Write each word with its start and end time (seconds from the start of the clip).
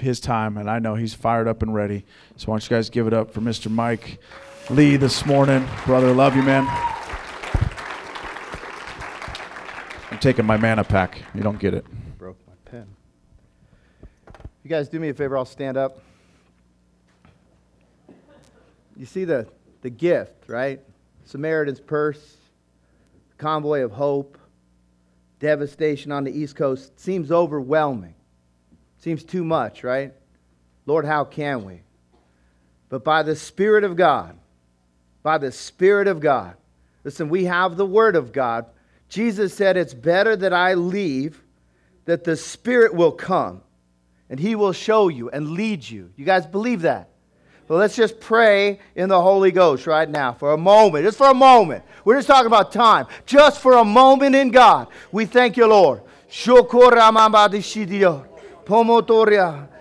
his 0.00 0.20
time, 0.20 0.56
and 0.56 0.68
I 0.70 0.78
know 0.78 0.94
he's 0.94 1.14
fired 1.14 1.48
up 1.48 1.62
and 1.62 1.74
ready. 1.74 2.04
So 2.36 2.46
why 2.46 2.54
don't 2.54 2.70
you 2.70 2.76
guys 2.76 2.90
give 2.90 3.06
it 3.06 3.12
up 3.12 3.32
for 3.32 3.40
Mr. 3.40 3.70
Mike 3.70 4.18
Lee 4.70 4.96
this 4.96 5.26
morning. 5.26 5.66
Brother, 5.84 6.12
love 6.12 6.36
you, 6.36 6.42
man. 6.42 6.64
I'm 10.10 10.18
taking 10.18 10.46
my 10.46 10.56
manna 10.56 10.84
pack. 10.84 11.22
You 11.34 11.42
don't 11.42 11.58
get 11.58 11.74
it. 11.74 11.84
Broke 12.18 12.38
my 12.46 12.70
pen. 12.70 12.86
You 14.62 14.70
guys 14.70 14.88
do 14.88 15.00
me 15.00 15.08
a 15.08 15.14
favor, 15.14 15.36
I'll 15.36 15.44
stand 15.44 15.76
up. 15.76 16.00
You 18.96 19.06
see 19.06 19.24
the, 19.24 19.48
the 19.82 19.90
gift, 19.90 20.48
right? 20.48 20.80
Samaritan's 21.24 21.80
purse, 21.80 22.36
convoy 23.38 23.82
of 23.82 23.92
hope, 23.92 24.36
devastation 25.40 26.12
on 26.12 26.24
the 26.24 26.30
East 26.30 26.54
Coast 26.54 26.98
seems 27.00 27.32
overwhelming. 27.32 28.14
Seems 29.00 29.24
too 29.24 29.44
much, 29.44 29.82
right? 29.82 30.12
Lord, 30.86 31.04
how 31.04 31.24
can 31.24 31.64
we? 31.64 31.82
But 32.88 33.04
by 33.04 33.22
the 33.22 33.36
Spirit 33.36 33.84
of 33.84 33.96
God, 33.96 34.36
by 35.22 35.38
the 35.38 35.52
Spirit 35.52 36.06
of 36.06 36.20
God, 36.20 36.54
listen, 37.04 37.28
we 37.28 37.44
have 37.44 37.76
the 37.76 37.86
Word 37.86 38.16
of 38.16 38.32
God. 38.32 38.66
Jesus 39.08 39.54
said, 39.54 39.76
It's 39.76 39.94
better 39.94 40.36
that 40.36 40.52
I 40.52 40.74
leave, 40.74 41.42
that 42.04 42.24
the 42.24 42.36
Spirit 42.36 42.94
will 42.94 43.12
come 43.12 43.62
and 44.28 44.38
He 44.38 44.54
will 44.54 44.72
show 44.72 45.08
you 45.08 45.30
and 45.30 45.50
lead 45.50 45.88
you. 45.88 46.12
You 46.16 46.24
guys 46.24 46.46
believe 46.46 46.82
that? 46.82 47.08
Well, 47.68 47.78
let's 47.78 47.94
just 47.94 48.18
pray 48.18 48.80
in 48.96 49.08
the 49.08 49.22
Holy 49.22 49.52
Ghost 49.52 49.86
right 49.86 50.08
now 50.08 50.32
for 50.32 50.52
a 50.52 50.58
moment. 50.58 51.04
Just 51.04 51.18
for 51.18 51.30
a 51.30 51.34
moment. 51.34 51.84
We're 52.04 52.16
just 52.16 52.26
talking 52.26 52.48
about 52.48 52.72
time. 52.72 53.06
Just 53.26 53.60
for 53.60 53.74
a 53.74 53.84
moment 53.84 54.34
in 54.34 54.50
God. 54.50 54.88
We 55.12 55.24
thank 55.24 55.56
you, 55.56 55.66
Lord. 55.68 56.02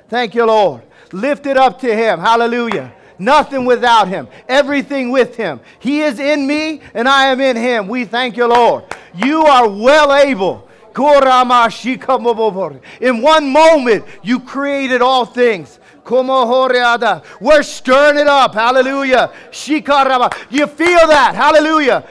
Thank 0.09 0.35
you, 0.35 0.45
Lord. 0.45 0.81
Lift 1.11 1.45
it 1.45 1.57
up 1.57 1.79
to 1.79 1.95
Him. 1.95 2.19
Hallelujah. 2.19 2.93
Nothing 3.17 3.65
without 3.65 4.07
Him, 4.07 4.27
everything 4.47 5.11
with 5.11 5.35
Him. 5.35 5.59
He 5.79 6.01
is 6.01 6.19
in 6.19 6.47
me, 6.47 6.81
and 6.93 7.07
I 7.07 7.27
am 7.27 7.41
in 7.41 7.57
Him. 7.57 7.87
We 7.87 8.05
thank 8.05 8.37
you, 8.37 8.47
Lord. 8.47 8.85
You 9.13 9.45
are 9.45 9.67
well 9.67 10.13
able. 10.13 10.67
In 12.99 13.21
one 13.21 13.49
moment, 13.49 14.05
you 14.23 14.39
created 14.39 15.01
all 15.01 15.25
things. 15.25 15.78
We're 16.09 17.63
stirring 17.63 18.17
it 18.17 18.27
up. 18.27 18.53
Hallelujah. 18.53 19.31
You 19.51 20.67
feel 20.67 21.07
that? 21.07 21.33
Hallelujah. 21.35 22.03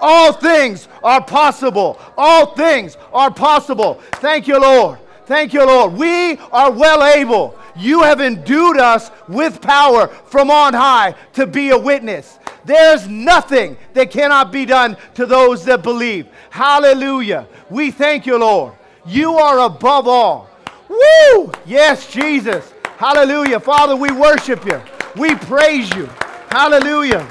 All 0.00 0.32
things 0.34 0.88
are 1.02 1.24
possible. 1.24 1.98
All 2.16 2.54
things 2.54 2.96
are 3.12 3.30
possible. 3.30 3.94
Thank 4.12 4.46
you, 4.46 4.60
Lord. 4.60 4.98
Thank 5.26 5.52
you, 5.54 5.64
Lord. 5.64 5.94
We 5.94 6.36
are 6.52 6.70
well 6.70 7.04
able. 7.04 7.56
You 7.76 8.02
have 8.02 8.20
endued 8.20 8.78
us 8.78 9.10
with 9.28 9.60
power 9.62 10.08
from 10.08 10.50
on 10.50 10.74
high 10.74 11.14
to 11.34 11.46
be 11.46 11.70
a 11.70 11.78
witness. 11.78 12.38
There's 12.64 13.06
nothing 13.08 13.76
that 13.94 14.10
cannot 14.10 14.52
be 14.52 14.66
done 14.66 14.96
to 15.14 15.24
those 15.24 15.64
that 15.64 15.82
believe. 15.82 16.26
Hallelujah. 16.50 17.46
We 17.70 17.90
thank 17.90 18.26
you, 18.26 18.38
Lord. 18.38 18.74
You 19.06 19.36
are 19.36 19.60
above 19.60 20.08
all. 20.08 20.49
Woo! 20.90 21.52
Yes, 21.64 22.10
Jesus. 22.10 22.74
Hallelujah. 22.96 23.60
Father, 23.60 23.94
we 23.94 24.10
worship 24.10 24.66
you. 24.66 24.82
We 25.16 25.36
praise 25.36 25.88
you. 25.94 26.06
Hallelujah. 26.48 27.26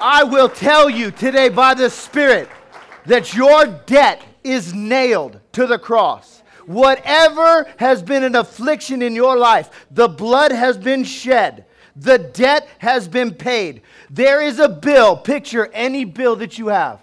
I 0.00 0.22
will 0.22 0.48
tell 0.48 0.88
you 0.88 1.10
today 1.10 1.48
by 1.48 1.74
the 1.74 1.90
Spirit 1.90 2.48
that 3.06 3.34
your 3.34 3.66
debt 3.86 4.22
is 4.44 4.72
nailed 4.72 5.40
to 5.52 5.66
the 5.66 5.78
cross. 5.80 6.42
Whatever 6.66 7.66
has 7.78 8.02
been 8.02 8.22
an 8.22 8.36
affliction 8.36 9.02
in 9.02 9.16
your 9.16 9.36
life, 9.36 9.86
the 9.90 10.08
blood 10.08 10.52
has 10.52 10.78
been 10.78 11.02
shed. 11.02 11.64
The 11.96 12.18
debt 12.18 12.68
has 12.78 13.08
been 13.08 13.34
paid. 13.34 13.82
There 14.08 14.40
is 14.40 14.60
a 14.60 14.68
bill. 14.68 15.16
Picture 15.16 15.68
any 15.72 16.04
bill 16.04 16.36
that 16.36 16.56
you 16.56 16.68
have. 16.68 17.02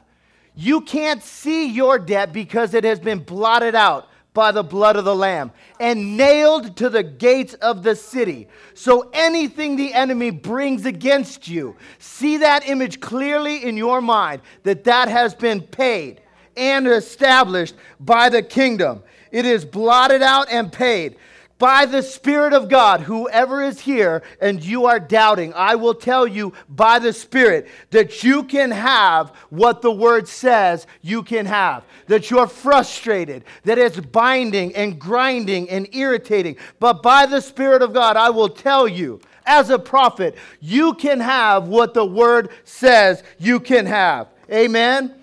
You 0.55 0.79
can't 0.81 1.21
see 1.21 1.67
your 1.67 1.99
debt 1.99 2.31
because 2.31 2.73
it 2.73 2.85
has 2.85 3.01
been 3.01 3.19
blotted 3.19 3.75
out 3.75 4.06
by 4.37 4.51
the 4.51 4.61
blood 4.61 4.95
of 4.95 5.03
the 5.03 5.15
Lamb 5.15 5.51
and 5.79 6.15
nailed 6.15 6.77
to 6.77 6.91
the 6.91 7.01
gates 7.01 7.55
of 7.55 7.81
the 7.81 7.95
city. 7.95 8.47
So 8.75 9.09
anything 9.11 9.75
the 9.75 9.95
enemy 9.95 10.29
brings 10.29 10.85
against 10.85 11.47
you, 11.47 11.75
see 11.97 12.37
that 12.37 12.69
image 12.69 12.99
clearly 12.99 13.63
in 13.63 13.75
your 13.75 13.99
mind 13.99 14.43
that 14.61 14.83
that 14.83 15.07
has 15.07 15.33
been 15.33 15.59
paid 15.61 16.21
and 16.55 16.87
established 16.87 17.73
by 17.99 18.29
the 18.29 18.43
kingdom. 18.43 19.01
It 19.31 19.45
is 19.47 19.65
blotted 19.65 20.21
out 20.21 20.51
and 20.51 20.71
paid 20.71 21.15
by 21.57 21.85
the 21.85 22.03
Spirit 22.03 22.53
of 22.53 22.69
God, 22.69 23.01
whoever 23.01 23.63
is 23.63 23.79
here 23.79 24.21
and 24.39 24.63
you 24.63 24.85
are 24.85 24.99
doubting, 24.99 25.53
I 25.55 25.75
will 25.75 25.95
tell 25.95 26.27
you 26.27 26.53
by 26.69 26.99
the 26.99 27.13
Spirit 27.13 27.67
that 27.89 28.23
you 28.23 28.43
can 28.43 28.71
have 28.71 29.29
what 29.49 29.81
the 29.81 29.91
Word 29.91 30.27
says 30.27 30.85
you 31.01 31.23
can 31.23 31.45
have. 31.45 31.83
That 32.07 32.29
you're 32.29 32.47
frustrated, 32.47 33.43
that 33.63 33.77
it's 33.77 33.99
binding 33.99 34.75
and 34.75 34.99
grinding 34.99 35.69
and 35.69 35.87
irritating. 35.93 36.57
But 36.79 37.01
by 37.01 37.25
the 37.25 37.41
Spirit 37.41 37.81
of 37.81 37.93
God, 37.93 38.17
I 38.17 38.29
will 38.29 38.49
tell 38.49 38.87
you, 38.87 39.19
as 39.45 39.69
a 39.69 39.79
prophet, 39.79 40.35
you 40.59 40.93
can 40.93 41.19
have 41.19 41.67
what 41.67 41.93
the 41.93 42.05
Word 42.05 42.49
says 42.65 43.23
you 43.39 43.59
can 43.59 43.85
have. 43.85 44.27
Amen? 44.51 45.13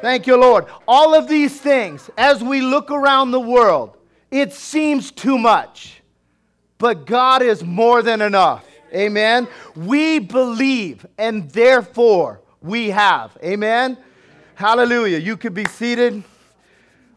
Thank 0.00 0.26
you, 0.26 0.36
Lord. 0.36 0.66
All 0.86 1.14
of 1.14 1.28
these 1.28 1.60
things, 1.60 2.10
as 2.16 2.42
we 2.42 2.60
look 2.60 2.90
around 2.90 3.30
the 3.30 3.40
world, 3.40 3.97
it 4.30 4.52
seems 4.52 5.10
too 5.10 5.38
much, 5.38 6.02
but 6.78 7.06
God 7.06 7.42
is 7.42 7.64
more 7.64 8.02
than 8.02 8.20
enough. 8.20 8.64
Amen. 8.94 9.48
We 9.76 10.18
believe 10.18 11.06
and 11.18 11.50
therefore 11.50 12.40
we 12.60 12.90
have. 12.90 13.36
Amen. 13.42 13.98
Hallelujah. 14.54 15.18
You 15.18 15.36
could 15.36 15.54
be 15.54 15.64
seated. 15.66 16.22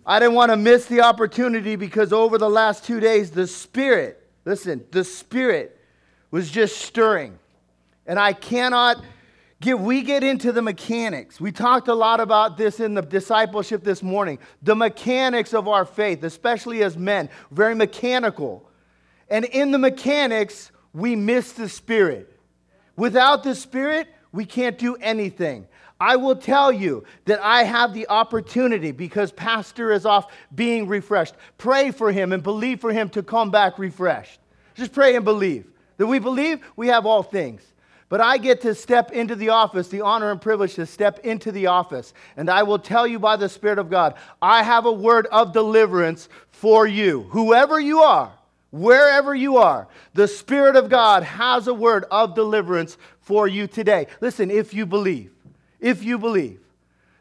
I 0.05 0.19
didn't 0.19 0.35
want 0.35 0.51
to 0.51 0.57
miss 0.57 0.85
the 0.85 1.01
opportunity 1.01 1.75
because 1.75 2.11
over 2.11 2.37
the 2.37 2.49
last 2.49 2.83
two 2.85 2.99
days, 2.99 3.31
the 3.31 3.47
Spirit, 3.47 4.27
listen, 4.45 4.83
the 4.91 5.03
Spirit 5.03 5.79
was 6.31 6.49
just 6.49 6.79
stirring. 6.79 7.37
And 8.05 8.19
I 8.19 8.33
cannot 8.33 9.03
Get, 9.61 9.79
we 9.79 10.01
get 10.01 10.23
into 10.23 10.51
the 10.51 10.63
mechanics. 10.63 11.39
We 11.39 11.51
talked 11.51 11.87
a 11.87 11.93
lot 11.93 12.19
about 12.19 12.57
this 12.57 12.79
in 12.79 12.95
the 12.95 13.03
discipleship 13.03 13.83
this 13.83 14.01
morning. 14.01 14.39
The 14.63 14.75
mechanics 14.75 15.53
of 15.53 15.67
our 15.67 15.85
faith, 15.85 16.23
especially 16.23 16.81
as 16.81 16.97
men, 16.97 17.29
very 17.51 17.75
mechanical. 17.75 18.67
And 19.29 19.45
in 19.45 19.69
the 19.69 19.77
mechanics, 19.77 20.71
we 20.93 21.15
miss 21.15 21.51
the 21.51 21.69
Spirit. 21.69 22.35
Without 22.95 23.43
the 23.43 23.53
Spirit, 23.53 24.07
we 24.31 24.45
can't 24.45 24.79
do 24.79 24.95
anything. 24.95 25.67
I 25.99 26.15
will 26.15 26.37
tell 26.37 26.71
you 26.71 27.03
that 27.25 27.39
I 27.43 27.61
have 27.61 27.93
the 27.93 28.09
opportunity 28.09 28.91
because 28.91 29.31
Pastor 29.31 29.91
is 29.91 30.07
off 30.07 30.33
being 30.55 30.87
refreshed. 30.87 31.35
Pray 31.59 31.91
for 31.91 32.11
him 32.11 32.33
and 32.33 32.41
believe 32.41 32.81
for 32.81 32.91
him 32.91 33.09
to 33.09 33.21
come 33.21 33.51
back 33.51 33.77
refreshed. 33.77 34.39
Just 34.73 34.91
pray 34.91 35.15
and 35.15 35.23
believe. 35.23 35.67
That 35.97 36.07
we 36.07 36.17
believe 36.17 36.65
we 36.75 36.87
have 36.87 37.05
all 37.05 37.21
things. 37.21 37.61
But 38.11 38.19
I 38.19 38.39
get 38.39 38.59
to 38.63 38.75
step 38.75 39.13
into 39.13 39.37
the 39.37 39.51
office, 39.51 39.87
the 39.87 40.01
honor 40.01 40.31
and 40.31 40.41
privilege 40.41 40.75
to 40.75 40.85
step 40.85 41.19
into 41.19 41.49
the 41.49 41.67
office. 41.67 42.13
And 42.35 42.49
I 42.49 42.63
will 42.63 42.77
tell 42.77 43.07
you 43.07 43.19
by 43.19 43.37
the 43.37 43.47
Spirit 43.47 43.79
of 43.79 43.89
God, 43.89 44.15
I 44.41 44.63
have 44.63 44.85
a 44.85 44.91
word 44.91 45.27
of 45.27 45.53
deliverance 45.53 46.27
for 46.49 46.85
you. 46.85 47.21
Whoever 47.29 47.79
you 47.79 48.01
are, 48.01 48.33
wherever 48.69 49.33
you 49.33 49.55
are, 49.55 49.87
the 50.13 50.27
Spirit 50.27 50.75
of 50.75 50.89
God 50.89 51.23
has 51.23 51.69
a 51.69 51.73
word 51.73 52.03
of 52.11 52.35
deliverance 52.35 52.97
for 53.21 53.47
you 53.47 53.65
today. 53.65 54.07
Listen, 54.19 54.51
if 54.51 54.73
you 54.73 54.85
believe, 54.85 55.31
if 55.79 56.03
you 56.03 56.17
believe 56.17 56.59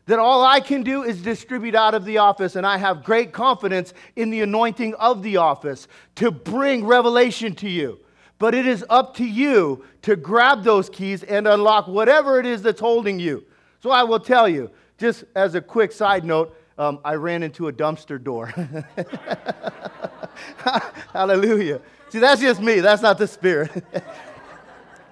that 0.06 0.18
all 0.18 0.44
I 0.44 0.58
can 0.58 0.82
do 0.82 1.04
is 1.04 1.22
distribute 1.22 1.76
out 1.76 1.94
of 1.94 2.04
the 2.04 2.18
office, 2.18 2.56
and 2.56 2.66
I 2.66 2.78
have 2.78 3.04
great 3.04 3.30
confidence 3.30 3.94
in 4.16 4.30
the 4.30 4.40
anointing 4.40 4.94
of 4.94 5.22
the 5.22 5.36
office 5.36 5.86
to 6.16 6.32
bring 6.32 6.84
revelation 6.84 7.54
to 7.54 7.68
you 7.68 8.00
but 8.40 8.54
it 8.54 8.66
is 8.66 8.84
up 8.88 9.14
to 9.14 9.24
you 9.24 9.84
to 10.02 10.16
grab 10.16 10.64
those 10.64 10.88
keys 10.88 11.22
and 11.22 11.46
unlock 11.46 11.86
whatever 11.86 12.40
it 12.40 12.46
is 12.46 12.62
that's 12.62 12.80
holding 12.80 13.20
you. 13.20 13.44
So 13.82 13.90
I 13.90 14.02
will 14.02 14.18
tell 14.18 14.48
you, 14.48 14.70
just 14.98 15.24
as 15.36 15.54
a 15.54 15.60
quick 15.60 15.92
side 15.92 16.24
note, 16.24 16.56
um, 16.78 17.00
I 17.04 17.16
ran 17.16 17.42
into 17.42 17.68
a 17.68 17.72
dumpster 17.72 18.22
door. 18.22 18.46
Hallelujah. 21.12 21.82
See, 22.08 22.18
that's 22.18 22.40
just 22.40 22.62
me, 22.62 22.80
that's 22.80 23.02
not 23.02 23.18
the 23.18 23.28
spirit. 23.28 23.70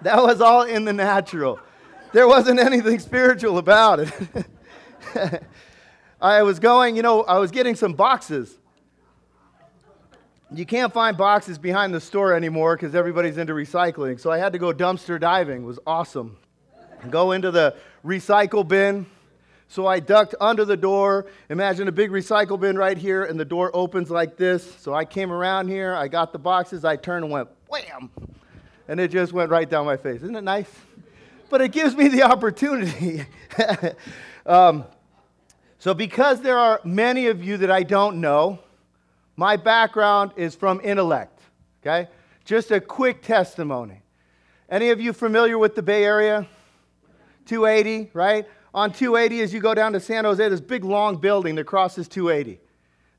that 0.03 0.23
was 0.23 0.41
all 0.41 0.63
in 0.63 0.87
the 0.87 0.95
natural. 0.95 1.61
There 2.15 2.27
wasn't 2.27 2.59
anything 2.59 2.99
spiritual 2.99 3.59
about 3.59 4.01
it. 4.01 4.47
I 6.21 6.43
was 6.43 6.59
going, 6.59 6.97
you 6.97 7.03
know, 7.03 7.25
I 7.25 7.39
was 7.39 7.51
getting 7.51 7.75
some 7.75 7.93
boxes 7.93 8.58
you 10.51 10.65
can't 10.65 10.93
find 10.93 11.17
boxes 11.17 11.59
behind 11.59 11.93
the 11.93 12.01
store 12.01 12.35
anymore 12.35 12.77
because 12.77 12.95
everybody's 12.95 13.37
into 13.37 13.53
recycling. 13.53 14.19
So 14.19 14.31
I 14.31 14.39
had 14.39 14.53
to 14.55 14.59
go 14.59 14.73
dumpster 14.73 15.21
diving. 15.21 15.63
It 15.63 15.67
was 15.67 15.79
awesome. 15.87 16.39
Go 17.11 17.33
into 17.33 17.51
the 17.51 17.77
recycle 18.05 18.67
bin, 18.67 19.07
So 19.69 19.87
I 19.87 20.01
ducked 20.01 20.35
under 20.41 20.65
the 20.65 20.77
door. 20.77 21.27
Imagine 21.51 21.87
a 21.89 21.93
big 21.93 22.11
recycle 22.11 22.59
bin 22.59 22.77
right 22.79 22.97
here, 22.97 23.25
and 23.25 23.39
the 23.39 23.45
door 23.45 23.71
opens 23.75 24.11
like 24.11 24.37
this. 24.37 24.75
So 24.77 24.95
I 24.95 25.05
came 25.05 25.31
around 25.31 25.69
here, 25.69 25.95
I 25.95 26.09
got 26.09 26.33
the 26.33 26.39
boxes, 26.39 26.85
I 26.85 26.97
turned 26.97 27.25
and 27.25 27.33
went 27.33 27.49
wham, 27.69 28.11
and 28.89 28.99
it 28.99 29.11
just 29.11 29.33
went 29.35 29.51
right 29.51 29.69
down 29.69 29.85
my 29.85 29.99
face. 29.99 30.23
Isn't 30.23 30.37
it 30.37 30.45
nice? 30.45 30.71
But 31.51 31.61
it 31.61 31.73
gives 31.73 31.95
me 31.95 32.09
the 32.09 32.23
opportunity. 32.23 33.27
um, 34.47 34.85
so, 35.79 35.95
because 35.95 36.41
there 36.41 36.59
are 36.59 36.81
many 36.85 37.27
of 37.27 37.45
you 37.45 37.59
that 37.59 37.71
I 37.71 37.83
don't 37.83 38.21
know, 38.21 38.59
my 39.39 39.57
background 39.57 40.33
is 40.35 40.57
from 40.57 40.81
intellect, 40.83 41.41
okay? 41.81 42.11
Just 42.45 42.73
a 42.73 42.81
quick 42.81 43.23
testimony. 43.23 44.03
Any 44.69 44.91
of 44.91 45.01
you 45.01 45.13
familiar 45.13 45.57
with 45.57 45.77
the 45.77 45.83
Bay 45.83 46.05
Area? 46.05 46.45
280, 47.47 48.11
right? 48.15 48.47
On 48.75 48.91
280, 48.91 49.41
as 49.43 49.55
you 49.55 49.61
go 49.61 49.75
down 49.75 49.93
to 49.93 50.01
San 50.01 50.25
Jose, 50.25 50.49
this 50.49 50.61
big 50.61 50.83
long 50.83 51.19
building 51.19 51.55
that 51.55 51.67
crosses 51.67 52.09
280. 52.09 52.59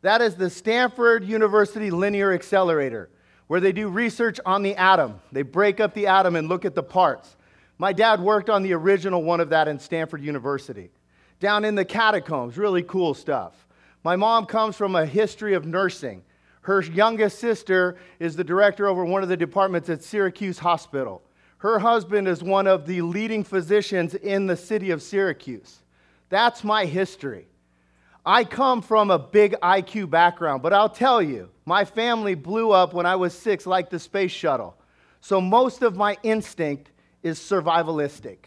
That 0.01 0.21
is 0.21 0.35
the 0.35 0.49
Stanford 0.49 1.23
University 1.23 1.89
Linear 1.89 2.33
Accelerator, 2.33 3.09
where 3.47 3.61
they 3.61 3.71
do 3.71 3.87
research 3.87 4.41
on 4.45 4.61
the 4.61 4.75
atom. 4.75 5.21
They 5.31 5.43
break 5.43 5.79
up 5.79 5.93
the 5.93 6.07
atom 6.07 6.35
and 6.35 6.49
look 6.49 6.65
at 6.65 6.75
the 6.75 6.83
parts. 6.83 7.37
My 7.77 7.93
dad 7.93 8.19
worked 8.19 8.49
on 8.49 8.61
the 8.61 8.73
original 8.73 9.23
one 9.23 9.39
of 9.39 9.51
that 9.51 9.69
in 9.69 9.79
Stanford 9.79 10.21
University. 10.21 10.91
Down 11.39 11.63
in 11.63 11.75
the 11.75 11.85
catacombs, 11.85 12.57
really 12.57 12.83
cool 12.83 13.13
stuff. 13.13 13.65
My 14.03 14.15
mom 14.15 14.45
comes 14.45 14.75
from 14.75 14.95
a 14.95 15.05
history 15.05 15.53
of 15.53 15.65
nursing. 15.65 16.23
Her 16.61 16.81
youngest 16.81 17.39
sister 17.39 17.97
is 18.19 18.35
the 18.35 18.43
director 18.43 18.87
over 18.87 19.03
one 19.03 19.23
of 19.23 19.29
the 19.29 19.37
departments 19.37 19.89
at 19.89 20.03
Syracuse 20.03 20.59
Hospital. 20.59 21.21
Her 21.57 21.79
husband 21.79 22.27
is 22.27 22.41
one 22.41 22.67
of 22.67 22.85
the 22.85 23.01
leading 23.01 23.43
physicians 23.43 24.15
in 24.15 24.47
the 24.47 24.55
city 24.55 24.91
of 24.91 25.01
Syracuse. 25.01 25.79
That's 26.29 26.63
my 26.63 26.85
history. 26.85 27.47
I 28.25 28.43
come 28.43 28.81
from 28.81 29.11
a 29.11 29.19
big 29.19 29.55
IQ 29.61 30.09
background, 30.09 30.61
but 30.61 30.73
I'll 30.73 30.89
tell 30.89 31.21
you, 31.21 31.49
my 31.65 31.83
family 31.83 32.35
blew 32.35 32.71
up 32.71 32.93
when 32.93 33.05
I 33.05 33.15
was 33.15 33.33
six, 33.33 33.65
like 33.65 33.89
the 33.89 33.99
space 33.99 34.31
shuttle. 34.31 34.77
So 35.19 35.41
most 35.41 35.81
of 35.81 35.97
my 35.97 36.17
instinct 36.23 36.91
is 37.23 37.39
survivalistic. 37.39 38.37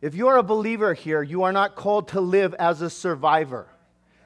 If 0.00 0.14
you're 0.14 0.36
a 0.36 0.42
believer 0.42 0.94
here, 0.94 1.22
you 1.22 1.42
are 1.42 1.52
not 1.52 1.74
called 1.74 2.08
to 2.08 2.20
live 2.20 2.54
as 2.54 2.80
a 2.80 2.88
survivor. 2.88 3.68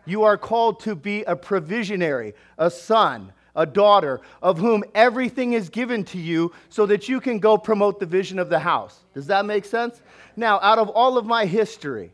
You 0.05 0.25
are 0.25 0.37
called 0.37 0.81
to 0.81 0.95
be 0.95 1.23
a 1.25 1.37
provisionary, 1.37 2.35
a 2.59 2.71
son, 2.71 3.33
a 3.55 3.67
daughter, 3.67 4.21
of 4.43 4.59
whom 4.59 4.85
everything 4.95 5.53
is 5.53 5.69
given 5.69 6.05
to 6.05 6.19
you 6.19 6.53
so 6.69 6.87
that 6.87 7.09
you 7.09 7.21
can 7.21 7.39
go 7.39 7.59
promote 7.59 8.01
the 8.01 8.07
vision 8.07 8.39
of 8.39 8.49
the 8.49 8.59
house. 8.59 9.01
Does 9.15 9.27
that 9.27 9.45
make 9.45 9.65
sense? 9.65 10.01
Now, 10.37 10.61
out 10.61 10.79
of 10.79 10.89
all 10.89 11.19
of 11.19 11.27
my 11.27 11.47
history, 11.47 12.13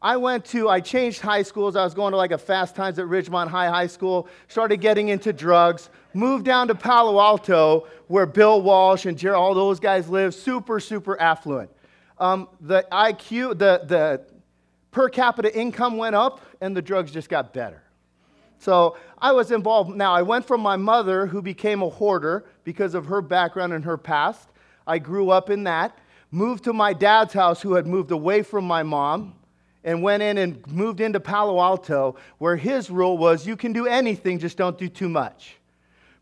I 0.00 0.16
went 0.16 0.44
to, 0.46 0.68
I 0.68 0.80
changed 0.80 1.20
high 1.20 1.42
schools. 1.42 1.74
I 1.74 1.82
was 1.82 1.92
going 1.92 2.12
to 2.12 2.16
like 2.16 2.30
a 2.30 2.38
Fast 2.38 2.76
Times 2.76 2.98
at 3.00 3.06
Ridgemont 3.06 3.48
High 3.48 3.68
High 3.68 3.88
School, 3.88 4.28
started 4.46 4.76
getting 4.76 5.08
into 5.08 5.32
drugs, 5.32 5.90
moved 6.14 6.44
down 6.44 6.68
to 6.68 6.74
Palo 6.74 7.20
Alto 7.20 7.86
where 8.06 8.26
Bill 8.26 8.62
Walsh 8.62 9.06
and 9.06 9.18
Jerry, 9.18 9.34
all 9.34 9.54
those 9.54 9.80
guys 9.80 10.08
live, 10.08 10.34
super, 10.34 10.78
super 10.78 11.20
affluent. 11.20 11.70
Um, 12.18 12.48
the 12.60 12.86
IQ, 12.92 13.58
the, 13.58 13.82
the 13.84 14.24
per 14.90 15.08
capita 15.08 15.56
income 15.56 15.96
went 15.96 16.14
up 16.14 16.40
and 16.60 16.76
the 16.76 16.82
drugs 16.82 17.10
just 17.10 17.28
got 17.28 17.52
better. 17.52 17.82
So 18.58 18.96
I 19.18 19.32
was 19.32 19.50
involved. 19.50 19.94
Now, 19.94 20.12
I 20.12 20.22
went 20.22 20.44
from 20.44 20.60
my 20.60 20.76
mother, 20.76 21.26
who 21.26 21.40
became 21.40 21.82
a 21.82 21.88
hoarder 21.88 22.44
because 22.64 22.94
of 22.94 23.06
her 23.06 23.22
background 23.22 23.72
and 23.72 23.84
her 23.84 23.96
past. 23.96 24.48
I 24.86 24.98
grew 24.98 25.30
up 25.30 25.50
in 25.50 25.64
that. 25.64 25.98
Moved 26.30 26.64
to 26.64 26.72
my 26.72 26.92
dad's 26.92 27.32
house, 27.32 27.62
who 27.62 27.74
had 27.74 27.86
moved 27.86 28.10
away 28.10 28.42
from 28.42 28.64
my 28.64 28.82
mom, 28.82 29.34
and 29.84 30.02
went 30.02 30.22
in 30.22 30.38
and 30.38 30.66
moved 30.66 31.00
into 31.00 31.20
Palo 31.20 31.60
Alto, 31.60 32.16
where 32.38 32.56
his 32.56 32.90
rule 32.90 33.16
was 33.16 33.46
you 33.46 33.56
can 33.56 33.72
do 33.72 33.86
anything, 33.86 34.38
just 34.38 34.56
don't 34.56 34.76
do 34.76 34.88
too 34.88 35.08
much. 35.08 35.56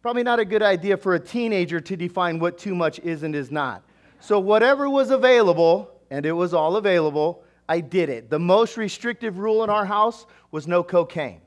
Probably 0.02 0.22
not 0.22 0.38
a 0.38 0.44
good 0.44 0.62
idea 0.62 0.96
for 0.96 1.14
a 1.14 1.20
teenager 1.20 1.80
to 1.80 1.96
define 1.96 2.38
what 2.38 2.58
too 2.58 2.74
much 2.74 3.00
is 3.00 3.24
and 3.24 3.34
is 3.34 3.50
not. 3.50 3.82
So, 4.20 4.38
whatever 4.38 4.88
was 4.88 5.10
available, 5.10 5.90
and 6.10 6.24
it 6.24 6.32
was 6.32 6.54
all 6.54 6.76
available, 6.76 7.42
I 7.68 7.80
did 7.80 8.08
it. 8.08 8.30
The 8.30 8.38
most 8.38 8.76
restrictive 8.76 9.38
rule 9.38 9.64
in 9.64 9.70
our 9.70 9.84
house 9.84 10.26
was 10.50 10.66
no 10.66 10.82
cocaine. 10.82 11.40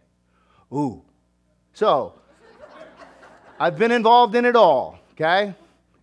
Ooh. 0.73 1.01
So, 1.73 2.13
I've 3.59 3.77
been 3.77 3.91
involved 3.91 4.35
in 4.35 4.45
it 4.45 4.55
all, 4.55 4.99
okay? 5.13 5.53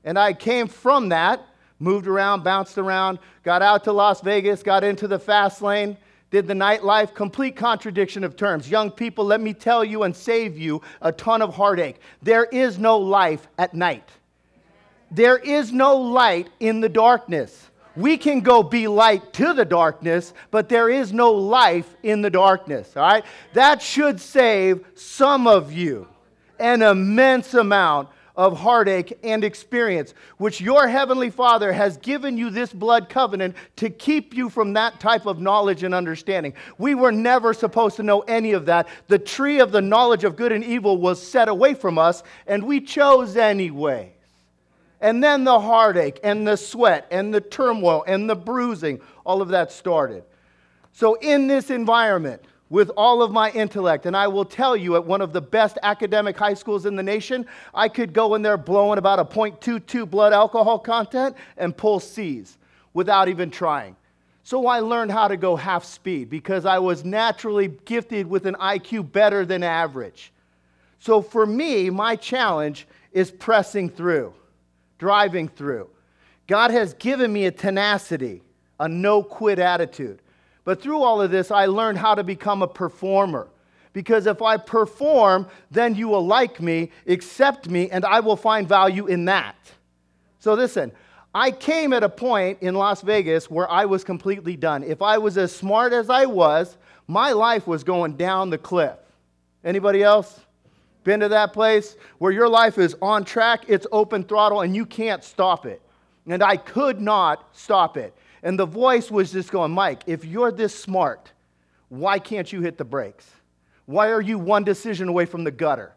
And 0.04 0.18
I 0.18 0.32
came 0.32 0.68
from 0.68 1.10
that, 1.10 1.42
moved 1.78 2.06
around, 2.06 2.44
bounced 2.44 2.78
around, 2.78 3.18
got 3.42 3.62
out 3.62 3.84
to 3.84 3.92
Las 3.92 4.20
Vegas, 4.20 4.62
got 4.62 4.84
into 4.84 5.08
the 5.08 5.18
fast 5.18 5.62
lane, 5.62 5.96
did 6.30 6.46
the 6.46 6.54
nightlife, 6.54 7.14
complete 7.14 7.56
contradiction 7.56 8.24
of 8.24 8.36
terms. 8.36 8.70
Young 8.70 8.90
people, 8.90 9.24
let 9.24 9.40
me 9.40 9.54
tell 9.54 9.84
you 9.84 10.02
and 10.02 10.14
save 10.14 10.58
you 10.58 10.82
a 11.00 11.12
ton 11.12 11.40
of 11.40 11.54
heartache. 11.54 11.96
There 12.22 12.44
is 12.44 12.78
no 12.78 12.98
life 12.98 13.46
at 13.58 13.74
night. 13.74 14.08
There 15.10 15.38
is 15.38 15.72
no 15.72 15.96
light 15.96 16.48
in 16.58 16.80
the 16.80 16.88
darkness. 16.88 17.70
We 17.96 18.16
can 18.16 18.40
go 18.40 18.62
be 18.62 18.88
light 18.88 19.32
to 19.34 19.54
the 19.54 19.64
darkness, 19.64 20.34
but 20.50 20.68
there 20.68 20.90
is 20.90 21.12
no 21.12 21.32
life 21.32 21.96
in 22.02 22.22
the 22.22 22.30
darkness, 22.30 22.96
all 22.96 23.02
right? 23.02 23.24
That 23.54 23.80
should 23.80 24.20
save 24.20 24.84
some 24.94 25.46
of 25.46 25.72
you 25.72 26.08
an 26.58 26.82
immense 26.82 27.54
amount 27.54 28.08
of 28.36 28.58
heartache 28.58 29.18
and 29.24 29.42
experience, 29.42 30.12
which 30.36 30.60
your 30.60 30.86
heavenly 30.88 31.30
Father 31.30 31.72
has 31.72 31.96
given 31.96 32.36
you 32.36 32.50
this 32.50 32.72
blood 32.72 33.08
covenant 33.08 33.56
to 33.76 33.88
keep 33.88 34.34
you 34.34 34.50
from 34.50 34.74
that 34.74 35.00
type 35.00 35.26
of 35.26 35.40
knowledge 35.40 35.82
and 35.82 35.94
understanding. 35.94 36.52
We 36.76 36.94
were 36.94 37.12
never 37.12 37.54
supposed 37.54 37.96
to 37.96 38.02
know 38.02 38.20
any 38.20 38.52
of 38.52 38.66
that. 38.66 38.88
The 39.08 39.18
tree 39.18 39.60
of 39.60 39.72
the 39.72 39.80
knowledge 39.80 40.24
of 40.24 40.36
good 40.36 40.52
and 40.52 40.62
evil 40.62 40.98
was 40.98 41.20
set 41.20 41.48
away 41.48 41.74
from 41.74 41.98
us, 41.98 42.22
and 42.46 42.64
we 42.64 42.80
chose 42.80 43.36
anyway. 43.36 44.12
And 45.00 45.22
then 45.22 45.44
the 45.44 45.60
heartache 45.60 46.20
and 46.22 46.46
the 46.46 46.56
sweat 46.56 47.06
and 47.10 47.32
the 47.32 47.40
turmoil 47.40 48.04
and 48.06 48.28
the 48.28 48.36
bruising, 48.36 49.00
all 49.24 49.42
of 49.42 49.48
that 49.48 49.70
started. 49.70 50.24
So, 50.92 51.14
in 51.16 51.46
this 51.46 51.70
environment, 51.70 52.42
with 52.68 52.90
all 52.96 53.22
of 53.22 53.30
my 53.30 53.50
intellect, 53.52 54.06
and 54.06 54.16
I 54.16 54.26
will 54.26 54.44
tell 54.44 54.76
you, 54.76 54.96
at 54.96 55.04
one 55.04 55.20
of 55.20 55.32
the 55.32 55.40
best 55.40 55.78
academic 55.82 56.36
high 56.36 56.54
schools 56.54 56.86
in 56.86 56.96
the 56.96 57.02
nation, 57.02 57.46
I 57.74 57.88
could 57.88 58.12
go 58.12 58.34
in 58.34 58.42
there 58.42 58.56
blowing 58.56 58.98
about 58.98 59.20
a 59.20 59.24
0.22 59.24 60.08
blood 60.10 60.32
alcohol 60.32 60.78
content 60.78 61.36
and 61.56 61.76
pull 61.76 62.00
C's 62.00 62.58
without 62.92 63.28
even 63.28 63.50
trying. 63.50 63.94
So 64.42 64.66
I 64.66 64.80
learned 64.80 65.12
how 65.12 65.28
to 65.28 65.36
go 65.36 65.54
half 65.54 65.84
speed 65.84 66.30
because 66.30 66.66
I 66.66 66.78
was 66.78 67.04
naturally 67.04 67.68
gifted 67.84 68.26
with 68.26 68.46
an 68.46 68.54
IQ 68.54 69.12
better 69.12 69.44
than 69.44 69.62
average. 69.62 70.32
So 70.98 71.20
for 71.20 71.46
me, 71.46 71.90
my 71.90 72.16
challenge 72.16 72.86
is 73.12 73.30
pressing 73.30 73.90
through 73.90 74.32
driving 74.98 75.48
through. 75.48 75.88
God 76.46 76.70
has 76.70 76.94
given 76.94 77.32
me 77.32 77.46
a 77.46 77.50
tenacity, 77.50 78.42
a 78.78 78.88
no 78.88 79.22
quit 79.22 79.58
attitude. 79.58 80.20
But 80.64 80.82
through 80.82 81.02
all 81.02 81.20
of 81.20 81.30
this, 81.30 81.50
I 81.50 81.66
learned 81.66 81.98
how 81.98 82.14
to 82.14 82.24
become 82.24 82.62
a 82.62 82.68
performer. 82.68 83.48
Because 83.92 84.26
if 84.26 84.42
I 84.42 84.58
perform, 84.58 85.48
then 85.70 85.94
you 85.94 86.08
will 86.08 86.26
like 86.26 86.60
me, 86.60 86.90
accept 87.06 87.68
me, 87.68 87.88
and 87.90 88.04
I 88.04 88.20
will 88.20 88.36
find 88.36 88.68
value 88.68 89.06
in 89.06 89.24
that. 89.24 89.56
So 90.38 90.54
listen, 90.54 90.92
I 91.34 91.50
came 91.50 91.92
at 91.92 92.02
a 92.02 92.08
point 92.08 92.58
in 92.62 92.74
Las 92.74 93.02
Vegas 93.02 93.50
where 93.50 93.70
I 93.70 93.84
was 93.84 94.04
completely 94.04 94.56
done. 94.56 94.82
If 94.82 95.02
I 95.02 95.18
was 95.18 95.38
as 95.38 95.54
smart 95.54 95.92
as 95.92 96.10
I 96.10 96.26
was, 96.26 96.76
my 97.06 97.32
life 97.32 97.66
was 97.66 97.84
going 97.84 98.16
down 98.16 98.50
the 98.50 98.58
cliff. 98.58 98.96
Anybody 99.64 100.02
else? 100.02 100.40
Been 101.06 101.20
to 101.20 101.28
that 101.28 101.52
place 101.52 101.96
where 102.18 102.32
your 102.32 102.48
life 102.48 102.78
is 102.78 102.96
on 103.00 103.24
track, 103.24 103.66
it's 103.68 103.86
open 103.92 104.24
throttle, 104.24 104.62
and 104.62 104.74
you 104.74 104.84
can't 104.84 105.22
stop 105.22 105.64
it. 105.64 105.80
And 106.26 106.42
I 106.42 106.56
could 106.56 107.00
not 107.00 107.48
stop 107.52 107.96
it. 107.96 108.12
And 108.42 108.58
the 108.58 108.66
voice 108.66 109.08
was 109.08 109.30
just 109.30 109.52
going, 109.52 109.70
Mike, 109.70 110.02
if 110.08 110.24
you're 110.24 110.50
this 110.50 110.76
smart, 110.76 111.30
why 111.90 112.18
can't 112.18 112.52
you 112.52 112.60
hit 112.60 112.76
the 112.76 112.84
brakes? 112.84 113.24
Why 113.84 114.10
are 114.10 114.20
you 114.20 114.36
one 114.36 114.64
decision 114.64 115.06
away 115.06 115.26
from 115.26 115.44
the 115.44 115.52
gutter? 115.52 115.92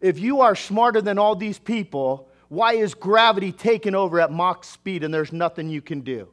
If 0.00 0.18
you 0.18 0.40
are 0.40 0.56
smarter 0.56 1.00
than 1.00 1.16
all 1.16 1.36
these 1.36 1.60
people, 1.60 2.28
why 2.48 2.72
is 2.72 2.92
gravity 2.92 3.52
taking 3.52 3.94
over 3.94 4.20
at 4.20 4.32
Mach 4.32 4.64
speed 4.64 5.04
and 5.04 5.14
there's 5.14 5.32
nothing 5.32 5.70
you 5.70 5.80
can 5.80 6.00
do? 6.00 6.26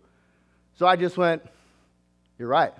So 0.73 0.87
I 0.87 0.95
just 0.95 1.17
went, 1.17 1.43
You're 2.39 2.47
right. 2.47 2.73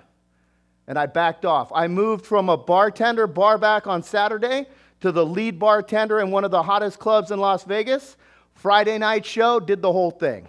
And 0.88 0.98
I 0.98 1.06
backed 1.06 1.44
off. 1.44 1.70
I 1.72 1.86
moved 1.86 2.26
from 2.26 2.48
a 2.48 2.56
bartender 2.56 3.28
bar 3.28 3.56
back 3.56 3.86
on 3.86 4.02
Saturday 4.02 4.66
to 5.00 5.12
the 5.12 5.24
lead 5.24 5.58
bartender 5.58 6.20
in 6.20 6.30
one 6.30 6.44
of 6.44 6.50
the 6.50 6.62
hottest 6.62 6.98
clubs 6.98 7.30
in 7.30 7.38
Las 7.38 7.64
Vegas. 7.64 8.16
Friday 8.54 8.98
night 8.98 9.24
show, 9.24 9.60
did 9.60 9.80
the 9.80 9.92
whole 9.92 10.10
thing. 10.10 10.48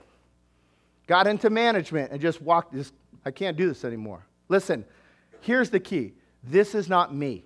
Got 1.08 1.28
into 1.28 1.50
management 1.50 2.12
and 2.12 2.22
just 2.22 2.42
walked 2.42 2.74
this. 2.74 2.92
I 3.26 3.32
can't 3.32 3.58
do 3.58 3.68
this 3.68 3.84
anymore. 3.84 4.26
Listen, 4.48 4.86
here's 5.42 5.70
the 5.70 5.80
key 5.80 6.14
this 6.44 6.74
is 6.74 6.90
not 6.90 7.14
me. 7.14 7.44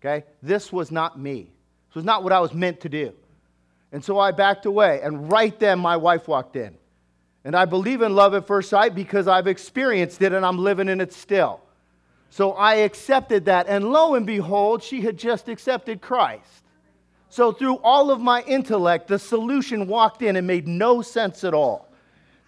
Okay? 0.00 0.24
This 0.42 0.72
was 0.72 0.90
not 0.90 1.18
me. 1.18 1.50
This 1.88 1.96
was 1.96 2.04
not 2.04 2.22
what 2.22 2.32
I 2.32 2.40
was 2.40 2.54
meant 2.54 2.80
to 2.80 2.88
do. 2.88 3.12
And 3.92 4.04
so 4.04 4.18
I 4.18 4.30
backed 4.30 4.66
away. 4.66 5.00
And 5.02 5.30
right 5.30 5.58
then, 5.58 5.78
my 5.78 5.96
wife 5.96 6.28
walked 6.28 6.56
in. 6.56 6.76
And 7.44 7.54
I 7.54 7.64
believe 7.64 8.02
in 8.02 8.14
love 8.14 8.34
at 8.34 8.46
first 8.46 8.68
sight 8.70 8.94
because 8.94 9.28
I've 9.28 9.46
experienced 9.46 10.20
it 10.22 10.32
and 10.32 10.44
I'm 10.44 10.58
living 10.58 10.88
in 10.88 11.00
it 11.00 11.12
still. 11.12 11.60
So 12.30 12.52
I 12.52 12.76
accepted 12.76 13.46
that. 13.46 13.66
And 13.68 13.90
lo 13.90 14.14
and 14.14 14.26
behold, 14.26 14.82
she 14.82 15.00
had 15.00 15.16
just 15.16 15.48
accepted 15.48 16.00
Christ. 16.00 16.64
So 17.28 17.52
through 17.52 17.76
all 17.82 18.10
of 18.10 18.20
my 18.20 18.42
intellect, 18.42 19.08
the 19.08 19.18
solution 19.18 19.86
walked 19.86 20.22
in 20.22 20.36
and 20.36 20.46
made 20.46 20.66
no 20.66 21.02
sense 21.02 21.44
at 21.44 21.54
all. 21.54 21.88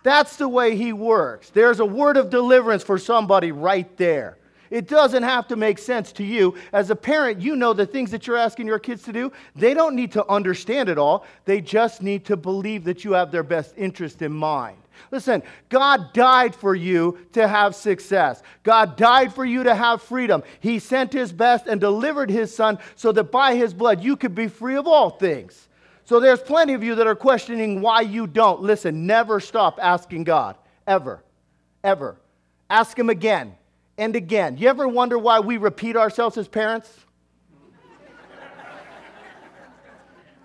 That's 0.02 0.37
the 0.37 0.49
way 0.49 0.76
he 0.76 0.92
works. 0.92 1.50
There's 1.50 1.80
a 1.80 1.85
word 1.85 2.16
of 2.16 2.30
deliverance 2.30 2.82
for 2.82 2.99
somebody 2.99 3.52
right 3.52 3.94
there. 3.97 4.38
It 4.70 4.87
doesn't 4.87 5.23
have 5.23 5.49
to 5.49 5.56
make 5.56 5.78
sense 5.78 6.12
to 6.12 6.25
you. 6.25 6.54
As 6.73 6.90
a 6.90 6.97
parent, 6.97 7.40
you 7.40 7.56
know 7.56 7.73
the 7.73 7.87
things 7.87 8.11
that 8.11 8.26
you're 8.26 8.37
asking 8.37 8.66
your 8.66 8.78
kids 8.78 9.02
to 9.04 9.12
do, 9.12 9.32
they 9.56 9.75
don't 9.75 9.97
need 9.97 10.12
to 10.12 10.26
understand 10.28 10.88
it 10.88 10.99
all. 10.99 11.25
They 11.44 11.61
just 11.61 12.02
need 12.02 12.26
to 12.26 12.37
believe 12.37 12.85
that 12.85 13.04
you 13.04 13.12
have 13.12 13.30
their 13.30 13.42
best 13.42 13.75
interest 13.76 14.23
in 14.23 14.32
mind. 14.32 14.78
Listen, 15.11 15.43
God 15.69 16.12
died 16.12 16.55
for 16.55 16.75
you 16.75 17.19
to 17.33 17.47
have 17.47 17.75
success. 17.75 18.43
God 18.62 18.97
died 18.97 19.33
for 19.33 19.45
you 19.45 19.64
to 19.64 19.75
have 19.75 20.02
freedom. 20.02 20.43
He 20.61 20.78
sent 20.78 21.12
his 21.12 21.33
best 21.33 21.67
and 21.67 21.81
delivered 21.81 22.31
his 22.31 22.55
son 22.55 22.78
so 22.97 23.12
that 23.12 23.33
by 23.33 23.55
his 23.55 23.75
blood 23.75 24.02
you 24.02 24.17
could 24.17 24.35
be 24.35 24.49
free 24.49 24.76
of 24.76 24.87
all 24.87 25.11
things. 25.11 25.69
So 26.05 26.21
there's 26.21 26.40
plenty 26.40 26.73
of 26.73 26.83
you 26.83 26.95
that 26.95 27.07
are 27.07 27.14
questioning 27.14 27.83
why 27.83 28.00
you 28.00 28.26
don't. 28.26 28.62
Listen, 28.62 29.07
never 29.07 29.40
stop 29.40 29.78
asking 29.81 30.25
God. 30.25 30.57
Ever. 30.87 31.23
Ever. 31.85 32.17
Ask 32.71 32.99
him 32.99 33.11
again 33.11 33.55
and 33.99 34.17
again. 34.17 34.57
You 34.57 34.69
ever 34.69 34.88
wonder 34.88 35.19
why 35.19 35.40
we 35.40 35.59
repeat 35.59 35.97
ourselves 35.97 36.38
as 36.38 36.49
parents? 36.49 36.90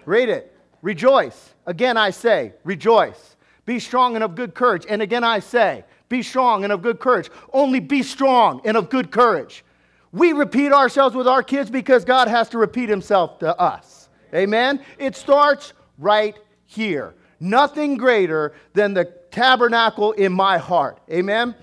Read 0.05 0.29
it. 0.29 0.53
Rejoice. 0.81 1.53
Again, 1.65 1.95
I 1.95 2.09
say, 2.09 2.53
rejoice. 2.65 3.37
Be 3.65 3.79
strong 3.79 4.15
and 4.15 4.23
of 4.23 4.35
good 4.35 4.53
courage. 4.53 4.85
And 4.87 5.01
again, 5.01 5.23
I 5.23 5.39
say, 5.39 5.85
be 6.09 6.21
strong 6.21 6.63
and 6.63 6.73
of 6.73 6.81
good 6.81 6.99
courage. 6.99 7.29
Only 7.51 7.79
be 7.79 8.03
strong 8.03 8.61
and 8.65 8.75
of 8.75 8.89
good 8.89 9.11
courage. 9.11 9.63
We 10.11 10.33
repeat 10.33 10.71
ourselves 10.71 11.15
with 11.15 11.27
our 11.27 11.41
kids 11.41 11.69
because 11.69 12.05
God 12.05 12.27
has 12.27 12.49
to 12.49 12.57
repeat 12.57 12.89
himself 12.89 13.39
to 13.39 13.57
us. 13.59 14.09
Amen? 14.33 14.79
It 14.97 15.15
starts 15.15 15.73
right 15.97 16.37
here. 16.65 17.15
Nothing 17.39 17.97
greater 17.97 18.53
than 18.73 18.93
the 18.93 19.05
tabernacle 19.31 20.11
in 20.13 20.31
my 20.31 20.57
heart. 20.57 20.99
Amen? 21.09 21.55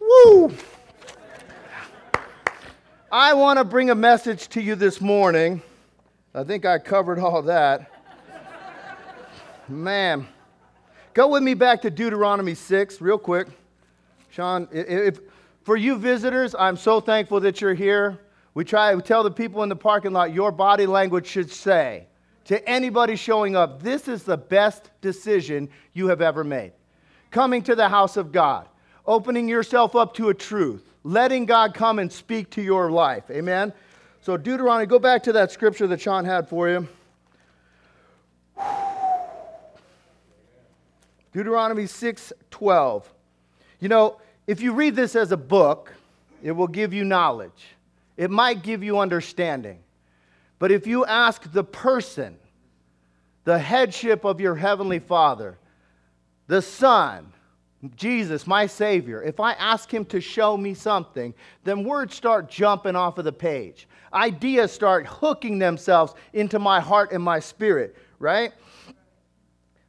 Woo! 0.00 0.52
I 3.12 3.34
want 3.34 3.58
to 3.58 3.64
bring 3.64 3.90
a 3.90 3.94
message 3.94 4.48
to 4.50 4.62
you 4.62 4.74
this 4.74 5.00
morning. 5.00 5.62
I 6.34 6.44
think 6.44 6.64
I 6.64 6.78
covered 6.78 7.18
all 7.18 7.42
that. 7.42 7.90
Man, 9.68 10.26
go 11.14 11.28
with 11.28 11.42
me 11.42 11.54
back 11.54 11.82
to 11.82 11.90
Deuteronomy 11.90 12.54
6 12.54 13.00
real 13.00 13.18
quick. 13.18 13.48
Sean, 14.30 14.68
if, 14.72 15.20
for 15.62 15.76
you 15.76 15.96
visitors, 15.96 16.54
I'm 16.58 16.76
so 16.76 17.00
thankful 17.00 17.40
that 17.40 17.60
you're 17.60 17.74
here. 17.74 18.18
We 18.54 18.64
try 18.64 18.94
to 18.94 19.02
tell 19.02 19.22
the 19.22 19.30
people 19.30 19.62
in 19.62 19.68
the 19.68 19.76
parking 19.76 20.12
lot 20.12 20.32
your 20.32 20.52
body 20.52 20.86
language 20.86 21.26
should 21.26 21.50
say 21.50 22.06
to 22.44 22.68
anybody 22.68 23.16
showing 23.16 23.54
up, 23.54 23.82
this 23.82 24.08
is 24.08 24.24
the 24.24 24.36
best 24.36 24.90
decision 25.00 25.68
you 25.92 26.08
have 26.08 26.20
ever 26.20 26.42
made. 26.42 26.72
Coming 27.30 27.62
to 27.62 27.76
the 27.76 27.88
house 27.88 28.16
of 28.16 28.32
God, 28.32 28.66
opening 29.06 29.48
yourself 29.48 29.94
up 29.94 30.14
to 30.14 30.30
a 30.30 30.34
truth, 30.34 30.92
letting 31.04 31.46
God 31.46 31.74
come 31.74 31.98
and 31.98 32.10
speak 32.10 32.50
to 32.50 32.62
your 32.62 32.90
life. 32.90 33.30
Amen? 33.30 33.72
So, 34.20 34.36
Deuteronomy, 34.36 34.86
go 34.86 34.98
back 34.98 35.22
to 35.24 35.32
that 35.34 35.52
scripture 35.52 35.86
that 35.86 36.00
Sean 36.00 36.24
had 36.24 36.48
for 36.48 36.68
you. 36.68 36.88
Deuteronomy 41.32 41.86
6 41.86 42.32
12. 42.50 43.12
You 43.80 43.88
know, 43.88 44.20
if 44.46 44.60
you 44.60 44.72
read 44.72 44.96
this 44.96 45.14
as 45.16 45.32
a 45.32 45.36
book, 45.36 45.92
it 46.42 46.52
will 46.52 46.66
give 46.66 46.92
you 46.92 47.04
knowledge, 47.04 47.76
it 48.16 48.30
might 48.30 48.62
give 48.62 48.82
you 48.82 48.98
understanding. 48.98 49.80
But 50.58 50.70
if 50.70 50.86
you 50.86 51.06
ask 51.06 51.50
the 51.52 51.64
person, 51.64 52.36
the 53.44 53.58
headship 53.58 54.24
of 54.24 54.40
your 54.40 54.54
heavenly 54.54 54.98
Father, 54.98 55.58
the 56.46 56.60
Son, 56.60 57.32
Jesus, 57.96 58.46
my 58.46 58.66
Savior, 58.66 59.22
if 59.22 59.40
I 59.40 59.52
ask 59.54 59.92
Him 59.92 60.04
to 60.06 60.20
show 60.20 60.56
me 60.56 60.74
something, 60.74 61.32
then 61.64 61.84
words 61.84 62.14
start 62.14 62.50
jumping 62.50 62.94
off 62.94 63.16
of 63.16 63.24
the 63.24 63.32
page. 63.32 63.88
Ideas 64.12 64.70
start 64.70 65.06
hooking 65.06 65.58
themselves 65.58 66.12
into 66.34 66.58
my 66.58 66.80
heart 66.80 67.12
and 67.12 67.22
my 67.22 67.40
spirit, 67.40 67.96
right? 68.18 68.52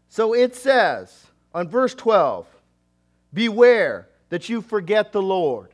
So 0.08 0.34
it 0.34 0.56
says 0.56 1.31
on 1.54 1.68
verse 1.68 1.94
12 1.96 2.48
Beware 3.34 4.08
that 4.30 4.50
you 4.50 4.62
forget 4.62 5.12
the 5.12 5.22
Lord, 5.22 5.70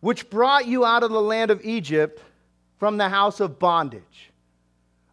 which 0.00 0.30
brought 0.30 0.66
you 0.66 0.84
out 0.84 1.02
of 1.02 1.10
the 1.10 1.20
land 1.20 1.50
of 1.50 1.64
Egypt 1.64 2.22
from 2.78 2.96
the 2.96 3.08
house 3.08 3.40
of 3.40 3.58
bondage. 3.58 4.30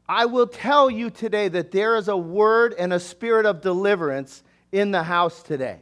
I 0.07 0.25
will 0.25 0.47
tell 0.47 0.89
you 0.89 1.09
today 1.09 1.47
that 1.47 1.71
there 1.71 1.95
is 1.95 2.07
a 2.07 2.17
word 2.17 2.75
and 2.77 2.91
a 2.91 2.99
spirit 2.99 3.45
of 3.45 3.61
deliverance 3.61 4.43
in 4.71 4.91
the 4.91 5.03
house 5.03 5.41
today. 5.41 5.79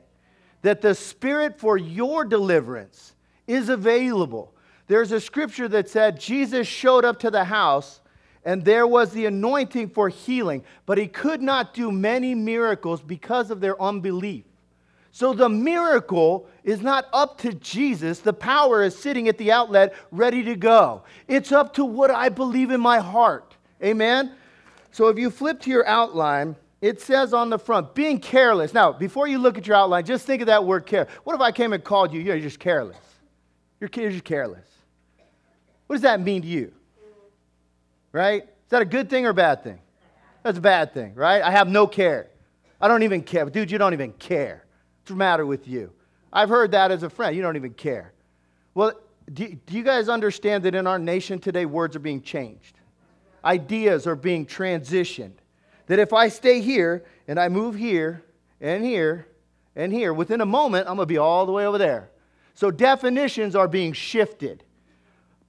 That 0.61 0.81
the 0.81 0.93
Spirit 0.93 1.59
for 1.59 1.75
your 1.75 2.23
deliverance 2.23 3.15
is 3.47 3.69
available. 3.69 4.53
There's 4.87 5.11
a 5.11 5.19
scripture 5.19 5.67
that 5.69 5.89
said 5.89 6.19
Jesus 6.19 6.67
showed 6.67 7.03
up 7.03 7.19
to 7.21 7.31
the 7.31 7.45
house 7.45 8.00
and 8.43 8.65
there 8.65 8.87
was 8.87 9.11
the 9.11 9.25
anointing 9.25 9.89
for 9.89 10.09
healing, 10.09 10.63
but 10.85 10.97
he 10.97 11.07
could 11.07 11.41
not 11.41 11.73
do 11.73 11.91
many 11.91 12.33
miracles 12.33 13.01
because 13.01 13.51
of 13.51 13.61
their 13.61 13.79
unbelief. 13.81 14.45
So 15.11 15.33
the 15.33 15.49
miracle 15.49 16.47
is 16.63 16.81
not 16.81 17.05
up 17.11 17.37
to 17.39 17.53
Jesus. 17.53 18.19
The 18.19 18.33
power 18.33 18.81
is 18.81 18.97
sitting 18.97 19.27
at 19.27 19.37
the 19.37 19.51
outlet 19.51 19.93
ready 20.09 20.41
to 20.43 20.55
go. 20.55 21.03
It's 21.27 21.51
up 21.51 21.73
to 21.73 21.85
what 21.85 22.09
I 22.09 22.29
believe 22.29 22.71
in 22.71 22.79
my 22.79 22.99
heart. 22.99 23.55
Amen? 23.83 24.33
So 24.91 25.09
if 25.09 25.19
you 25.19 25.29
flip 25.29 25.59
to 25.61 25.69
your 25.69 25.85
outline, 25.85 26.55
it 26.81 27.01
says 27.01 27.33
on 27.33 27.49
the 27.49 27.59
front, 27.59 27.93
being 27.93 28.19
careless. 28.19 28.73
Now, 28.73 28.91
before 28.91 29.27
you 29.27 29.37
look 29.37 29.57
at 29.57 29.67
your 29.67 29.75
outline, 29.75 30.05
just 30.05 30.25
think 30.25 30.41
of 30.41 30.47
that 30.47 30.65
word 30.65 30.85
care. 30.85 31.07
What 31.25 31.35
if 31.35 31.41
I 31.41 31.51
came 31.51 31.73
and 31.73 31.83
called 31.83 32.13
you, 32.13 32.21
you're 32.21 32.39
just 32.39 32.59
careless? 32.59 32.97
You're, 33.79 33.89
just 33.89 34.23
careless. 34.23 34.67
What 35.87 35.95
does 35.95 36.03
that 36.03 36.21
mean 36.21 36.41
to 36.43 36.47
you? 36.47 36.71
Right? 38.11 38.43
Is 38.43 38.69
that 38.69 38.81
a 38.81 38.85
good 38.85 39.09
thing 39.09 39.25
or 39.25 39.29
a 39.29 39.33
bad 39.33 39.63
thing? 39.63 39.79
That's 40.43 40.57
a 40.57 40.61
bad 40.61 40.93
thing, 40.93 41.13
right? 41.15 41.41
I 41.41 41.51
have 41.51 41.67
no 41.67 41.87
care. 41.87 42.29
I 42.79 42.87
don't 42.87 43.03
even 43.03 43.21
care. 43.21 43.45
Dude, 43.49 43.69
you 43.69 43.77
don't 43.77 43.93
even 43.93 44.11
care. 44.13 44.65
What's 45.01 45.09
the 45.09 45.15
matter 45.15 45.45
with 45.45 45.67
you? 45.67 45.91
I've 46.33 46.49
heard 46.49 46.71
that 46.71 46.91
as 46.91 47.03
a 47.03 47.09
friend. 47.09 47.35
You 47.35 47.41
don't 47.41 47.55
even 47.55 47.73
care. 47.73 48.13
Well, 48.73 48.93
do, 49.31 49.53
do 49.65 49.75
you 49.75 49.83
guys 49.83 50.09
understand 50.09 50.63
that 50.63 50.75
in 50.75 50.87
our 50.87 50.97
nation 50.97 51.39
today, 51.39 51.65
words 51.65 51.95
are 51.95 51.99
being 51.99 52.21
changed? 52.21 52.79
Ideas 53.43 54.07
are 54.07 54.15
being 54.15 54.45
transitioned 54.45 55.33
that 55.87 55.99
if 55.99 56.13
I 56.13 56.29
stay 56.29 56.61
here 56.61 57.03
and 57.27 57.39
I 57.39 57.49
move 57.49 57.75
here 57.75 58.23
and 58.59 58.83
here 58.83 59.27
and 59.75 59.91
here, 59.91 60.13
within 60.13 60.41
a 60.41 60.45
moment, 60.45 60.87
I'm 60.87 60.95
going 60.95 61.07
to 61.07 61.13
be 61.13 61.17
all 61.17 61.45
the 61.45 61.51
way 61.51 61.65
over 61.65 61.77
there. 61.77 62.09
So 62.53 62.71
definitions 62.71 63.55
are 63.55 63.67
being 63.67 63.93
shifted. 63.93 64.63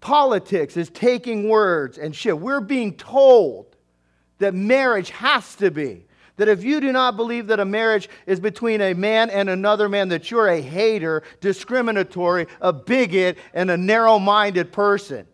Politics 0.03 0.77
is 0.77 0.91
taking 0.91 1.49
words 1.49 1.97
and 1.97 2.15
shit. 2.15 2.37
We're 2.37 2.61
being 2.61 2.97
told 2.97 3.77
that 4.39 4.53
marriage 4.53 5.11
has 5.11 5.55
to 5.57 5.71
be. 5.71 6.05
That 6.39 6.49
if 6.49 6.65
you 6.65 6.81
do 6.81 6.91
not 6.91 7.17
believe 7.17 7.47
that 7.47 7.61
a 7.61 7.65
marriage 7.65 8.09
is 8.27 8.41
between 8.41 8.81
a 8.81 8.95
man 8.95 9.31
and 9.31 9.49
another 9.49 9.89
man, 9.89 10.09
that 10.09 10.29
you're 10.29 10.49
a 10.49 10.61
hater, 10.61 11.23
discriminatory, 11.41 12.49
a 12.61 12.73
bigot, 12.73 13.39
and 13.55 13.71
a 13.71 13.77
narrow 13.77 14.19
minded 14.19 14.73
person. 14.73 15.25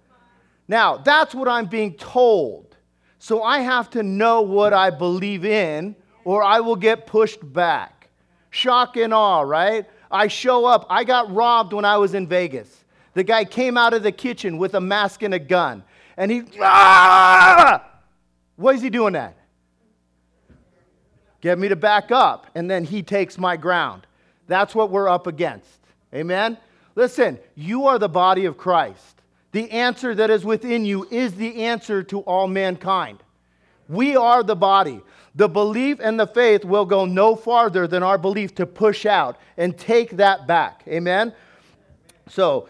Now, 0.68 0.98
that's 0.98 1.34
what 1.34 1.48
I'm 1.48 1.66
being 1.66 1.94
told. 1.94 2.76
So 3.18 3.42
I 3.42 3.60
have 3.60 3.88
to 3.90 4.02
know 4.02 4.42
what 4.42 4.74
I 4.74 4.90
believe 4.90 5.46
in, 5.46 5.96
or 6.24 6.42
I 6.42 6.60
will 6.60 6.76
get 6.76 7.06
pushed 7.06 7.40
back. 7.54 8.10
Shock 8.50 8.98
and 8.98 9.14
awe, 9.14 9.40
right? 9.40 9.86
I 10.10 10.28
show 10.28 10.66
up. 10.66 10.86
I 10.90 11.04
got 11.04 11.34
robbed 11.34 11.72
when 11.72 11.86
I 11.86 11.96
was 11.96 12.12
in 12.12 12.26
Vegas. 12.26 12.77
The 13.18 13.24
guy 13.24 13.44
came 13.44 13.76
out 13.76 13.94
of 13.94 14.04
the 14.04 14.12
kitchen 14.12 14.58
with 14.58 14.74
a 14.74 14.80
mask 14.80 15.24
and 15.24 15.34
a 15.34 15.40
gun. 15.40 15.82
And 16.16 16.30
he, 16.30 16.44
ah! 16.60 17.84
Why 18.54 18.74
is 18.74 18.80
he 18.80 18.90
doing 18.90 19.14
that? 19.14 19.36
Get 21.40 21.58
me 21.58 21.66
to 21.66 21.74
back 21.74 22.12
up. 22.12 22.46
And 22.54 22.70
then 22.70 22.84
he 22.84 23.02
takes 23.02 23.36
my 23.36 23.56
ground. 23.56 24.06
That's 24.46 24.72
what 24.72 24.92
we're 24.92 25.08
up 25.08 25.26
against. 25.26 25.80
Amen? 26.14 26.58
Listen, 26.94 27.40
you 27.56 27.88
are 27.88 27.98
the 27.98 28.08
body 28.08 28.44
of 28.44 28.56
Christ. 28.56 29.20
The 29.50 29.68
answer 29.72 30.14
that 30.14 30.30
is 30.30 30.44
within 30.44 30.84
you 30.84 31.04
is 31.10 31.34
the 31.34 31.64
answer 31.64 32.04
to 32.04 32.20
all 32.20 32.46
mankind. 32.46 33.18
We 33.88 34.14
are 34.14 34.44
the 34.44 34.54
body. 34.54 35.00
The 35.34 35.48
belief 35.48 35.98
and 35.98 36.20
the 36.20 36.28
faith 36.28 36.64
will 36.64 36.84
go 36.84 37.04
no 37.04 37.34
farther 37.34 37.88
than 37.88 38.04
our 38.04 38.16
belief 38.16 38.54
to 38.54 38.64
push 38.64 39.06
out 39.06 39.40
and 39.56 39.76
take 39.76 40.18
that 40.18 40.46
back. 40.46 40.84
Amen? 40.86 41.34
So, 42.28 42.68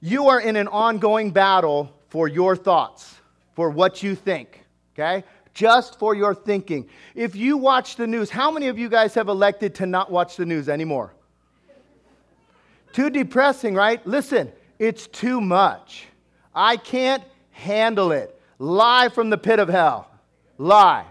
you 0.00 0.28
are 0.28 0.40
in 0.40 0.56
an 0.56 0.68
ongoing 0.68 1.30
battle 1.30 1.92
for 2.08 2.28
your 2.28 2.56
thoughts, 2.56 3.16
for 3.54 3.70
what 3.70 4.02
you 4.02 4.14
think, 4.14 4.64
okay? 4.94 5.24
Just 5.54 5.98
for 5.98 6.14
your 6.14 6.34
thinking. 6.34 6.88
If 7.14 7.34
you 7.34 7.56
watch 7.56 7.96
the 7.96 8.06
news, 8.06 8.30
how 8.30 8.50
many 8.50 8.68
of 8.68 8.78
you 8.78 8.88
guys 8.88 9.14
have 9.14 9.28
elected 9.28 9.74
to 9.76 9.86
not 9.86 10.10
watch 10.10 10.36
the 10.36 10.46
news 10.46 10.68
anymore? 10.68 11.12
Too 12.92 13.10
depressing, 13.10 13.74
right? 13.74 14.04
Listen, 14.06 14.52
It's 14.78 15.08
too 15.08 15.40
much. 15.40 16.06
I 16.54 16.76
can't 16.76 17.24
handle 17.50 18.12
it. 18.12 18.40
Lie 18.58 19.08
from 19.08 19.30
the 19.30 19.38
pit 19.38 19.58
of 19.58 19.68
hell. 19.68 20.08
Lie. 20.56 21.04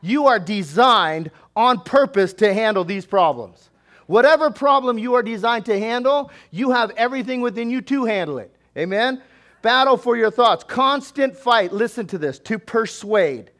You 0.00 0.26
are 0.28 0.38
designed 0.38 1.30
on 1.56 1.80
purpose 1.80 2.32
to 2.34 2.54
handle 2.54 2.84
these 2.84 3.04
problems. 3.04 3.67
Whatever 4.08 4.50
problem 4.50 4.98
you 4.98 5.14
are 5.14 5.22
designed 5.22 5.66
to 5.66 5.78
handle, 5.78 6.30
you 6.50 6.70
have 6.70 6.90
everything 6.92 7.42
within 7.42 7.68
you 7.68 7.82
to 7.82 8.06
handle 8.06 8.38
it. 8.38 8.50
Amen? 8.76 9.22
Battle 9.60 9.98
for 9.98 10.16
your 10.16 10.30
thoughts. 10.30 10.64
Constant 10.64 11.36
fight, 11.36 11.74
listen 11.74 12.06
to 12.06 12.16
this, 12.16 12.38
to 12.40 12.58
persuade, 12.58 13.50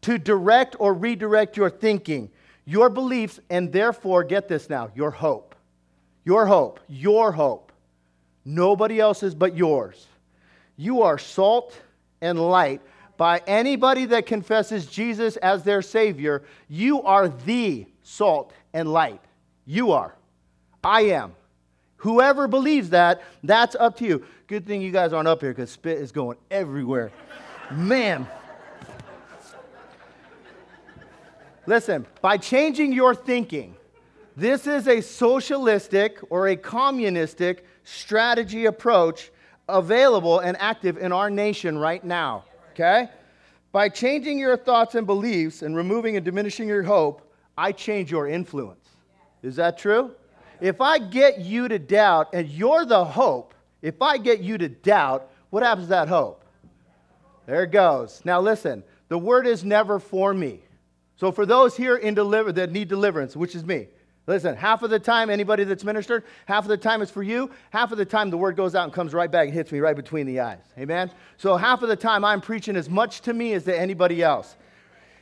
to 0.00 0.18
direct 0.18 0.74
or 0.80 0.92
redirect 0.92 1.56
your 1.56 1.70
thinking, 1.70 2.30
your 2.64 2.90
beliefs, 2.90 3.38
and 3.48 3.72
therefore, 3.72 4.24
get 4.24 4.48
this 4.48 4.68
now, 4.68 4.90
your 4.96 5.12
hope. 5.12 5.54
Your 6.24 6.46
hope. 6.46 6.80
Your 6.88 7.30
hope. 7.30 7.70
Nobody 8.44 8.98
else's 8.98 9.36
but 9.36 9.56
yours. 9.56 10.08
You 10.76 11.02
are 11.02 11.16
salt 11.16 11.80
and 12.20 12.40
light. 12.40 12.80
By 13.16 13.40
anybody 13.46 14.06
that 14.06 14.26
confesses 14.26 14.86
Jesus 14.86 15.36
as 15.36 15.62
their 15.62 15.80
Savior, 15.80 16.42
you 16.68 17.02
are 17.02 17.28
the 17.28 17.86
salt 18.02 18.52
and 18.72 18.92
light. 18.92 19.20
You 19.64 19.92
are. 19.92 20.14
I 20.82 21.02
am. 21.02 21.34
Whoever 21.96 22.48
believes 22.48 22.90
that, 22.90 23.22
that's 23.44 23.76
up 23.76 23.96
to 23.98 24.04
you. 24.04 24.24
Good 24.48 24.66
thing 24.66 24.82
you 24.82 24.90
guys 24.90 25.12
aren't 25.12 25.28
up 25.28 25.40
here 25.40 25.52
because 25.52 25.70
spit 25.70 25.98
is 25.98 26.10
going 26.10 26.36
everywhere. 26.50 27.12
Man. 27.70 28.26
Listen, 31.66 32.06
by 32.20 32.38
changing 32.38 32.92
your 32.92 33.14
thinking, 33.14 33.76
this 34.36 34.66
is 34.66 34.88
a 34.88 35.00
socialistic 35.00 36.18
or 36.28 36.48
a 36.48 36.56
communistic 36.56 37.64
strategy 37.84 38.64
approach 38.64 39.30
available 39.68 40.40
and 40.40 40.56
active 40.58 40.98
in 40.98 41.12
our 41.12 41.30
nation 41.30 41.78
right 41.78 42.02
now. 42.02 42.44
Okay? 42.72 43.08
By 43.70 43.88
changing 43.88 44.38
your 44.38 44.56
thoughts 44.56 44.96
and 44.96 45.06
beliefs 45.06 45.62
and 45.62 45.76
removing 45.76 46.16
and 46.16 46.24
diminishing 46.24 46.66
your 46.66 46.82
hope, 46.82 47.32
I 47.56 47.70
change 47.72 48.10
your 48.10 48.26
influence. 48.26 48.81
Is 49.42 49.56
that 49.56 49.78
true? 49.78 50.12
If 50.60 50.80
I 50.80 50.98
get 50.98 51.40
you 51.40 51.68
to 51.68 51.78
doubt 51.78 52.28
and 52.32 52.48
you're 52.48 52.84
the 52.84 53.04
hope, 53.04 53.54
if 53.82 54.00
I 54.00 54.18
get 54.18 54.40
you 54.40 54.56
to 54.58 54.68
doubt, 54.68 55.28
what 55.50 55.62
happens 55.62 55.86
to 55.86 55.90
that 55.90 56.08
hope? 56.08 56.44
There 57.46 57.64
it 57.64 57.72
goes. 57.72 58.22
Now 58.24 58.40
listen, 58.40 58.84
the 59.08 59.18
word 59.18 59.46
is 59.46 59.64
never 59.64 59.98
for 59.98 60.32
me. 60.32 60.60
So 61.16 61.32
for 61.32 61.44
those 61.44 61.76
here 61.76 61.96
in 61.96 62.14
deliver 62.14 62.52
that 62.52 62.70
need 62.70 62.88
deliverance, 62.88 63.36
which 63.36 63.54
is 63.54 63.64
me, 63.64 63.88
listen, 64.26 64.56
half 64.56 64.82
of 64.82 64.90
the 64.90 64.98
time 64.98 65.30
anybody 65.30 65.64
that's 65.64 65.84
ministered, 65.84 66.24
half 66.46 66.64
of 66.64 66.68
the 66.68 66.76
time 66.76 67.02
it's 67.02 67.10
for 67.10 67.22
you, 67.22 67.50
half 67.70 67.92
of 67.92 67.98
the 67.98 68.04
time 68.04 68.30
the 68.30 68.38
word 68.38 68.56
goes 68.56 68.74
out 68.74 68.84
and 68.84 68.92
comes 68.92 69.12
right 69.12 69.30
back 69.30 69.46
and 69.46 69.54
hits 69.54 69.72
me 69.72 69.80
right 69.80 69.96
between 69.96 70.26
the 70.26 70.40
eyes. 70.40 70.62
Amen. 70.78 71.10
So 71.36 71.56
half 71.56 71.82
of 71.82 71.88
the 71.88 71.96
time 71.96 72.24
I'm 72.24 72.40
preaching 72.40 72.76
as 72.76 72.88
much 72.88 73.20
to 73.22 73.32
me 73.32 73.52
as 73.54 73.64
to 73.64 73.78
anybody 73.78 74.22
else. 74.22 74.56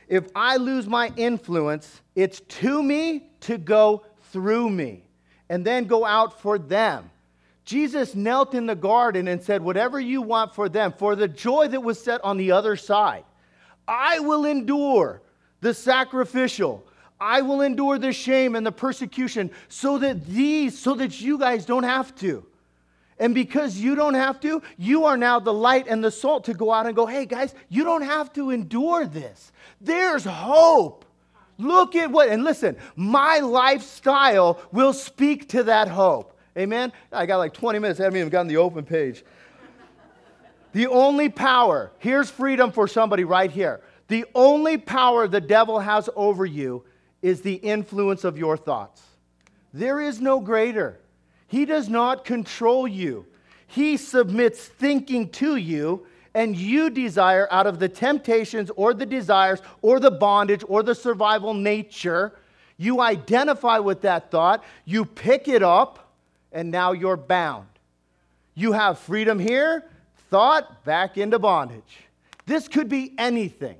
If 0.07 0.27
I 0.35 0.57
lose 0.57 0.87
my 0.87 1.11
influence, 1.15 2.01
it's 2.15 2.41
to 2.41 2.83
me 2.83 3.29
to 3.41 3.57
go 3.57 4.05
through 4.31 4.69
me 4.69 5.03
and 5.49 5.65
then 5.65 5.85
go 5.85 6.05
out 6.05 6.39
for 6.41 6.57
them. 6.57 7.09
Jesus 7.65 8.15
knelt 8.15 8.53
in 8.53 8.65
the 8.65 8.75
garden 8.75 9.27
and 9.27 9.41
said, 9.41 9.61
Whatever 9.61 9.99
you 9.99 10.21
want 10.21 10.55
for 10.55 10.67
them, 10.67 10.93
for 10.97 11.15
the 11.15 11.27
joy 11.27 11.67
that 11.67 11.81
was 11.81 12.01
set 12.01 12.23
on 12.23 12.37
the 12.37 12.51
other 12.51 12.75
side, 12.75 13.23
I 13.87 14.19
will 14.19 14.45
endure 14.45 15.21
the 15.61 15.73
sacrificial. 15.73 16.85
I 17.19 17.41
will 17.41 17.61
endure 17.61 17.99
the 17.99 18.13
shame 18.13 18.55
and 18.55 18.65
the 18.65 18.71
persecution 18.71 19.51
so 19.69 19.99
that 19.99 20.25
these, 20.25 20.77
so 20.77 20.95
that 20.95 21.21
you 21.21 21.37
guys 21.37 21.65
don't 21.65 21.83
have 21.83 22.15
to. 22.15 22.43
And 23.19 23.35
because 23.35 23.77
you 23.77 23.93
don't 23.93 24.15
have 24.15 24.39
to, 24.39 24.63
you 24.77 25.05
are 25.05 25.15
now 25.15 25.39
the 25.39 25.53
light 25.53 25.85
and 25.87 26.03
the 26.03 26.09
salt 26.09 26.45
to 26.45 26.55
go 26.55 26.73
out 26.73 26.87
and 26.87 26.95
go, 26.95 27.05
hey 27.05 27.27
guys, 27.27 27.53
you 27.69 27.83
don't 27.83 28.01
have 28.01 28.33
to 28.33 28.49
endure 28.49 29.05
this. 29.05 29.51
There's 29.79 30.25
hope. 30.25 31.05
Look 31.61 31.95
at 31.95 32.11
what, 32.11 32.29
and 32.29 32.43
listen, 32.43 32.75
my 32.95 33.39
lifestyle 33.39 34.59
will 34.71 34.93
speak 34.93 35.49
to 35.49 35.63
that 35.63 35.87
hope. 35.87 36.37
Amen? 36.57 36.91
I 37.11 37.25
got 37.25 37.37
like 37.37 37.53
20 37.53 37.79
minutes. 37.79 37.99
I 37.99 38.03
haven't 38.03 38.19
even 38.19 38.29
gotten 38.29 38.47
the 38.47 38.57
open 38.57 38.83
page. 38.83 39.23
the 40.73 40.87
only 40.87 41.29
power, 41.29 41.91
here's 41.99 42.29
freedom 42.29 42.71
for 42.71 42.87
somebody 42.87 43.23
right 43.23 43.51
here. 43.51 43.81
The 44.07 44.25
only 44.35 44.77
power 44.77 45.27
the 45.27 45.39
devil 45.39 45.79
has 45.79 46.09
over 46.15 46.45
you 46.45 46.83
is 47.21 47.41
the 47.41 47.53
influence 47.53 48.23
of 48.23 48.37
your 48.37 48.57
thoughts. 48.57 49.01
There 49.73 50.01
is 50.01 50.19
no 50.19 50.39
greater. 50.39 50.99
He 51.47 51.65
does 51.65 51.87
not 51.87 52.25
control 52.25 52.87
you, 52.87 53.25
he 53.67 53.95
submits 53.97 54.65
thinking 54.65 55.29
to 55.29 55.55
you 55.55 56.05
and 56.33 56.55
you 56.55 56.89
desire 56.89 57.47
out 57.51 57.67
of 57.67 57.79
the 57.79 57.89
temptations 57.89 58.71
or 58.75 58.93
the 58.93 59.05
desires 59.05 59.61
or 59.81 59.99
the 59.99 60.11
bondage 60.11 60.63
or 60.67 60.83
the 60.83 60.95
survival 60.95 61.53
nature, 61.53 62.33
you 62.77 63.01
identify 63.01 63.79
with 63.79 64.01
that 64.01 64.31
thought, 64.31 64.63
you 64.85 65.05
pick 65.05 65.47
it 65.47 65.61
up, 65.61 66.13
and 66.51 66.71
now 66.71 66.91
you're 66.91 67.17
bound. 67.17 67.67
You 68.55 68.71
have 68.73 68.99
freedom 68.99 69.39
here, 69.39 69.85
thought 70.29 70.83
back 70.83 71.17
into 71.17 71.39
bondage. 71.39 71.99
This 72.45 72.67
could 72.67 72.89
be 72.89 73.13
anything. 73.17 73.77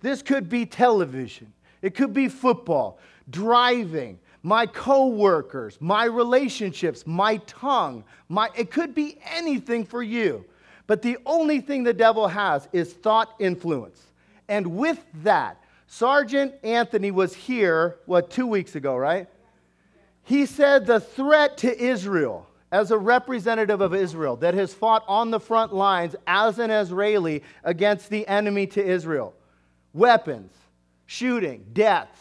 This 0.00 0.22
could 0.22 0.48
be 0.48 0.66
television. 0.66 1.52
It 1.82 1.94
could 1.94 2.12
be 2.12 2.28
football, 2.28 2.98
driving, 3.30 4.18
my 4.42 4.66
coworkers, 4.66 5.78
my 5.80 6.04
relationships, 6.04 7.06
my 7.06 7.36
tongue, 7.46 8.04
my 8.28 8.48
it 8.56 8.70
could 8.70 8.94
be 8.94 9.18
anything 9.24 9.84
for 9.84 10.02
you. 10.02 10.44
But 10.90 11.02
the 11.02 11.18
only 11.24 11.60
thing 11.60 11.84
the 11.84 11.94
devil 11.94 12.26
has 12.26 12.66
is 12.72 12.92
thought 12.92 13.36
influence. 13.38 14.02
And 14.48 14.74
with 14.74 14.98
that, 15.22 15.62
Sergeant 15.86 16.52
Anthony 16.64 17.12
was 17.12 17.32
here, 17.32 17.98
what, 18.06 18.28
two 18.28 18.48
weeks 18.48 18.74
ago, 18.74 18.96
right? 18.96 19.28
He 20.24 20.46
said 20.46 20.86
the 20.86 20.98
threat 20.98 21.58
to 21.58 21.80
Israel, 21.80 22.48
as 22.72 22.90
a 22.90 22.98
representative 22.98 23.80
of 23.80 23.94
Israel 23.94 24.34
that 24.38 24.54
has 24.54 24.74
fought 24.74 25.04
on 25.06 25.30
the 25.30 25.38
front 25.38 25.72
lines 25.72 26.16
as 26.26 26.58
an 26.58 26.72
Israeli 26.72 27.44
against 27.62 28.10
the 28.10 28.26
enemy 28.26 28.66
to 28.66 28.84
Israel 28.84 29.32
weapons, 29.94 30.52
shooting, 31.06 31.66
deaths. 31.72 32.20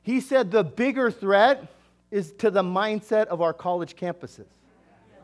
He 0.00 0.22
said 0.22 0.50
the 0.50 0.64
bigger 0.64 1.10
threat 1.10 1.66
is 2.10 2.32
to 2.38 2.50
the 2.50 2.62
mindset 2.62 3.26
of 3.26 3.42
our 3.42 3.52
college 3.52 3.96
campuses. 3.96 4.46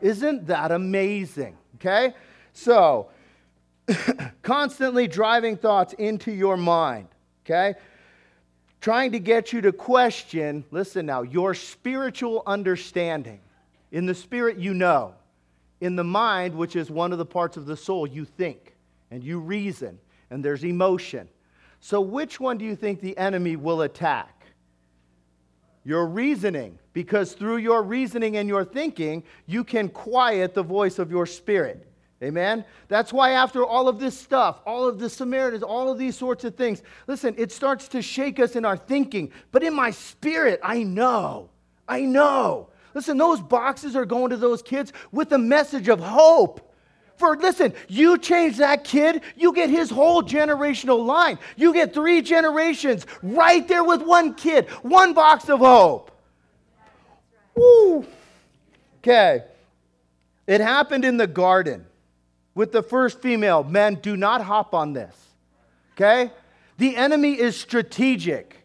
Isn't 0.01 0.45
that 0.45 0.71
amazing? 0.71 1.57
Okay? 1.77 2.13
So, 2.53 3.09
constantly 4.41 5.07
driving 5.07 5.57
thoughts 5.57 5.93
into 5.93 6.31
your 6.31 6.55
mind, 6.55 7.07
okay? 7.45 7.75
Trying 8.79 9.11
to 9.13 9.19
get 9.19 9.53
you 9.53 9.61
to 9.61 9.71
question, 9.71 10.63
listen 10.71 11.05
now, 11.05 11.23
your 11.23 11.53
spiritual 11.53 12.43
understanding. 12.45 13.39
In 13.91 14.05
the 14.05 14.15
spirit, 14.15 14.57
you 14.57 14.73
know. 14.73 15.15
In 15.81 15.95
the 15.95 16.03
mind, 16.03 16.55
which 16.55 16.75
is 16.75 16.89
one 16.89 17.11
of 17.11 17.17
the 17.17 17.25
parts 17.25 17.57
of 17.57 17.65
the 17.65 17.77
soul, 17.77 18.07
you 18.07 18.25
think 18.25 18.73
and 19.11 19.23
you 19.23 19.39
reason, 19.39 19.99
and 20.31 20.43
there's 20.43 20.63
emotion. 20.63 21.29
So, 21.79 22.01
which 22.01 22.39
one 22.39 22.57
do 22.57 22.65
you 22.65 22.75
think 22.75 22.99
the 22.99 23.15
enemy 23.17 23.55
will 23.55 23.81
attack? 23.81 24.45
Your 25.85 26.07
reasoning, 26.07 26.79
because 26.93 27.33
through 27.33 27.57
your 27.57 27.83
reasoning 27.83 28.37
and 28.37 28.49
your 28.49 28.65
thinking, 28.65 29.23
you 29.45 29.63
can 29.63 29.89
quiet 29.89 30.53
the 30.53 30.63
voice 30.63 30.97
of 30.97 31.11
your 31.11 31.25
spirit. 31.25 31.87
Amen? 32.23 32.63
That's 32.87 33.11
why, 33.11 33.31
after 33.31 33.65
all 33.65 33.89
of 33.89 33.99
this 33.99 34.17
stuff, 34.17 34.59
all 34.65 34.87
of 34.87 34.97
the 34.97 35.09
Samaritans, 35.09 35.63
all 35.63 35.91
of 35.91 35.97
these 35.97 36.15
sorts 36.15 36.43
of 36.45 36.55
things, 36.55 36.81
listen, 37.05 37.35
it 37.37 37.51
starts 37.51 37.89
to 37.89 38.01
shake 38.01 38.39
us 38.39 38.55
in 38.55 38.63
our 38.63 38.77
thinking. 38.77 39.31
But 39.51 39.63
in 39.63 39.73
my 39.73 39.91
spirit, 39.91 40.59
I 40.63 40.83
know. 40.83 41.49
I 41.87 42.01
know. 42.01 42.69
Listen, 42.93 43.17
those 43.17 43.41
boxes 43.41 43.95
are 43.95 44.05
going 44.05 44.29
to 44.29 44.37
those 44.37 44.61
kids 44.61 44.93
with 45.11 45.33
a 45.33 45.37
message 45.37 45.89
of 45.89 45.99
hope. 45.99 46.73
For 47.17 47.35
listen, 47.35 47.73
you 47.87 48.17
change 48.17 48.57
that 48.57 48.83
kid, 48.83 49.21
you 49.35 49.53
get 49.53 49.69
his 49.69 49.89
whole 49.89 50.23
generational 50.23 51.05
line. 51.05 51.39
You 51.57 51.73
get 51.73 51.93
three 51.93 52.21
generations 52.21 53.05
right 53.21 53.67
there 53.67 53.83
with 53.83 54.01
one 54.01 54.33
kid, 54.33 54.69
one 54.81 55.13
box 55.13 55.49
of 55.49 55.59
hope. 55.59 56.11
Woo. 57.55 58.05
Okay. 58.99 59.43
It 60.47 60.61
happened 60.61 61.05
in 61.05 61.17
the 61.17 61.27
garden 61.27 61.85
with 62.55 62.71
the 62.71 62.83
first 62.83 63.21
female. 63.21 63.63
Men, 63.63 63.95
do 63.95 64.15
not 64.15 64.41
hop 64.41 64.73
on 64.73 64.93
this. 64.93 65.15
Okay? 65.93 66.31
The 66.77 66.95
enemy 66.95 67.39
is 67.39 67.59
strategic. 67.59 68.57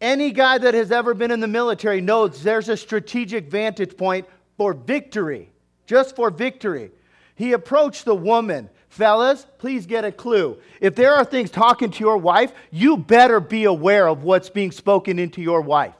Any 0.00 0.32
guy 0.32 0.58
that 0.58 0.74
has 0.74 0.90
ever 0.90 1.14
been 1.14 1.30
in 1.30 1.40
the 1.40 1.46
military 1.46 2.00
knows 2.00 2.42
there's 2.42 2.68
a 2.68 2.76
strategic 2.76 3.48
vantage 3.48 3.96
point 3.96 4.26
for 4.56 4.74
victory, 4.74 5.52
just 5.86 6.16
for 6.16 6.30
victory. 6.30 6.90
He 7.34 7.52
approached 7.52 8.04
the 8.04 8.14
woman. 8.14 8.68
Fellas, 8.88 9.46
please 9.58 9.86
get 9.86 10.04
a 10.04 10.12
clue. 10.12 10.58
If 10.80 10.94
there 10.94 11.14
are 11.14 11.24
things 11.24 11.50
talking 11.50 11.90
to 11.92 12.00
your 12.00 12.18
wife, 12.18 12.52
you 12.70 12.96
better 12.96 13.40
be 13.40 13.64
aware 13.64 14.08
of 14.08 14.22
what's 14.22 14.50
being 14.50 14.72
spoken 14.72 15.18
into 15.18 15.40
your 15.40 15.60
wife. 15.60 15.94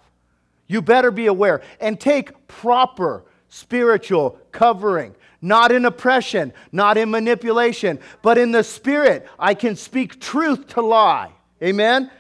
You 0.66 0.82
better 0.82 1.10
be 1.10 1.26
aware 1.26 1.62
and 1.80 1.98
take 1.98 2.46
proper 2.48 3.24
spiritual 3.48 4.38
covering 4.50 5.14
not 5.42 5.72
in 5.72 5.84
oppression, 5.84 6.52
not 6.70 6.96
in 6.96 7.10
manipulation, 7.10 7.98
but 8.22 8.38
in 8.38 8.52
the 8.52 8.62
spirit. 8.62 9.26
I 9.38 9.54
can 9.54 9.74
speak 9.74 10.20
truth 10.20 10.68
to 10.68 10.80
lie. 10.80 11.32
Amen? 11.60 12.10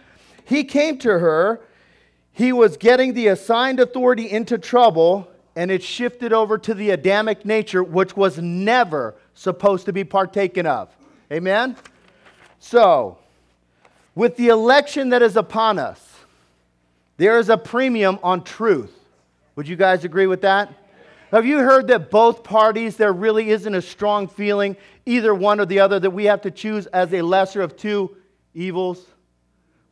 He 0.44 0.64
came 0.64 0.98
to 0.98 1.18
her. 1.18 1.60
He 2.32 2.52
was 2.52 2.76
getting 2.76 3.14
the 3.14 3.28
assigned 3.28 3.78
authority 3.78 4.28
into 4.28 4.58
trouble, 4.58 5.28
and 5.54 5.70
it 5.70 5.82
shifted 5.82 6.32
over 6.32 6.58
to 6.58 6.74
the 6.74 6.90
Adamic 6.90 7.44
nature, 7.44 7.84
which 7.84 8.16
was 8.16 8.38
never 8.38 9.14
supposed 9.34 9.86
to 9.86 9.92
be 9.92 10.02
partaken 10.02 10.66
of. 10.66 10.88
Amen? 11.30 11.76
So, 12.58 13.18
with 14.14 14.36
the 14.36 14.48
election 14.48 15.10
that 15.10 15.22
is 15.22 15.36
upon 15.36 15.78
us, 15.78 16.00
there 17.18 17.38
is 17.38 17.48
a 17.48 17.56
premium 17.56 18.18
on 18.22 18.42
truth. 18.42 18.92
Would 19.54 19.68
you 19.68 19.76
guys 19.76 20.04
agree 20.04 20.26
with 20.26 20.40
that? 20.42 20.72
Have 21.32 21.46
you 21.46 21.60
heard 21.60 21.86
that 21.86 22.10
both 22.10 22.44
parties, 22.44 22.98
there 22.98 23.12
really 23.12 23.48
isn't 23.48 23.74
a 23.74 23.80
strong 23.80 24.28
feeling, 24.28 24.76
either 25.06 25.34
one 25.34 25.60
or 25.60 25.66
the 25.66 25.80
other, 25.80 25.98
that 25.98 26.10
we 26.10 26.26
have 26.26 26.42
to 26.42 26.50
choose 26.50 26.84
as 26.88 27.12
a 27.14 27.22
lesser 27.22 27.62
of 27.62 27.74
two 27.74 28.14
evils? 28.52 29.02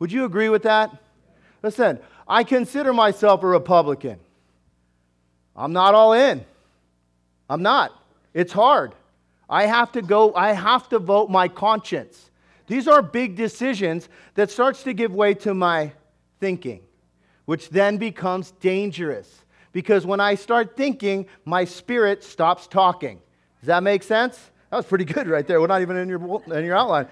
Would 0.01 0.13
you 0.13 0.27
agree 0.27 0.51
with 0.51 0.65
that? 0.65 0.95
Listen, 1.63 1.99
I 2.29 2.45
consider 2.45 2.93
myself 2.93 3.43
a 3.43 3.47
Republican. 3.47 4.21
I'm 5.57 5.73
not 5.73 5.95
all 5.95 6.13
in. 6.13 6.45
I'm 7.49 7.63
not. 7.63 7.99
It's 8.35 8.53
hard. 8.53 8.95
I 9.49 9.65
have 9.65 9.93
to 9.93 10.03
go, 10.03 10.35
I 10.35 10.53
have 10.53 10.91
to 10.91 10.99
vote 10.99 11.31
my 11.31 11.49
conscience. 11.49 12.31
These 12.67 12.87
are 12.87 13.01
big 13.01 13.35
decisions 13.35 14.11
that 14.35 14.51
starts 14.51 14.83
to 14.83 14.93
give 14.93 15.15
way 15.15 15.33
to 15.35 15.55
my 15.55 15.93
thinking, 16.39 16.83
which 17.47 17.71
then 17.71 17.97
becomes 17.97 18.51
dangerous 18.53 19.40
because 19.73 20.05
when 20.05 20.21
I 20.21 20.35
start 20.35 20.77
thinking, 20.77 21.27
my 21.45 21.65
spirit 21.65 22.25
stops 22.25 22.67
talking. 22.67 23.21
Does 23.61 23.69
that 23.69 23.83
make 23.83 24.03
sense? 24.03 24.51
That 24.71 24.77
was 24.77 24.87
pretty 24.87 25.05
good 25.05 25.29
right 25.29 25.47
there. 25.47 25.61
We're 25.61 25.67
not 25.67 25.83
even 25.83 25.97
in 25.97 26.09
your, 26.09 26.43
in 26.53 26.65
your 26.65 26.77
outline. 26.77 27.09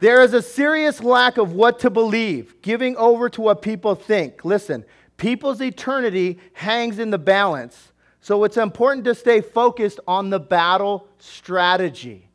there 0.00 0.22
is 0.22 0.34
a 0.34 0.42
serious 0.42 1.02
lack 1.02 1.38
of 1.38 1.52
what 1.52 1.80
to 1.80 1.90
believe, 1.90 2.60
giving 2.62 2.96
over 2.96 3.28
to 3.30 3.40
what 3.40 3.62
people 3.62 3.94
think. 3.94 4.44
Listen, 4.44 4.84
people's 5.16 5.60
eternity 5.60 6.38
hangs 6.52 6.98
in 6.98 7.10
the 7.10 7.18
balance. 7.18 7.92
So 8.20 8.44
it's 8.44 8.56
important 8.56 9.04
to 9.04 9.14
stay 9.14 9.40
focused 9.40 10.00
on 10.08 10.30
the 10.30 10.40
battle 10.40 11.08
strategy. 11.18 12.30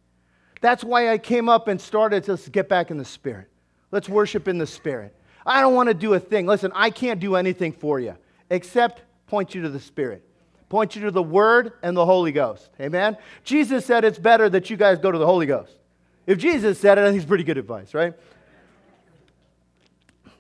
That's 0.62 0.84
why 0.84 1.12
I 1.12 1.18
came 1.18 1.50
up 1.50 1.68
and 1.68 1.80
started 1.80 2.24
to 2.26 2.38
get 2.50 2.70
back 2.70 2.92
in 2.92 2.98
the 2.98 3.06
spirit. 3.06 3.48
Let's 3.92 4.08
worship 4.08 4.48
in 4.48 4.58
the 4.58 4.68
spirit. 4.68 5.16
I 5.46 5.62
don't 5.62 5.74
want 5.74 5.88
to 5.88 5.96
do 5.96 6.14
a 6.14 6.20
thing. 6.20 6.46
Listen, 6.46 6.72
I 6.76 6.92
can't 6.92 7.20
do 7.20 7.36
anything 7.36 7.72
for 7.72 8.00
you 8.00 8.16
except 8.50 9.04
point 9.28 9.54
you 9.56 9.62
to 9.62 9.70
the 9.70 9.80
Spirit, 9.80 10.24
point 10.70 10.96
you 10.96 11.04
to 11.04 11.12
the 11.12 11.24
Word 11.24 11.74
and 11.82 11.96
the 11.96 12.06
Holy 12.06 12.32
Ghost. 12.32 12.70
Amen? 12.80 13.18
Jesus 13.44 13.86
said 13.86 14.04
it's 14.04 14.20
better 14.20 14.50
that 14.50 14.70
you 14.70 14.78
guys 14.78 15.00
go 15.00 15.12
to 15.12 15.18
the 15.18 15.26
Holy 15.26 15.46
Ghost. 15.46 15.74
If 16.26 16.38
Jesus 16.38 16.80
said 16.80 16.98
it, 16.98 17.02
I 17.02 17.08
think 17.08 17.18
it's 17.18 17.28
pretty 17.28 17.44
good 17.44 17.58
advice, 17.58 17.94
right? 17.94 18.14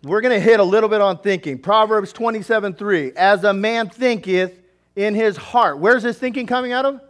We're 0.03 0.21
going 0.21 0.33
to 0.33 0.39
hit 0.39 0.59
a 0.59 0.63
little 0.63 0.87
bit 0.87 1.01
on 1.01 1.17
thinking. 1.17 1.57
Proverbs 1.57 2.13
27 2.13 2.75
3. 2.75 3.13
As 3.15 3.43
a 3.43 3.53
man 3.53 3.89
thinketh 3.89 4.57
in 4.95 5.13
his 5.13 5.35
heart. 5.35 5.79
Where's 5.79 6.03
his 6.03 6.17
thinking 6.17 6.45
coming 6.45 6.71
out 6.71 6.85
of? 6.85 7.01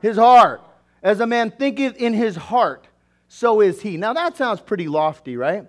His 0.00 0.16
heart. 0.16 0.62
As 1.02 1.20
a 1.20 1.26
man 1.26 1.50
thinketh 1.50 1.96
in 1.96 2.12
his 2.12 2.36
heart, 2.36 2.86
so 3.28 3.60
is 3.60 3.80
he. 3.80 3.96
Now 3.96 4.12
that 4.12 4.36
sounds 4.36 4.60
pretty 4.60 4.88
lofty, 4.88 5.36
right? 5.36 5.66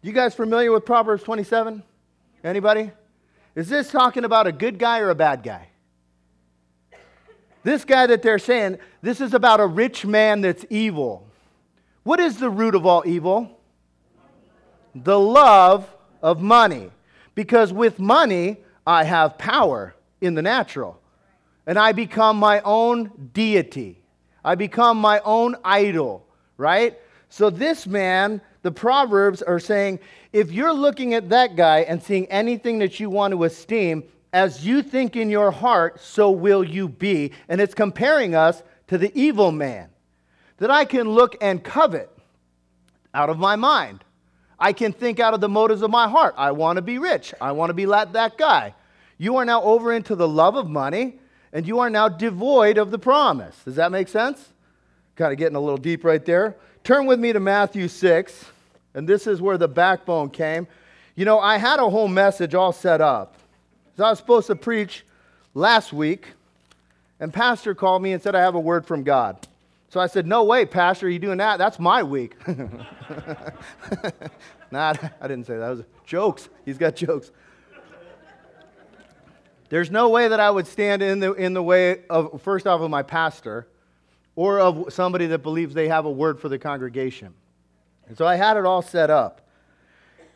You 0.00 0.12
guys 0.12 0.34
familiar 0.34 0.72
with 0.72 0.84
Proverbs 0.84 1.22
27? 1.22 1.82
Anybody? 2.42 2.90
Is 3.54 3.68
this 3.68 3.90
talking 3.90 4.24
about 4.24 4.46
a 4.46 4.52
good 4.52 4.78
guy 4.78 5.00
or 5.00 5.10
a 5.10 5.14
bad 5.14 5.42
guy? 5.42 5.68
This 7.64 7.84
guy 7.84 8.06
that 8.06 8.22
they're 8.22 8.38
saying, 8.38 8.78
this 9.02 9.20
is 9.20 9.34
about 9.34 9.60
a 9.60 9.66
rich 9.66 10.04
man 10.04 10.40
that's 10.40 10.64
evil. 10.70 11.26
What 12.02 12.18
is 12.18 12.38
the 12.38 12.50
root 12.50 12.74
of 12.74 12.86
all 12.86 13.04
evil? 13.06 13.60
The 14.94 15.18
love 15.18 15.88
of 16.22 16.40
money. 16.40 16.90
Because 17.34 17.72
with 17.72 17.98
money, 17.98 18.58
I 18.86 19.04
have 19.04 19.38
power 19.38 19.94
in 20.20 20.34
the 20.34 20.42
natural. 20.42 21.00
And 21.66 21.78
I 21.78 21.92
become 21.92 22.36
my 22.38 22.60
own 22.62 23.30
deity. 23.32 24.02
I 24.44 24.56
become 24.56 24.98
my 24.98 25.20
own 25.20 25.54
idol, 25.64 26.26
right? 26.56 26.98
So 27.28 27.48
this 27.48 27.86
man, 27.86 28.40
the 28.62 28.72
Proverbs 28.72 29.40
are 29.40 29.60
saying, 29.60 30.00
if 30.32 30.50
you're 30.50 30.72
looking 30.72 31.14
at 31.14 31.28
that 31.28 31.56
guy 31.56 31.80
and 31.80 32.02
seeing 32.02 32.26
anything 32.26 32.78
that 32.78 32.98
you 32.98 33.10
want 33.10 33.32
to 33.32 33.44
esteem, 33.44 34.04
as 34.32 34.66
you 34.66 34.82
think 34.82 35.14
in 35.14 35.28
your 35.28 35.50
heart, 35.50 36.00
so 36.00 36.30
will 36.30 36.64
you 36.64 36.88
be. 36.88 37.32
And 37.48 37.60
it's 37.60 37.74
comparing 37.74 38.34
us 38.34 38.62
to 38.88 38.96
the 38.96 39.12
evil 39.18 39.52
man 39.52 39.90
that 40.56 40.70
I 40.70 40.84
can 40.84 41.10
look 41.10 41.36
and 41.40 41.62
covet 41.62 42.10
out 43.12 43.28
of 43.28 43.38
my 43.38 43.56
mind. 43.56 44.04
I 44.58 44.72
can 44.72 44.92
think 44.92 45.20
out 45.20 45.34
of 45.34 45.40
the 45.40 45.48
motives 45.48 45.82
of 45.82 45.90
my 45.90 46.08
heart. 46.08 46.34
I 46.38 46.52
want 46.52 46.76
to 46.76 46.82
be 46.82 46.98
rich. 46.98 47.34
I 47.40 47.52
want 47.52 47.70
to 47.70 47.74
be 47.74 47.84
like 47.84 48.12
that 48.12 48.38
guy. 48.38 48.74
You 49.18 49.36
are 49.36 49.44
now 49.44 49.62
over 49.62 49.92
into 49.92 50.14
the 50.14 50.28
love 50.28 50.54
of 50.54 50.68
money, 50.68 51.18
and 51.52 51.66
you 51.66 51.80
are 51.80 51.90
now 51.90 52.08
devoid 52.08 52.78
of 52.78 52.90
the 52.90 52.98
promise. 52.98 53.56
Does 53.64 53.76
that 53.76 53.92
make 53.92 54.08
sense? 54.08 54.52
Kind 55.16 55.32
of 55.32 55.38
getting 55.38 55.56
a 55.56 55.60
little 55.60 55.76
deep 55.76 56.04
right 56.04 56.24
there. 56.24 56.56
Turn 56.84 57.06
with 57.06 57.18
me 57.18 57.32
to 57.32 57.40
Matthew 57.40 57.88
6. 57.88 58.51
And 58.94 59.08
this 59.08 59.26
is 59.26 59.40
where 59.40 59.58
the 59.58 59.68
backbone 59.68 60.30
came. 60.30 60.66
You 61.14 61.24
know, 61.24 61.38
I 61.38 61.58
had 61.58 61.78
a 61.78 61.88
whole 61.88 62.08
message 62.08 62.54
all 62.54 62.72
set 62.72 63.00
up. 63.00 63.36
So 63.96 64.04
I 64.04 64.10
was 64.10 64.18
supposed 64.18 64.46
to 64.48 64.56
preach 64.56 65.04
last 65.54 65.92
week, 65.92 66.28
and 67.20 67.32
Pastor 67.32 67.74
called 67.74 68.02
me 68.02 68.12
and 68.12 68.22
said, 68.22 68.34
I 68.34 68.40
have 68.40 68.54
a 68.54 68.60
word 68.60 68.86
from 68.86 69.02
God. 69.02 69.36
So 69.90 70.00
I 70.00 70.06
said, 70.06 70.26
No 70.26 70.44
way, 70.44 70.64
Pastor, 70.64 71.06
are 71.06 71.10
you 71.10 71.18
doing 71.18 71.38
that? 71.38 71.58
That's 71.58 71.78
my 71.78 72.02
week. 72.02 72.36
nah, 74.70 74.94
I 75.20 75.28
didn't 75.28 75.44
say 75.44 75.54
that. 75.54 75.60
That 75.60 75.76
was 75.76 75.84
jokes. 76.06 76.48
He's 76.64 76.78
got 76.78 76.96
jokes. 76.96 77.30
There's 79.68 79.90
no 79.90 80.08
way 80.08 80.28
that 80.28 80.40
I 80.40 80.50
would 80.50 80.66
stand 80.66 81.02
in 81.02 81.20
the, 81.20 81.32
in 81.32 81.54
the 81.54 81.62
way 81.62 82.04
of, 82.10 82.42
first 82.42 82.66
off, 82.66 82.80
of 82.80 82.90
my 82.90 83.02
pastor 83.02 83.66
or 84.36 84.60
of 84.60 84.92
somebody 84.92 85.26
that 85.26 85.38
believes 85.38 85.74
they 85.74 85.88
have 85.88 86.04
a 86.04 86.10
word 86.10 86.40
for 86.40 86.48
the 86.48 86.58
congregation. 86.58 87.34
And 88.12 88.18
so 88.18 88.26
I 88.26 88.36
had 88.36 88.58
it 88.58 88.66
all 88.66 88.82
set 88.82 89.08
up. 89.08 89.40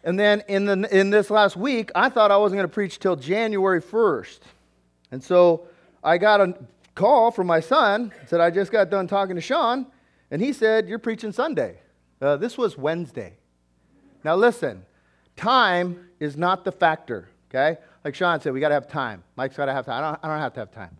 And 0.02 0.18
then 0.18 0.42
in, 0.48 0.64
the, 0.64 0.98
in 0.98 1.10
this 1.10 1.28
last 1.28 1.58
week, 1.58 1.90
I 1.94 2.08
thought 2.08 2.30
I 2.30 2.38
wasn't 2.38 2.60
going 2.60 2.68
to 2.68 2.72
preach 2.72 2.98
till 2.98 3.16
January 3.16 3.82
1st. 3.82 4.38
And 5.10 5.22
so 5.22 5.68
I 6.02 6.16
got 6.16 6.40
a 6.40 6.54
call 6.94 7.30
from 7.30 7.46
my 7.46 7.60
son, 7.60 8.14
said, 8.28 8.40
I 8.40 8.48
just 8.48 8.72
got 8.72 8.88
done 8.88 9.06
talking 9.06 9.36
to 9.36 9.42
Sean, 9.42 9.84
and 10.30 10.40
he 10.40 10.54
said, 10.54 10.88
You're 10.88 10.98
preaching 10.98 11.32
Sunday. 11.32 11.78
Uh, 12.18 12.38
this 12.38 12.56
was 12.56 12.78
Wednesday. 12.78 13.36
Now 14.24 14.36
listen, 14.36 14.82
time 15.36 16.08
is 16.18 16.34
not 16.34 16.64
the 16.64 16.72
factor, 16.72 17.28
okay? 17.50 17.78
Like 18.06 18.14
Sean 18.14 18.40
said, 18.40 18.54
we 18.54 18.60
got 18.60 18.68
to 18.68 18.74
have 18.74 18.88
time. 18.88 19.22
Mike's 19.36 19.58
got 19.58 19.66
to 19.66 19.74
have 19.74 19.84
time. 19.84 20.02
I 20.02 20.12
don't, 20.12 20.20
I 20.24 20.28
don't 20.28 20.40
have 20.40 20.54
to 20.54 20.60
have 20.60 20.72
time. 20.72 20.96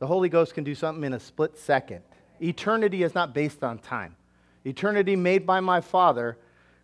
The 0.00 0.08
Holy 0.08 0.28
Ghost 0.28 0.54
can 0.54 0.64
do 0.64 0.74
something 0.74 1.04
in 1.04 1.12
a 1.12 1.20
split 1.20 1.56
second. 1.56 2.02
Eternity 2.42 3.04
is 3.04 3.14
not 3.14 3.32
based 3.32 3.62
on 3.62 3.78
time 3.78 4.16
eternity 4.64 5.16
made 5.16 5.46
by 5.46 5.60
my 5.60 5.80
Father, 5.80 6.36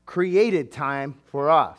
created 0.04 0.72
time 0.72 1.14
for 1.26 1.50
us. 1.50 1.78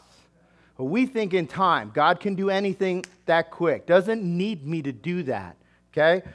But 0.77 0.85
we 0.85 1.05
think 1.05 1.33
in 1.33 1.47
time. 1.47 1.91
God 1.93 2.19
can 2.19 2.35
do 2.35 2.49
anything 2.49 3.03
that 3.25 3.49
quick. 3.49 3.87
Doesn't 3.87 4.23
need 4.23 4.65
me 4.65 4.81
to 4.83 4.91
do 4.91 5.23
that. 5.23 5.57
Okay? 5.91 6.27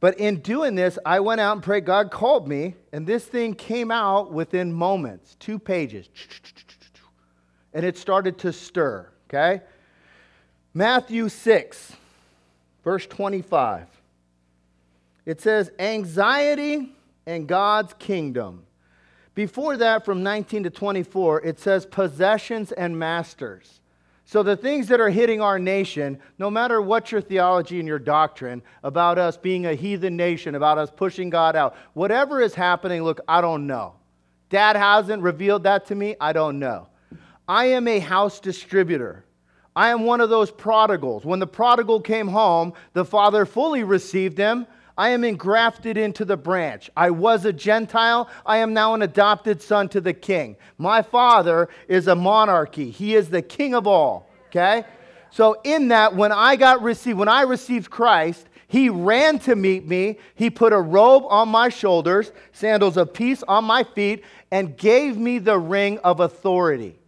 But 0.00 0.18
in 0.18 0.40
doing 0.40 0.74
this, 0.74 0.98
I 1.04 1.20
went 1.20 1.40
out 1.40 1.52
and 1.52 1.62
prayed. 1.62 1.84
God 1.84 2.10
called 2.10 2.48
me, 2.48 2.74
and 2.92 3.06
this 3.06 3.24
thing 3.24 3.54
came 3.54 3.90
out 3.90 4.32
within 4.32 4.72
moments, 4.72 5.36
two 5.38 5.58
pages. 5.58 6.08
And 7.72 7.84
it 7.84 7.98
started 7.98 8.38
to 8.38 8.52
stir. 8.52 9.08
Okay? 9.28 9.62
Matthew 10.72 11.28
6, 11.28 11.92
verse 12.82 13.06
25. 13.06 13.86
It 15.26 15.40
says, 15.40 15.70
Anxiety 15.78 16.94
and 17.26 17.46
God's 17.46 17.94
kingdom. 17.94 18.64
Before 19.34 19.76
that, 19.76 20.04
from 20.04 20.22
19 20.22 20.64
to 20.64 20.70
24, 20.70 21.42
it 21.42 21.58
says 21.58 21.86
possessions 21.86 22.70
and 22.72 22.98
masters. 22.98 23.80
So, 24.26 24.42
the 24.42 24.56
things 24.56 24.88
that 24.88 25.00
are 25.00 25.10
hitting 25.10 25.42
our 25.42 25.58
nation, 25.58 26.18
no 26.38 26.50
matter 26.50 26.80
what 26.80 27.12
your 27.12 27.20
theology 27.20 27.78
and 27.78 27.86
your 27.86 27.98
doctrine 27.98 28.62
about 28.82 29.18
us 29.18 29.36
being 29.36 29.66
a 29.66 29.74
heathen 29.74 30.16
nation, 30.16 30.54
about 30.54 30.78
us 30.78 30.90
pushing 30.90 31.28
God 31.28 31.56
out, 31.56 31.76
whatever 31.92 32.40
is 32.40 32.54
happening, 32.54 33.02
look, 33.02 33.20
I 33.28 33.42
don't 33.42 33.66
know. 33.66 33.94
Dad 34.48 34.76
hasn't 34.76 35.22
revealed 35.22 35.64
that 35.64 35.86
to 35.86 35.94
me, 35.94 36.16
I 36.20 36.32
don't 36.32 36.58
know. 36.58 36.88
I 37.46 37.66
am 37.66 37.86
a 37.86 37.98
house 37.98 38.40
distributor. 38.40 39.24
I 39.76 39.90
am 39.90 40.04
one 40.04 40.20
of 40.20 40.30
those 40.30 40.50
prodigals. 40.50 41.24
When 41.24 41.40
the 41.40 41.46
prodigal 41.46 42.00
came 42.00 42.28
home, 42.28 42.72
the 42.92 43.04
father 43.04 43.44
fully 43.44 43.82
received 43.82 44.38
him, 44.38 44.66
I 44.96 45.10
am 45.10 45.24
engrafted 45.24 45.96
into 45.96 46.24
the 46.24 46.36
branch. 46.36 46.90
I 46.96 47.10
was 47.10 47.44
a 47.44 47.52
Gentile. 47.52 48.28
I 48.46 48.58
am 48.58 48.72
now 48.72 48.94
an 48.94 49.02
adopted 49.02 49.60
son 49.60 49.88
to 49.90 50.00
the 50.00 50.12
king. 50.12 50.56
My 50.78 51.02
father 51.02 51.68
is 51.88 52.06
a 52.06 52.14
monarchy. 52.14 52.90
He 52.90 53.14
is 53.14 53.28
the 53.28 53.42
king 53.42 53.74
of 53.74 53.86
all. 53.86 54.30
Okay? 54.46 54.84
So, 55.30 55.60
in 55.64 55.88
that, 55.88 56.14
when 56.14 56.30
I 56.30 56.54
got 56.54 56.80
received, 56.82 57.18
when 57.18 57.28
I 57.28 57.42
received 57.42 57.90
Christ, 57.90 58.46
He 58.68 58.88
ran 58.88 59.40
to 59.40 59.56
meet 59.56 59.86
me. 59.86 60.18
He 60.36 60.48
put 60.48 60.72
a 60.72 60.80
robe 60.80 61.24
on 61.26 61.48
my 61.48 61.70
shoulders, 61.70 62.30
sandals 62.52 62.96
of 62.96 63.12
peace 63.12 63.42
on 63.48 63.64
my 63.64 63.82
feet, 63.82 64.24
and 64.52 64.76
gave 64.76 65.16
me 65.16 65.40
the 65.40 65.58
ring 65.58 65.98
of 65.98 66.20
authority 66.20 66.98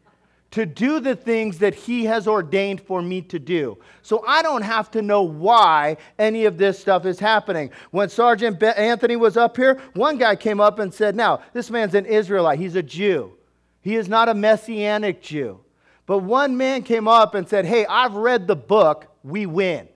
to 0.57 0.65
do 0.65 1.01
the 1.01 1.15
things 1.15 1.59
that 1.59 1.75
He 1.75 2.07
has 2.07 2.27
ordained 2.27 2.81
for 2.81 3.03
me 3.03 3.21
to 3.21 3.39
do. 3.39 3.77
So 4.01 4.25
I 4.27 4.41
don't 4.41 4.63
have 4.63 4.91
to 4.93 5.03
know 5.03 5.21
why 5.21 5.99
any 6.19 6.47
of 6.47 6.57
this 6.57 6.79
stuff 6.79 7.05
is 7.05 7.19
happening. 7.19 7.71
When 7.91 8.09
Sergeant 8.09 8.63
Anthony 8.63 9.17
was 9.17 9.37
up 9.37 9.59
here, 9.59 9.79
one 9.93 10.17
guy 10.17 10.35
came 10.35 10.59
up 10.59 10.79
and 10.79 10.95
said, 10.95 11.15
Now, 11.15 11.43
this 11.53 11.71
man's 11.71 11.95
an 11.95 12.07
Israelite, 12.07 12.59
he's 12.59 12.75
a 12.75 12.83
Jew. 12.83 13.35
He 13.83 13.97
is 13.97 14.09
not 14.09 14.31
a 14.31 14.35
messianic 14.35 15.21
Jew. 15.21 15.61
But 16.07 16.21
one 16.21 16.57
man 16.57 16.85
came 16.85 17.07
up 17.07 17.35
and 17.35 17.47
said, 17.47 17.67
Hey, 17.67 17.85
I've 17.85 18.15
read 18.15 18.47
the 18.47 18.57
book, 18.57 19.09
we 19.23 19.45
win. 19.45 19.87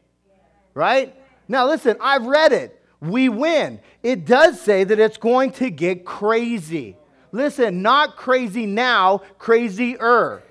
Right? 0.74 1.14
Now, 1.48 1.66
listen, 1.68 1.96
I've 2.02 2.26
read 2.26 2.52
it. 2.52 2.84
We 3.00 3.30
win. 3.30 3.80
It 4.02 4.26
does 4.26 4.60
say 4.60 4.84
that 4.84 4.98
it's 4.98 5.16
going 5.16 5.52
to 5.52 5.70
get 5.70 6.04
crazy. 6.04 6.98
Listen, 7.32 7.80
not 7.80 8.16
crazy 8.16 8.66
now, 8.66 9.22
crazier. 9.38 10.42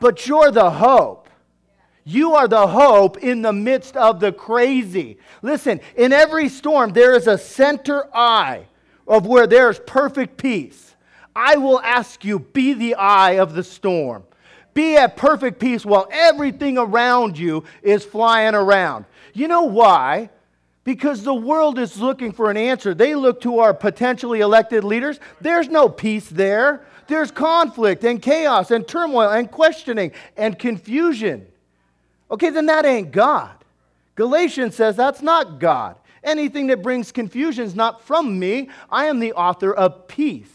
But 0.00 0.26
you're 0.26 0.50
the 0.50 0.70
hope. 0.70 1.28
You 2.04 2.34
are 2.36 2.48
the 2.48 2.66
hope 2.66 3.18
in 3.18 3.42
the 3.42 3.52
midst 3.52 3.96
of 3.96 4.18
the 4.18 4.32
crazy. 4.32 5.18
Listen, 5.42 5.80
in 5.94 6.12
every 6.12 6.48
storm, 6.48 6.92
there 6.92 7.14
is 7.14 7.26
a 7.26 7.36
center 7.36 8.04
eye 8.14 8.66
of 9.06 9.26
where 9.26 9.46
there's 9.46 9.78
perfect 9.80 10.38
peace. 10.38 10.94
I 11.36 11.56
will 11.56 11.80
ask 11.80 12.24
you, 12.24 12.38
be 12.38 12.72
the 12.72 12.94
eye 12.94 13.32
of 13.32 13.54
the 13.54 13.62
storm. 13.62 14.24
Be 14.72 14.96
at 14.96 15.16
perfect 15.16 15.60
peace 15.60 15.84
while 15.84 16.08
everything 16.10 16.78
around 16.78 17.38
you 17.38 17.64
is 17.82 18.04
flying 18.04 18.54
around. 18.54 19.04
You 19.34 19.48
know 19.48 19.64
why? 19.64 20.30
Because 20.84 21.22
the 21.22 21.34
world 21.34 21.78
is 21.78 22.00
looking 22.00 22.32
for 22.32 22.50
an 22.50 22.56
answer. 22.56 22.94
They 22.94 23.14
look 23.14 23.40
to 23.42 23.58
our 23.58 23.74
potentially 23.74 24.40
elected 24.40 24.82
leaders. 24.82 25.20
There's 25.40 25.68
no 25.68 25.88
peace 25.88 26.28
there. 26.28 26.86
There's 27.08 27.30
conflict 27.30 28.04
and 28.04 28.22
chaos 28.22 28.70
and 28.70 28.86
turmoil 28.86 29.30
and 29.30 29.50
questioning 29.50 30.12
and 30.36 30.58
confusion. 30.58 31.46
Okay, 32.30 32.50
then 32.50 32.66
that 32.66 32.84
ain't 32.84 33.10
God. 33.10 33.64
Galatians 34.14 34.76
says 34.76 34.94
that's 34.94 35.22
not 35.22 35.58
God. 35.58 35.96
Anything 36.22 36.66
that 36.68 36.82
brings 36.82 37.10
confusion 37.10 37.64
is 37.64 37.74
not 37.74 38.04
from 38.04 38.38
me. 38.38 38.68
I 38.90 39.06
am 39.06 39.20
the 39.20 39.32
author 39.32 39.72
of 39.72 40.06
peace. 40.06 40.52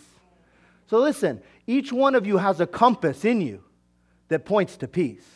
So 0.87 0.99
listen, 0.99 1.41
each 1.65 1.91
one 1.91 2.13
of 2.13 2.27
you 2.27 2.37
has 2.37 2.59
a 2.59 2.67
compass 2.67 3.25
in 3.25 3.41
you 3.41 3.63
that 4.27 4.45
points 4.45 4.77
to 4.77 4.87
peace. 4.87 5.27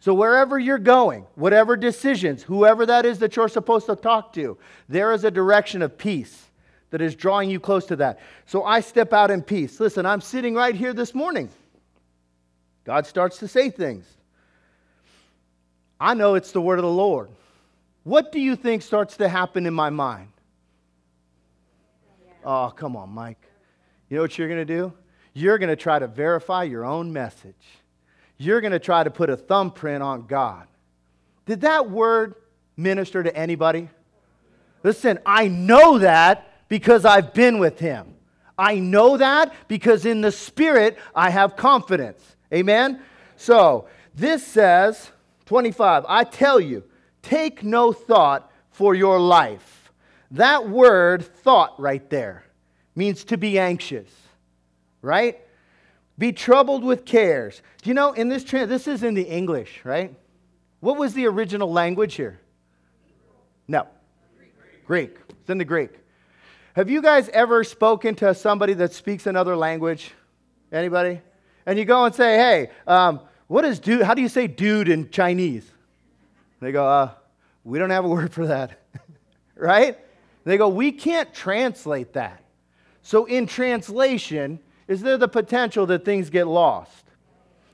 So, 0.00 0.14
wherever 0.14 0.58
you're 0.58 0.78
going, 0.78 1.26
whatever 1.34 1.76
decisions, 1.76 2.44
whoever 2.44 2.86
that 2.86 3.04
is 3.04 3.18
that 3.18 3.34
you're 3.34 3.48
supposed 3.48 3.86
to 3.86 3.96
talk 3.96 4.32
to, 4.34 4.56
there 4.88 5.12
is 5.12 5.24
a 5.24 5.30
direction 5.30 5.82
of 5.82 5.98
peace 5.98 6.47
that 6.90 7.00
is 7.00 7.14
drawing 7.14 7.50
you 7.50 7.60
close 7.60 7.86
to 7.86 7.96
that. 7.96 8.20
So, 8.46 8.64
I 8.64 8.80
step 8.80 9.12
out 9.12 9.30
in 9.30 9.42
peace. 9.42 9.80
Listen, 9.80 10.06
I'm 10.06 10.20
sitting 10.20 10.54
right 10.54 10.74
here 10.74 10.92
this 10.92 11.14
morning. 11.14 11.50
God 12.84 13.06
starts 13.06 13.38
to 13.38 13.48
say 13.48 13.70
things. 13.70 14.06
I 16.00 16.14
know 16.14 16.34
it's 16.34 16.52
the 16.52 16.60
word 16.60 16.78
of 16.78 16.84
the 16.84 16.90
Lord. 16.90 17.30
What 18.04 18.32
do 18.32 18.40
you 18.40 18.56
think 18.56 18.82
starts 18.82 19.16
to 19.18 19.28
happen 19.28 19.66
in 19.66 19.74
my 19.74 19.90
mind? 19.90 20.28
Oh, 22.44 22.72
come 22.74 22.96
on, 22.96 23.10
Mike. 23.10 23.42
You 24.08 24.16
know 24.16 24.22
what 24.22 24.38
you're 24.38 24.48
going 24.48 24.66
to 24.66 24.76
do? 24.76 24.92
You're 25.34 25.58
going 25.58 25.68
to 25.68 25.76
try 25.76 25.98
to 25.98 26.06
verify 26.06 26.62
your 26.62 26.84
own 26.84 27.12
message 27.12 27.54
you're 28.38 28.60
going 28.60 28.72
to 28.72 28.78
try 28.78 29.02
to 29.02 29.10
put 29.10 29.28
a 29.28 29.36
thumbprint 29.36 30.02
on 30.02 30.26
God. 30.26 30.66
Did 31.44 31.62
that 31.62 31.90
word 31.90 32.36
minister 32.76 33.22
to 33.22 33.36
anybody? 33.36 33.88
Listen, 34.84 35.18
I 35.26 35.48
know 35.48 35.98
that 35.98 36.46
because 36.68 37.04
I've 37.04 37.34
been 37.34 37.58
with 37.58 37.78
him. 37.78 38.14
I 38.56 38.76
know 38.76 39.16
that 39.16 39.54
because 39.68 40.04
in 40.04 40.20
the 40.20 40.32
Spirit 40.32 40.98
I 41.14 41.30
have 41.30 41.56
confidence. 41.56 42.36
Amen? 42.52 43.00
So, 43.36 43.86
this 44.14 44.44
says, 44.44 45.10
25, 45.46 46.04
I 46.08 46.24
tell 46.24 46.58
you, 46.58 46.82
take 47.22 47.62
no 47.62 47.92
thought 47.92 48.50
for 48.70 48.94
your 48.94 49.20
life. 49.20 49.92
That 50.32 50.68
word, 50.68 51.24
thought, 51.24 51.78
right 51.80 52.08
there, 52.10 52.44
means 52.94 53.24
to 53.24 53.38
be 53.38 53.58
anxious, 53.58 54.10
right? 55.00 55.38
Be 56.18 56.32
troubled 56.32 56.82
with 56.82 57.04
cares. 57.04 57.62
Do 57.82 57.90
you 57.90 57.94
know, 57.94 58.12
in 58.12 58.28
this, 58.28 58.42
this 58.42 58.88
is 58.88 59.04
in 59.04 59.14
the 59.14 59.22
English, 59.22 59.80
right? 59.84 60.14
What 60.80 60.98
was 60.98 61.14
the 61.14 61.26
original 61.26 61.72
language 61.72 62.14
here? 62.14 62.40
No. 63.68 63.86
Greek. 64.84 65.16
It's 65.28 65.50
in 65.50 65.58
the 65.58 65.64
Greek. 65.64 65.90
Have 66.78 66.88
you 66.88 67.02
guys 67.02 67.28
ever 67.30 67.64
spoken 67.64 68.14
to 68.14 68.32
somebody 68.36 68.72
that 68.74 68.92
speaks 68.92 69.26
another 69.26 69.56
language? 69.56 70.12
Anybody? 70.70 71.20
And 71.66 71.76
you 71.76 71.84
go 71.84 72.04
and 72.04 72.14
say, 72.14 72.36
hey, 72.36 72.70
um, 72.86 73.18
what 73.48 73.64
is 73.64 73.80
dude? 73.80 74.02
How 74.02 74.14
do 74.14 74.22
you 74.22 74.28
say 74.28 74.46
dude 74.46 74.88
in 74.88 75.10
Chinese? 75.10 75.68
They 76.60 76.70
go, 76.70 76.86
uh, 76.86 77.10
we 77.64 77.80
don't 77.80 77.90
have 77.90 78.04
a 78.04 78.08
word 78.18 78.32
for 78.32 78.46
that. 78.46 78.78
right? 79.56 79.98
They 80.44 80.56
go, 80.56 80.68
we 80.68 80.92
can't 80.92 81.34
translate 81.34 82.12
that. 82.12 82.44
So 83.02 83.24
in 83.24 83.48
translation, 83.48 84.60
is 84.86 85.02
there 85.02 85.18
the 85.18 85.26
potential 85.26 85.84
that 85.86 86.04
things 86.04 86.30
get 86.30 86.46
lost? 86.46 87.06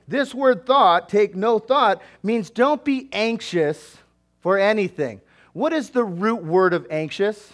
This 0.07 0.33
word 0.33 0.65
thought, 0.65 1.09
take 1.09 1.35
no 1.35 1.59
thought, 1.59 2.01
means 2.23 2.49
don't 2.49 2.83
be 2.83 3.07
anxious 3.11 3.97
for 4.41 4.57
anything. 4.57 5.21
What 5.53 5.73
is 5.73 5.91
the 5.91 6.03
root 6.03 6.43
word 6.43 6.73
of 6.73 6.87
anxious? 6.89 7.53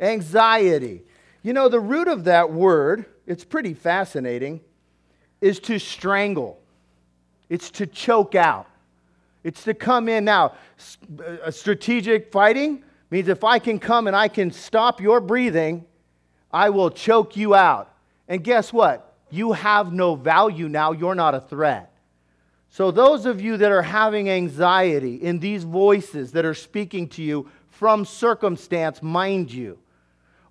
Anxiety. 0.00 1.02
You 1.42 1.52
know, 1.52 1.68
the 1.68 1.80
root 1.80 2.08
of 2.08 2.24
that 2.24 2.52
word, 2.52 3.06
it's 3.26 3.44
pretty 3.44 3.74
fascinating, 3.74 4.60
is 5.40 5.60
to 5.60 5.78
strangle, 5.78 6.60
it's 7.48 7.70
to 7.72 7.86
choke 7.86 8.34
out, 8.34 8.66
it's 9.44 9.64
to 9.64 9.74
come 9.74 10.08
in. 10.08 10.24
Now, 10.24 10.54
a 11.20 11.46
uh, 11.46 11.50
strategic 11.50 12.32
fighting 12.32 12.82
means 13.10 13.28
if 13.28 13.44
I 13.44 13.58
can 13.58 13.78
come 13.78 14.06
and 14.06 14.16
I 14.16 14.28
can 14.28 14.50
stop 14.50 15.00
your 15.00 15.20
breathing, 15.20 15.84
I 16.52 16.70
will 16.70 16.90
choke 16.90 17.36
you 17.36 17.54
out. 17.54 17.94
And 18.28 18.42
guess 18.42 18.72
what? 18.72 19.14
You 19.30 19.52
have 19.52 19.92
no 19.92 20.14
value 20.14 20.68
now. 20.68 20.92
You're 20.92 21.14
not 21.14 21.34
a 21.34 21.40
threat. 21.40 21.92
So, 22.70 22.90
those 22.90 23.24
of 23.24 23.40
you 23.40 23.56
that 23.56 23.72
are 23.72 23.82
having 23.82 24.28
anxiety 24.28 25.14
in 25.16 25.38
these 25.38 25.64
voices 25.64 26.32
that 26.32 26.44
are 26.44 26.54
speaking 26.54 27.08
to 27.10 27.22
you 27.22 27.48
from 27.70 28.04
circumstance, 28.04 29.02
mind 29.02 29.52
you, 29.52 29.78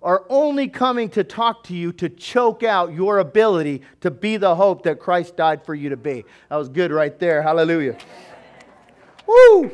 are 0.02 0.24
only 0.28 0.68
coming 0.68 1.08
to 1.10 1.24
talk 1.24 1.64
to 1.64 1.74
you 1.74 1.92
to 1.92 2.08
choke 2.08 2.62
out 2.62 2.92
your 2.92 3.18
ability 3.18 3.82
to 4.00 4.10
be 4.10 4.36
the 4.36 4.54
hope 4.54 4.82
that 4.84 5.00
Christ 5.00 5.36
died 5.36 5.64
for 5.64 5.74
you 5.74 5.88
to 5.88 5.96
be. 5.96 6.24
That 6.48 6.56
was 6.56 6.68
good 6.68 6.92
right 6.92 7.18
there. 7.18 7.42
Hallelujah. 7.42 7.96
Woo! 9.26 9.70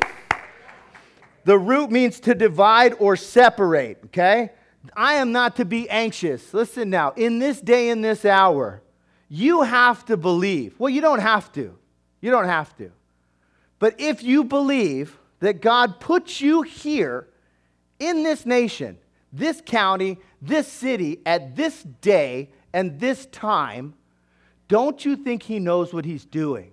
The 1.45 1.59
root 1.59 1.91
means 1.91 2.19
to 2.21 2.33
divide 2.33 2.95
or 2.99 3.15
separate, 3.15 3.99
okay? 4.05 4.51
I 4.95 5.15
am 5.15 5.31
not 5.31 5.57
to 5.57 5.65
be 5.65 5.89
anxious. 5.89 6.53
Listen 6.53 6.89
now, 6.89 7.11
in 7.11 7.39
this 7.39 7.61
day, 7.61 7.89
in 7.89 8.01
this 8.01 8.25
hour, 8.25 8.81
you 9.29 9.63
have 9.63 10.05
to 10.05 10.17
believe. 10.17 10.75
Well, 10.79 10.89
you 10.89 11.01
don't 11.01 11.19
have 11.19 11.51
to. 11.53 11.77
You 12.21 12.31
don't 12.31 12.45
have 12.45 12.75
to. 12.77 12.91
But 13.79 13.99
if 13.99 14.23
you 14.23 14.43
believe 14.45 15.17
that 15.39 15.61
God 15.61 15.99
put 15.99 16.39
you 16.39 16.61
here 16.61 17.27
in 17.99 18.23
this 18.23 18.45
nation, 18.45 18.97
this 19.33 19.61
county, 19.65 20.19
this 20.41 20.67
city, 20.67 21.19
at 21.25 21.55
this 21.55 21.83
day 21.83 22.51
and 22.71 22.99
this 22.99 23.25
time, 23.25 23.95
don't 24.67 25.03
you 25.03 25.15
think 25.15 25.43
He 25.43 25.59
knows 25.59 25.93
what 25.93 26.05
He's 26.05 26.23
doing? 26.23 26.71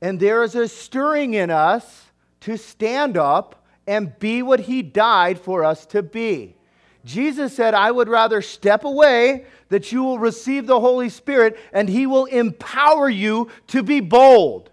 And 0.00 0.20
there 0.20 0.42
is 0.42 0.54
a 0.54 0.68
stirring 0.68 1.34
in 1.34 1.50
us 1.50 2.04
to 2.40 2.56
stand 2.56 3.16
up 3.16 3.66
and 3.86 4.18
be 4.18 4.42
what 4.42 4.60
He 4.60 4.82
died 4.82 5.38
for 5.40 5.64
us 5.64 5.84
to 5.86 6.02
be. 6.02 6.56
Jesus 7.04 7.54
said, 7.54 7.74
I 7.74 7.90
would 7.90 8.08
rather 8.08 8.40
step 8.40 8.84
away 8.84 9.44
that 9.68 9.92
you 9.92 10.02
will 10.02 10.18
receive 10.18 10.66
the 10.66 10.80
Holy 10.80 11.08
Spirit 11.08 11.58
and 11.72 11.88
He 11.88 12.06
will 12.06 12.24
empower 12.26 13.08
you 13.08 13.50
to 13.68 13.82
be 13.82 14.00
bold. 14.00 14.70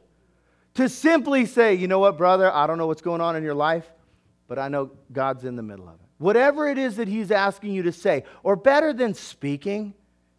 To 0.76 0.88
simply 0.88 1.46
say, 1.46 1.74
you 1.74 1.88
know 1.88 2.00
what, 2.00 2.18
brother, 2.18 2.52
I 2.52 2.68
don't 2.68 2.78
know 2.78 2.88
what's 2.88 3.02
going 3.02 3.20
on 3.20 3.36
in 3.36 3.44
your 3.44 3.56
life, 3.56 3.90
but 4.48 4.58
I 4.58 4.70
know 4.70 4.92
God's 5.12 5.44
in 5.44 5.58
the 5.58 5.64
middle 5.64 5.88
of 5.88 5.96
it. 5.96 6.11
Whatever 6.22 6.70
it 6.70 6.78
is 6.78 6.98
that 6.98 7.08
He's 7.08 7.32
asking 7.32 7.74
you 7.74 7.82
to 7.84 7.92
say, 7.92 8.26
or 8.44 8.56
better 8.56 8.94
than 8.94 9.16
speaking, 9.16 9.96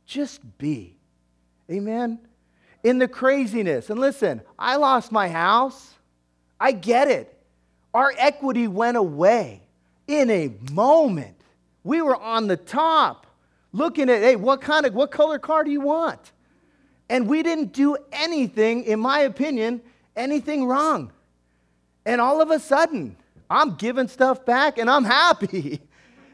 just 0.06 0.40
be. 0.56 0.96
Amen? 1.68 2.20
In 2.84 2.98
the 2.98 3.08
craziness. 3.08 3.90
And 3.90 3.98
listen, 3.98 4.42
I 4.56 4.76
lost 4.76 5.10
my 5.10 5.28
house. 5.28 5.94
I 6.60 6.70
get 6.70 7.08
it. 7.08 7.36
Our 7.92 8.14
equity 8.16 8.68
went 8.68 8.96
away 8.96 9.62
in 10.06 10.30
a 10.30 10.52
moment. 10.70 11.36
We 11.82 12.00
were 12.00 12.16
on 12.16 12.46
the 12.46 12.56
top 12.56 13.26
looking 13.72 14.08
at, 14.08 14.22
hey, 14.22 14.36
what 14.36 14.60
kind 14.60 14.86
of, 14.86 14.94
what 14.94 15.10
color 15.10 15.40
car 15.40 15.64
do 15.64 15.72
you 15.72 15.80
want? 15.80 16.30
And 17.08 17.26
we 17.26 17.42
didn't 17.42 17.72
do 17.72 17.96
anything, 18.12 18.84
in 18.84 19.00
my 19.00 19.22
opinion, 19.22 19.80
anything 20.14 20.64
wrong. 20.64 21.10
And 22.06 22.20
all 22.20 22.40
of 22.40 22.52
a 22.52 22.60
sudden, 22.60 23.16
I'm 23.52 23.74
giving 23.74 24.08
stuff 24.08 24.44
back 24.44 24.78
and 24.78 24.88
I'm 24.88 25.04
happy. 25.04 25.80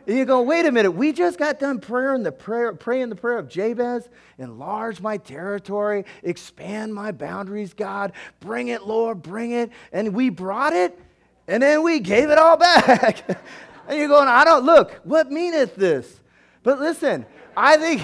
And 0.07 0.17
you 0.17 0.25
go, 0.25 0.41
wait 0.41 0.65
a 0.65 0.73
minute, 0.73 0.93
we 0.93 1.13
just 1.13 1.39
got 1.39 1.59
done 1.59 1.81
prayer 1.81 2.15
in 2.15 2.23
the 2.23 2.33
prayer, 2.33 2.73
praying 2.73 3.11
the 3.11 3.17
prayer 3.17 3.37
of 3.37 3.47
Jabez, 3.49 4.09
enlarge 4.39 5.03
my 5.03 5.19
territory, 5.19 6.07
expand 6.23 6.95
my 6.95 7.13
boundaries, 7.13 7.75
God, 7.75 8.13
bring 8.41 8.69
it, 8.69 8.87
Lord, 8.87 9.21
bring 9.21 9.51
it. 9.51 9.71
And 9.93 10.15
we 10.15 10.31
brought 10.31 10.73
it, 10.73 10.99
and 11.47 11.63
then 11.63 11.83
we 11.83 12.01
gave 12.01 12.31
it 12.31 12.39
all 12.39 12.57
back. 12.57 13.29
and 13.89 13.99
you're 13.99 14.09
going, 14.09 14.29
I 14.29 14.45
don't 14.45 14.65
look, 14.65 14.93
what 15.05 15.31
meaneth 15.31 15.77
this? 15.77 16.21
But 16.63 16.81
listen, 16.81 17.27
I 17.55 17.77
think 17.77 18.03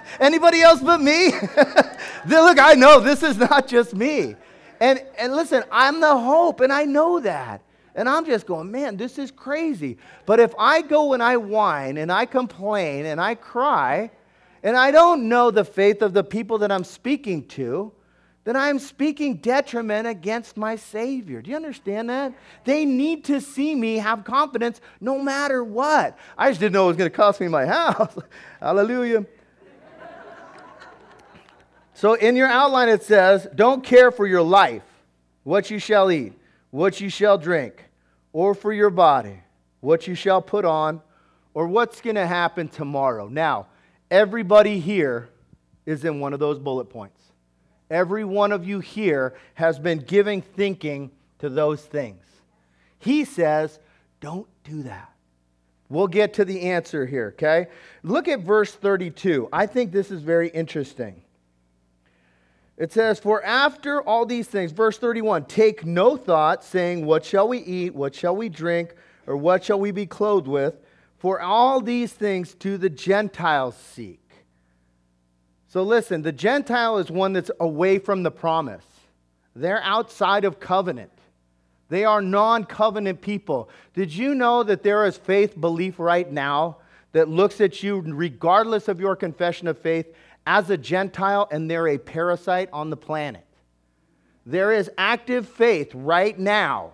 anybody 0.20 0.62
else 0.62 0.80
but 0.80 1.02
me? 1.02 1.32
look, 2.26 2.58
I 2.58 2.74
know 2.78 3.00
this 3.00 3.22
is 3.22 3.36
not 3.36 3.66
just 3.66 3.94
me. 3.94 4.36
And, 4.80 5.04
and 5.18 5.34
listen, 5.34 5.62
I'm 5.70 6.00
the 6.00 6.18
hope, 6.18 6.60
and 6.60 6.72
I 6.72 6.84
know 6.84 7.20
that. 7.20 7.62
And 7.94 8.08
I'm 8.08 8.24
just 8.24 8.46
going, 8.46 8.70
man, 8.70 8.96
this 8.96 9.18
is 9.18 9.30
crazy. 9.30 9.98
But 10.24 10.40
if 10.40 10.54
I 10.58 10.80
go 10.80 11.12
and 11.12 11.22
I 11.22 11.36
whine 11.36 11.98
and 11.98 12.10
I 12.10 12.24
complain 12.24 13.04
and 13.04 13.20
I 13.20 13.34
cry, 13.34 14.10
and 14.62 14.76
I 14.76 14.90
don't 14.90 15.28
know 15.28 15.50
the 15.50 15.64
faith 15.64 16.02
of 16.02 16.12
the 16.12 16.24
people 16.24 16.58
that 16.58 16.70
I'm 16.70 16.84
speaking 16.84 17.46
to, 17.48 17.92
then 18.44 18.56
I'm 18.56 18.78
speaking 18.78 19.36
detriment 19.36 20.06
against 20.06 20.56
my 20.56 20.76
Savior. 20.76 21.42
Do 21.42 21.50
you 21.50 21.56
understand 21.56 22.08
that? 22.08 22.32
They 22.64 22.84
need 22.84 23.24
to 23.24 23.40
see 23.40 23.74
me 23.74 23.96
have 23.96 24.24
confidence 24.24 24.80
no 25.00 25.18
matter 25.18 25.62
what. 25.62 26.16
I 26.38 26.50
just 26.50 26.60
didn't 26.60 26.72
know 26.72 26.84
it 26.84 26.88
was 26.88 26.96
going 26.96 27.10
to 27.10 27.16
cost 27.16 27.40
me 27.40 27.48
my 27.48 27.66
house. 27.66 28.16
Hallelujah. 28.60 29.26
So 32.00 32.14
in 32.14 32.36
your 32.36 32.48
outline, 32.48 32.88
it 32.88 33.02
says, 33.02 33.46
Don't 33.54 33.84
care 33.84 34.10
for 34.10 34.26
your 34.26 34.42
life, 34.42 34.82
what 35.44 35.70
you 35.70 35.78
shall 35.78 36.10
eat 36.10 36.34
what 36.70 37.00
you 37.00 37.08
shall 37.08 37.36
drink, 37.36 37.84
or 38.32 38.54
for 38.54 38.72
your 38.72 38.90
body, 38.90 39.40
what 39.80 40.06
you 40.06 40.14
shall 40.14 40.40
put 40.40 40.64
on, 40.64 41.00
or 41.52 41.66
what's 41.66 42.00
going 42.00 42.16
to 42.16 42.26
happen 42.26 42.68
tomorrow. 42.68 43.28
Now, 43.28 43.66
everybody 44.10 44.78
here 44.78 45.28
is 45.84 46.04
in 46.04 46.20
one 46.20 46.32
of 46.32 46.38
those 46.38 46.58
bullet 46.58 46.86
points. 46.86 47.20
Every 47.90 48.24
one 48.24 48.52
of 48.52 48.64
you 48.64 48.78
here 48.78 49.34
has 49.54 49.78
been 49.78 49.98
giving 49.98 50.42
thinking 50.42 51.10
to 51.40 51.48
those 51.48 51.82
things. 51.82 52.24
He 53.00 53.24
says, 53.24 53.80
don't 54.20 54.46
do 54.62 54.84
that. 54.84 55.12
We'll 55.88 56.06
get 56.06 56.34
to 56.34 56.44
the 56.44 56.60
answer 56.70 57.04
here, 57.04 57.34
okay? 57.34 57.66
Look 58.04 58.28
at 58.28 58.40
verse 58.40 58.72
32. 58.72 59.48
I 59.52 59.66
think 59.66 59.90
this 59.90 60.12
is 60.12 60.22
very 60.22 60.48
interesting. 60.50 61.22
It 62.80 62.94
says, 62.94 63.20
For 63.20 63.44
after 63.44 64.00
all 64.00 64.24
these 64.24 64.48
things, 64.48 64.72
verse 64.72 64.96
31, 64.96 65.44
take 65.44 65.84
no 65.84 66.16
thought, 66.16 66.64
saying, 66.64 67.04
What 67.04 67.26
shall 67.26 67.46
we 67.46 67.58
eat? 67.58 67.94
What 67.94 68.14
shall 68.14 68.34
we 68.34 68.48
drink? 68.48 68.94
Or 69.26 69.36
what 69.36 69.62
shall 69.62 69.78
we 69.78 69.90
be 69.90 70.06
clothed 70.06 70.48
with? 70.48 70.74
For 71.18 71.42
all 71.42 71.82
these 71.82 72.10
things 72.10 72.54
do 72.54 72.78
the 72.78 72.88
Gentiles 72.88 73.76
seek. 73.76 74.18
So 75.68 75.82
listen, 75.82 76.22
the 76.22 76.32
Gentile 76.32 76.96
is 76.96 77.10
one 77.10 77.34
that's 77.34 77.50
away 77.60 77.98
from 77.98 78.22
the 78.22 78.30
promise. 78.30 78.86
They're 79.54 79.82
outside 79.82 80.46
of 80.46 80.58
covenant. 80.58 81.12
They 81.90 82.06
are 82.06 82.22
non 82.22 82.64
covenant 82.64 83.20
people. 83.20 83.68
Did 83.92 84.10
you 84.10 84.34
know 84.34 84.62
that 84.62 84.82
there 84.82 85.04
is 85.04 85.18
faith 85.18 85.60
belief 85.60 85.98
right 85.98 86.32
now 86.32 86.78
that 87.12 87.28
looks 87.28 87.60
at 87.60 87.82
you, 87.82 88.00
regardless 88.00 88.88
of 88.88 89.00
your 89.00 89.16
confession 89.16 89.68
of 89.68 89.78
faith, 89.78 90.06
as 90.46 90.70
a 90.70 90.76
Gentile 90.76 91.48
and 91.50 91.70
they're 91.70 91.88
a 91.88 91.98
parasite 91.98 92.68
on 92.72 92.90
the 92.90 92.96
planet. 92.96 93.46
There 94.46 94.72
is 94.72 94.90
active 94.98 95.48
faith 95.48 95.92
right 95.94 96.38
now 96.38 96.92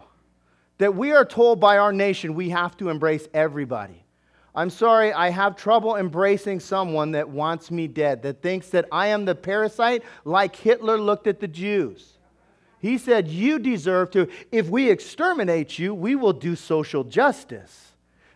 that 0.79 0.95
we 0.95 1.13
are 1.13 1.25
told 1.25 1.61
by 1.61 1.79
our 1.79 1.93
nation 1.93 2.35
we 2.35 2.51
have 2.51 2.77
to 2.79 2.89
embrace 2.89 3.27
everybody. 3.33 4.05
I'm 4.55 4.71
sorry, 4.71 5.13
I 5.13 5.29
have 5.31 5.55
trouble 5.55 5.97
embracing 5.97 6.61
someone 6.61 7.13
that 7.13 7.29
wants 7.29 7.71
me 7.71 7.89
dead, 7.89 8.23
that 8.23 8.43
thinks 8.43 8.71
that 8.71 8.87
I 8.91 9.09
am 9.09 9.27
the 9.27 9.35
parasite 9.35 10.03
like 10.25 10.57
Hitler 10.57 10.99
looked 10.99 11.27
at 11.27 11.41
the 11.41 11.49
Jews. 11.49 12.17
He 12.79 12.97
said, 12.97 13.29
You 13.29 13.59
deserve 13.59 14.11
to, 14.13 14.29
if 14.51 14.69
we 14.69 14.91
exterminate 14.91 15.79
you, 15.79 15.95
we 15.95 16.15
will 16.15 16.33
do 16.33 16.57
social 16.57 17.05
justice. 17.05 17.93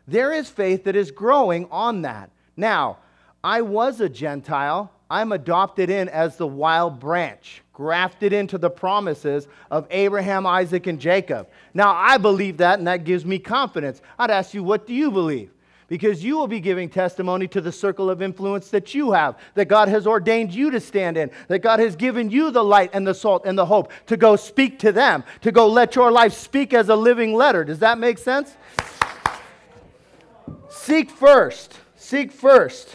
There 0.07 0.33
is 0.33 0.51
faith 0.51 0.85
that 0.85 0.97
is 0.97 1.11
growing 1.11 1.69
on 1.71 2.03
that. 2.03 2.31
Now, 2.57 2.99
I 3.43 3.63
was 3.63 4.01
a 4.01 4.09
Gentile. 4.09 4.93
I'm 5.11 5.33
adopted 5.33 5.91
in 5.91 6.09
as 6.09 6.37
the 6.37 6.47
wild 6.47 7.01
branch, 7.01 7.63
grafted 7.73 8.33
into 8.33 8.59
the 8.59 8.71
promises 8.71 9.49
of 9.69 9.89
Abraham, 9.91 10.47
Isaac, 10.47 10.87
and 10.87 11.01
Jacob. 11.01 11.49
Now, 11.75 11.93
I 11.97 12.17
believe 12.17 12.59
that, 12.59 12.79
and 12.79 12.87
that 12.87 13.03
gives 13.03 13.27
me 13.27 13.41
confidence. 13.41 14.01
I'd 14.21 14.31
ask 14.31 14.55
you, 14.55 14.63
what 14.63 14.87
do 14.87 14.95
you 14.95 15.11
believe? 15.11 15.51
Because 15.89 16.23
you 16.23 16.39
will 16.39 16.47
be 16.47 16.61
giving 16.61 16.89
testimony 16.89 17.49
to 17.49 17.61
the 17.61 17.73
circle 17.73 18.09
of 18.09 18.23
influence 18.23 18.71
that 18.71 18.95
you 18.95 19.11
have, 19.11 19.37
that 19.55 19.67
God 19.67 19.89
has 19.89 20.07
ordained 20.07 20.55
you 20.55 20.71
to 20.71 20.79
stand 20.79 21.17
in, 21.17 21.33
that 21.49 21.59
God 21.59 21.81
has 21.81 21.97
given 21.97 22.31
you 22.31 22.53
the 22.53 22.63
light 22.63 22.91
and 22.93 23.05
the 23.05 23.13
salt 23.13 23.45
and 23.45 23.59
the 23.59 23.67
hope 23.67 23.91
to 24.07 24.17
go 24.17 24.37
speak 24.37 24.79
to 24.79 24.93
them, 24.93 25.25
to 25.41 25.51
go 25.51 25.67
let 25.67 25.97
your 25.97 26.13
life 26.13 26.35
speak 26.35 26.73
as 26.73 26.89
a 26.89 26.95
living 26.95 27.35
letter. 27.35 27.65
Does 27.65 27.81
that 27.81 27.99
make 27.99 28.19
sense? 28.19 28.57
Seek 30.69 31.11
first. 31.11 31.81
Seek 31.97 32.31
first. 32.31 32.95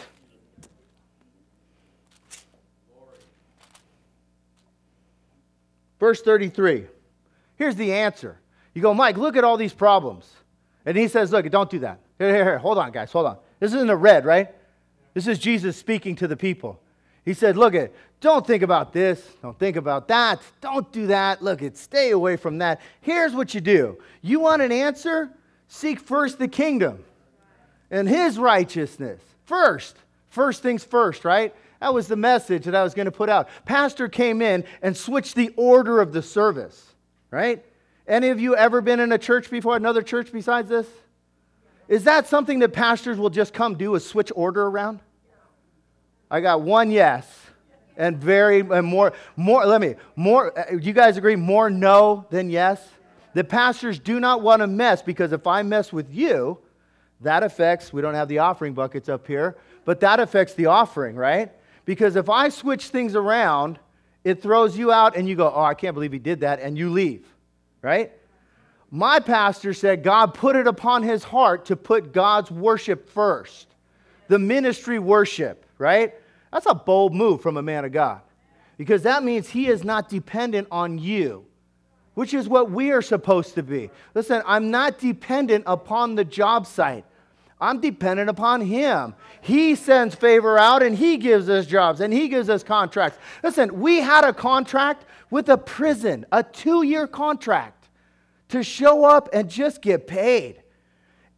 Verse 5.98 6.22
33. 6.22 6.86
Here's 7.56 7.76
the 7.76 7.92
answer. 7.92 8.38
You 8.74 8.82
go, 8.82 8.92
Mike, 8.92 9.16
look 9.16 9.36
at 9.36 9.44
all 9.44 9.56
these 9.56 9.72
problems. 9.72 10.30
And 10.84 10.96
he 10.96 11.08
says, 11.08 11.32
Look, 11.32 11.50
don't 11.50 11.70
do 11.70 11.80
that. 11.80 12.00
Here, 12.18 12.34
here, 12.34 12.44
here. 12.44 12.58
Hold 12.58 12.78
on, 12.78 12.92
guys. 12.92 13.10
Hold 13.12 13.26
on. 13.26 13.36
This 13.58 13.72
is 13.72 13.80
in 13.80 13.86
the 13.86 13.96
red, 13.96 14.24
right? 14.24 14.50
This 15.14 15.26
is 15.26 15.38
Jesus 15.38 15.76
speaking 15.76 16.16
to 16.16 16.28
the 16.28 16.36
people. 16.36 16.80
He 17.24 17.34
said, 17.34 17.56
Look 17.56 17.74
at, 17.74 17.92
don't 18.20 18.46
think 18.46 18.62
about 18.62 18.92
this. 18.92 19.26
Don't 19.42 19.58
think 19.58 19.76
about 19.76 20.08
that. 20.08 20.40
Don't 20.60 20.90
do 20.92 21.08
that. 21.08 21.42
Look 21.42 21.62
at, 21.62 21.76
stay 21.76 22.10
away 22.10 22.36
from 22.36 22.58
that. 22.58 22.80
Here's 23.00 23.34
what 23.34 23.54
you 23.54 23.60
do. 23.60 23.98
You 24.22 24.40
want 24.40 24.62
an 24.62 24.72
answer? 24.72 25.30
Seek 25.68 25.98
first 25.98 26.38
the 26.38 26.48
kingdom 26.48 27.04
and 27.90 28.08
his 28.08 28.38
righteousness. 28.38 29.20
First. 29.44 29.96
First 30.28 30.62
things 30.62 30.84
first, 30.84 31.24
right? 31.24 31.54
That 31.80 31.92
was 31.92 32.08
the 32.08 32.16
message 32.16 32.64
that 32.64 32.74
I 32.74 32.82
was 32.82 32.94
going 32.94 33.06
to 33.06 33.12
put 33.12 33.28
out. 33.28 33.48
Pastor 33.64 34.08
came 34.08 34.40
in 34.40 34.64
and 34.82 34.96
switched 34.96 35.34
the 35.34 35.52
order 35.56 36.00
of 36.00 36.12
the 36.12 36.22
service, 36.22 36.94
right? 37.30 37.64
Any 38.08 38.28
of 38.28 38.40
you 38.40 38.56
ever 38.56 38.80
been 38.80 39.00
in 39.00 39.12
a 39.12 39.18
church 39.18 39.50
before, 39.50 39.76
another 39.76 40.02
church 40.02 40.32
besides 40.32 40.68
this? 40.68 40.86
Is 41.88 42.04
that 42.04 42.26
something 42.26 42.60
that 42.60 42.72
pastors 42.72 43.18
will 43.18 43.30
just 43.30 43.52
come 43.52 43.76
do, 43.76 43.94
is 43.94 44.06
switch 44.06 44.32
order 44.34 44.66
around? 44.66 45.00
I 46.30 46.40
got 46.40 46.62
one 46.62 46.90
yes, 46.90 47.26
and 47.96 48.16
very 48.16 48.60
and 48.60 48.86
more 48.86 49.12
more. 49.36 49.64
Let 49.64 49.80
me 49.80 49.94
more. 50.16 50.58
Uh, 50.58 50.76
you 50.76 50.92
guys 50.92 51.16
agree? 51.16 51.36
More 51.36 51.70
no 51.70 52.26
than 52.30 52.50
yes. 52.50 52.84
The 53.34 53.44
pastors 53.44 53.98
do 53.98 54.18
not 54.18 54.42
want 54.42 54.60
to 54.60 54.66
mess 54.66 55.02
because 55.02 55.32
if 55.32 55.46
I 55.46 55.62
mess 55.62 55.92
with 55.92 56.12
you, 56.12 56.58
that 57.20 57.42
affects. 57.42 57.92
We 57.92 58.02
don't 58.02 58.14
have 58.14 58.28
the 58.28 58.38
offering 58.38 58.72
buckets 58.74 59.08
up 59.08 59.26
here, 59.26 59.56
but 59.84 60.00
that 60.00 60.18
affects 60.18 60.54
the 60.54 60.66
offering, 60.66 61.14
right? 61.14 61.52
Because 61.86 62.16
if 62.16 62.28
I 62.28 62.50
switch 62.50 62.88
things 62.88 63.14
around, 63.14 63.78
it 64.24 64.42
throws 64.42 64.76
you 64.76 64.92
out 64.92 65.16
and 65.16 65.26
you 65.26 65.36
go, 65.36 65.50
oh, 65.50 65.62
I 65.62 65.72
can't 65.72 65.94
believe 65.94 66.12
he 66.12 66.18
did 66.18 66.40
that, 66.40 66.60
and 66.60 66.76
you 66.76 66.90
leave, 66.90 67.24
right? 67.80 68.12
My 68.90 69.20
pastor 69.20 69.72
said 69.72 70.02
God 70.02 70.34
put 70.34 70.56
it 70.56 70.66
upon 70.66 71.02
his 71.02 71.24
heart 71.24 71.66
to 71.66 71.76
put 71.76 72.12
God's 72.12 72.50
worship 72.50 73.08
first, 73.08 73.68
the 74.28 74.38
ministry 74.38 74.98
worship, 74.98 75.64
right? 75.78 76.14
That's 76.52 76.66
a 76.66 76.74
bold 76.74 77.14
move 77.14 77.40
from 77.40 77.56
a 77.56 77.62
man 77.62 77.84
of 77.84 77.92
God 77.92 78.20
because 78.78 79.02
that 79.02 79.22
means 79.24 79.48
he 79.48 79.68
is 79.68 79.84
not 79.84 80.08
dependent 80.08 80.68
on 80.70 80.98
you, 80.98 81.46
which 82.14 82.34
is 82.34 82.48
what 82.48 82.70
we 82.70 82.90
are 82.90 83.02
supposed 83.02 83.54
to 83.54 83.62
be. 83.62 83.90
Listen, 84.14 84.42
I'm 84.46 84.70
not 84.70 84.98
dependent 84.98 85.64
upon 85.66 86.14
the 86.14 86.24
job 86.24 86.66
site. 86.66 87.04
I'm 87.60 87.80
dependent 87.80 88.28
upon 88.28 88.60
Him. 88.60 89.14
He 89.40 89.74
sends 89.74 90.14
favor 90.14 90.58
out 90.58 90.82
and 90.82 90.96
He 90.96 91.16
gives 91.16 91.48
us 91.48 91.66
jobs 91.66 92.00
and 92.00 92.12
He 92.12 92.28
gives 92.28 92.50
us 92.50 92.62
contracts. 92.62 93.18
Listen, 93.42 93.80
we 93.80 94.00
had 94.00 94.24
a 94.24 94.32
contract 94.32 95.04
with 95.30 95.48
a 95.48 95.56
prison, 95.56 96.26
a 96.32 96.42
two 96.42 96.82
year 96.82 97.06
contract 97.06 97.88
to 98.48 98.62
show 98.62 99.04
up 99.04 99.28
and 99.32 99.48
just 99.48 99.82
get 99.82 100.06
paid. 100.06 100.62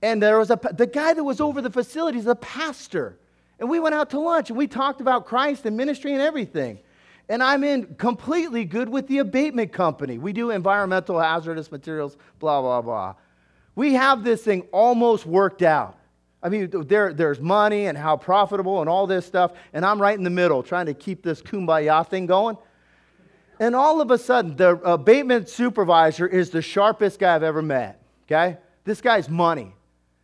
And 0.02 0.22
there 0.22 0.38
was 0.38 0.50
a, 0.50 0.60
the 0.72 0.86
guy 0.86 1.14
that 1.14 1.24
was 1.24 1.40
over 1.40 1.60
the 1.60 1.70
facilities, 1.70 2.26
a 2.26 2.34
pastor. 2.34 3.18
And 3.58 3.68
we 3.68 3.80
went 3.80 3.94
out 3.94 4.10
to 4.10 4.20
lunch 4.20 4.50
and 4.50 4.58
we 4.58 4.66
talked 4.66 5.00
about 5.00 5.26
Christ 5.26 5.66
and 5.66 5.76
ministry 5.76 6.12
and 6.12 6.22
everything. 6.22 6.78
And 7.28 7.42
I'm 7.42 7.62
in 7.62 7.94
completely 7.96 8.64
good 8.64 8.88
with 8.88 9.06
the 9.06 9.18
abatement 9.18 9.72
company. 9.72 10.18
We 10.18 10.32
do 10.32 10.50
environmental 10.50 11.18
hazardous 11.20 11.70
materials, 11.70 12.16
blah, 12.38 12.60
blah, 12.60 12.80
blah. 12.80 13.14
We 13.74 13.94
have 13.94 14.24
this 14.24 14.42
thing 14.42 14.62
almost 14.72 15.26
worked 15.26 15.62
out. 15.62 15.97
I 16.42 16.48
mean, 16.48 16.70
there, 16.86 17.12
there's 17.12 17.40
money 17.40 17.86
and 17.86 17.98
how 17.98 18.16
profitable 18.16 18.80
and 18.80 18.88
all 18.88 19.06
this 19.06 19.26
stuff, 19.26 19.52
and 19.72 19.84
I'm 19.84 20.00
right 20.00 20.16
in 20.16 20.24
the 20.24 20.30
middle 20.30 20.62
trying 20.62 20.86
to 20.86 20.94
keep 20.94 21.22
this 21.22 21.42
kumbaya 21.42 22.06
thing 22.08 22.26
going. 22.26 22.56
And 23.60 23.74
all 23.74 24.00
of 24.00 24.10
a 24.12 24.18
sudden, 24.18 24.54
the 24.56 24.76
abatement 24.84 25.48
supervisor 25.48 26.26
is 26.26 26.50
the 26.50 26.62
sharpest 26.62 27.18
guy 27.18 27.34
I've 27.34 27.42
ever 27.42 27.62
met. 27.62 28.00
Okay? 28.26 28.56
This 28.84 29.00
guy's 29.00 29.28
money. 29.28 29.74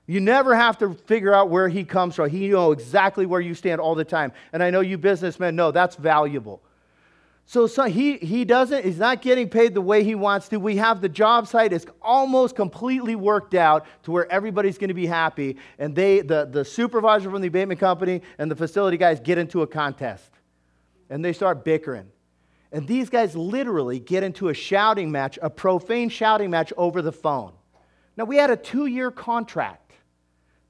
You 0.06 0.20
never 0.20 0.54
have 0.54 0.78
to 0.78 0.94
figure 0.94 1.34
out 1.34 1.50
where 1.50 1.68
he 1.68 1.82
comes 1.82 2.14
from. 2.14 2.28
He 2.28 2.48
knows 2.48 2.78
exactly 2.78 3.26
where 3.26 3.40
you 3.40 3.54
stand 3.54 3.80
all 3.80 3.94
the 3.94 4.04
time. 4.04 4.32
And 4.52 4.62
I 4.62 4.70
know 4.70 4.80
you 4.80 4.98
businessmen 4.98 5.56
know 5.56 5.70
that's 5.70 5.96
valuable. 5.96 6.62
So, 7.46 7.66
so 7.66 7.84
he, 7.84 8.16
he 8.16 8.44
doesn't, 8.44 8.84
he's 8.84 8.98
not 8.98 9.20
getting 9.20 9.48
paid 9.48 9.74
the 9.74 9.80
way 9.80 10.02
he 10.02 10.14
wants 10.14 10.48
to. 10.48 10.58
We 10.58 10.76
have 10.76 11.00
the 11.00 11.10
job 11.10 11.46
site 11.46 11.72
is 11.72 11.86
almost 12.00 12.56
completely 12.56 13.16
worked 13.16 13.54
out 13.54 13.86
to 14.04 14.12
where 14.12 14.30
everybody's 14.32 14.78
going 14.78 14.88
to 14.88 14.94
be 14.94 15.06
happy. 15.06 15.58
And 15.78 15.94
they, 15.94 16.20
the, 16.20 16.46
the 16.46 16.64
supervisor 16.64 17.30
from 17.30 17.42
the 17.42 17.48
abatement 17.48 17.80
company 17.80 18.22
and 18.38 18.50
the 18.50 18.56
facility 18.56 18.96
guys 18.96 19.20
get 19.20 19.36
into 19.36 19.60
a 19.60 19.66
contest. 19.66 20.30
And 21.10 21.22
they 21.22 21.34
start 21.34 21.64
bickering. 21.64 22.10
And 22.72 22.88
these 22.88 23.10
guys 23.10 23.36
literally 23.36 24.00
get 24.00 24.22
into 24.22 24.48
a 24.48 24.54
shouting 24.54 25.12
match, 25.12 25.38
a 25.42 25.50
profane 25.50 26.08
shouting 26.08 26.50
match 26.50 26.72
over 26.76 27.02
the 27.02 27.12
phone. 27.12 27.52
Now, 28.16 28.24
we 28.24 28.36
had 28.36 28.50
a 28.50 28.56
two 28.56 28.86
year 28.86 29.10
contract. 29.10 29.92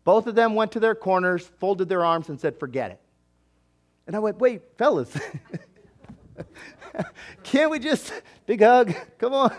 Both 0.03 0.27
of 0.27 0.35
them 0.35 0.55
went 0.55 0.73
to 0.73 0.81
their 0.81 0.95
corners, 0.95 1.47
folded 1.61 1.89
their 1.89 2.05
arms, 2.05 2.29
and 2.29 2.39
said, 2.39 2.59
Forget 2.59 2.91
it. 2.91 3.01
And 4.07 4.15
I 4.17 4.19
went, 4.19 4.39
Wait, 4.39 4.63
fellas. 4.77 5.17
Can't 7.43 7.71
we 7.71 7.79
just, 7.79 8.13
big 8.47 8.61
hug, 8.61 8.95
come 9.19 9.35
on. 9.35 9.55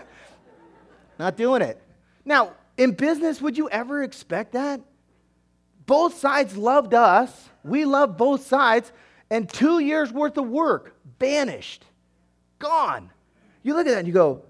Not 1.18 1.36
doing 1.36 1.62
it. 1.62 1.80
Now, 2.24 2.52
in 2.76 2.92
business, 2.92 3.40
would 3.40 3.56
you 3.56 3.68
ever 3.70 4.02
expect 4.02 4.52
that? 4.52 4.80
Both 5.86 6.18
sides 6.18 6.56
loved 6.56 6.94
us. 6.94 7.48
We 7.62 7.84
love 7.84 8.16
both 8.16 8.46
sides. 8.46 8.92
And 9.30 9.48
two 9.48 9.78
years 9.78 10.12
worth 10.12 10.36
of 10.36 10.48
work 10.48 10.96
banished, 11.18 11.84
gone. 12.58 13.10
You 13.62 13.74
look 13.74 13.86
at 13.86 13.90
that 13.90 13.98
and 13.98 14.06
you 14.06 14.14
go, 14.14 14.42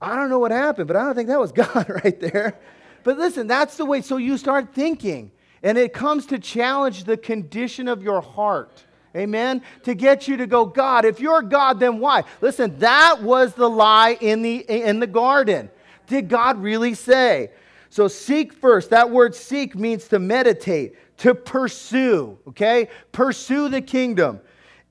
I 0.00 0.14
don't 0.16 0.30
know 0.30 0.38
what 0.38 0.50
happened, 0.50 0.86
but 0.86 0.96
I 0.96 1.04
don't 1.04 1.14
think 1.14 1.28
that 1.28 1.38
was 1.38 1.52
God 1.52 1.88
right 2.04 2.18
there. 2.18 2.58
But 3.04 3.18
listen, 3.18 3.46
that's 3.46 3.76
the 3.76 3.84
way. 3.84 4.00
So 4.00 4.16
you 4.16 4.36
start 4.38 4.74
thinking, 4.74 5.30
and 5.62 5.78
it 5.78 5.92
comes 5.92 6.26
to 6.26 6.38
challenge 6.38 7.04
the 7.04 7.16
condition 7.16 7.88
of 7.88 8.02
your 8.02 8.20
heart. 8.20 8.84
Amen? 9.18 9.62
To 9.82 9.94
get 9.94 10.28
you 10.28 10.36
to 10.36 10.46
go, 10.46 10.64
God, 10.64 11.04
if 11.04 11.18
you're 11.18 11.42
God, 11.42 11.80
then 11.80 11.98
why? 11.98 12.24
Listen, 12.40 12.78
that 12.78 13.22
was 13.22 13.52
the 13.54 13.68
lie 13.68 14.16
in 14.20 14.42
the, 14.42 14.58
in 14.58 15.00
the 15.00 15.06
garden. 15.06 15.70
Did 16.06 16.28
God 16.28 16.62
really 16.62 16.94
say? 16.94 17.50
So 17.90 18.06
seek 18.06 18.52
first. 18.52 18.90
That 18.90 19.10
word 19.10 19.34
seek 19.34 19.74
means 19.74 20.08
to 20.08 20.18
meditate, 20.18 20.94
to 21.18 21.34
pursue, 21.34 22.38
okay? 22.48 22.88
Pursue 23.12 23.68
the 23.68 23.80
kingdom. 23.80 24.40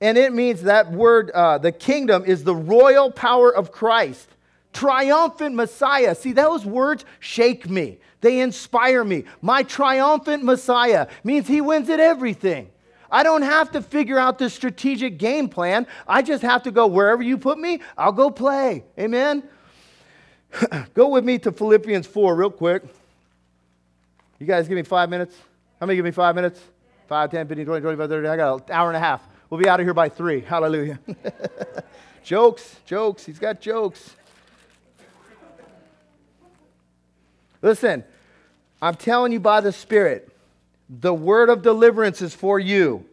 And 0.00 0.18
it 0.18 0.32
means 0.32 0.62
that 0.62 0.92
word, 0.92 1.30
uh, 1.30 1.58
the 1.58 1.72
kingdom, 1.72 2.24
is 2.24 2.44
the 2.44 2.54
royal 2.54 3.10
power 3.10 3.54
of 3.54 3.72
Christ. 3.72 4.28
Triumphant 4.72 5.54
Messiah. 5.54 6.14
See, 6.14 6.32
those 6.32 6.66
words 6.66 7.04
shake 7.18 7.68
me, 7.68 7.98
they 8.20 8.40
inspire 8.40 9.04
me. 9.04 9.24
My 9.40 9.62
triumphant 9.62 10.44
Messiah 10.44 11.08
means 11.24 11.48
he 11.48 11.60
wins 11.60 11.88
at 11.88 11.98
everything. 11.98 12.70
I 13.10 13.22
don't 13.22 13.42
have 13.42 13.72
to 13.72 13.82
figure 13.82 14.18
out 14.18 14.38
the 14.38 14.50
strategic 14.50 15.18
game 15.18 15.48
plan. 15.48 15.86
I 16.06 16.22
just 16.22 16.42
have 16.42 16.62
to 16.64 16.70
go 16.70 16.86
wherever 16.86 17.22
you 17.22 17.38
put 17.38 17.58
me, 17.58 17.80
I'll 17.96 18.12
go 18.12 18.30
play. 18.30 18.84
Amen? 18.98 19.42
go 20.94 21.08
with 21.08 21.24
me 21.24 21.38
to 21.38 21.52
Philippians 21.52 22.06
4 22.06 22.34
real 22.34 22.50
quick. 22.50 22.82
You 24.38 24.46
guys 24.46 24.68
give 24.68 24.76
me 24.76 24.82
five 24.82 25.10
minutes? 25.10 25.34
How 25.80 25.86
many 25.86 25.96
give 25.96 26.04
me 26.04 26.10
five 26.10 26.34
minutes? 26.34 26.60
5, 27.08 27.30
10, 27.30 27.48
15, 27.48 27.66
20, 27.66 27.80
25, 27.80 28.08
30. 28.08 28.28
I 28.28 28.36
got 28.36 28.68
an 28.68 28.74
hour 28.74 28.88
and 28.88 28.96
a 28.96 29.00
half. 29.00 29.22
We'll 29.48 29.60
be 29.60 29.68
out 29.68 29.80
of 29.80 29.86
here 29.86 29.94
by 29.94 30.08
3. 30.08 30.40
Hallelujah. 30.42 30.98
jokes, 32.22 32.76
jokes. 32.84 33.24
He's 33.24 33.38
got 33.38 33.60
jokes. 33.60 34.14
Listen, 37.62 38.04
I'm 38.80 38.94
telling 38.94 39.32
you 39.32 39.40
by 39.40 39.60
the 39.60 39.72
Spirit 39.72 40.30
the 40.88 41.14
word 41.14 41.50
of 41.50 41.62
deliverance 41.62 42.22
is 42.22 42.34
for 42.34 42.58
you. 42.58 43.04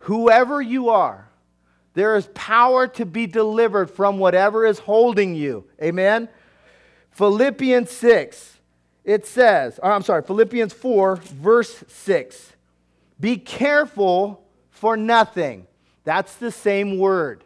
Whoever 0.00 0.60
you 0.60 0.88
are, 0.88 1.28
there 1.94 2.16
is 2.16 2.28
power 2.34 2.86
to 2.88 3.04
be 3.04 3.26
delivered 3.26 3.90
from 3.90 4.18
whatever 4.18 4.66
is 4.66 4.78
holding 4.78 5.34
you. 5.34 5.64
Amen? 5.82 6.28
Philippians 7.10 7.90
6, 7.90 8.58
it 9.04 9.26
says, 9.26 9.78
I'm 9.82 10.02
sorry, 10.02 10.22
Philippians 10.22 10.72
4, 10.72 11.16
verse 11.16 11.84
6. 11.88 12.52
Be 13.18 13.36
careful 13.36 14.42
for 14.70 14.96
nothing. 14.96 15.66
That's 16.04 16.36
the 16.36 16.50
same 16.50 16.98
word. 16.98 17.44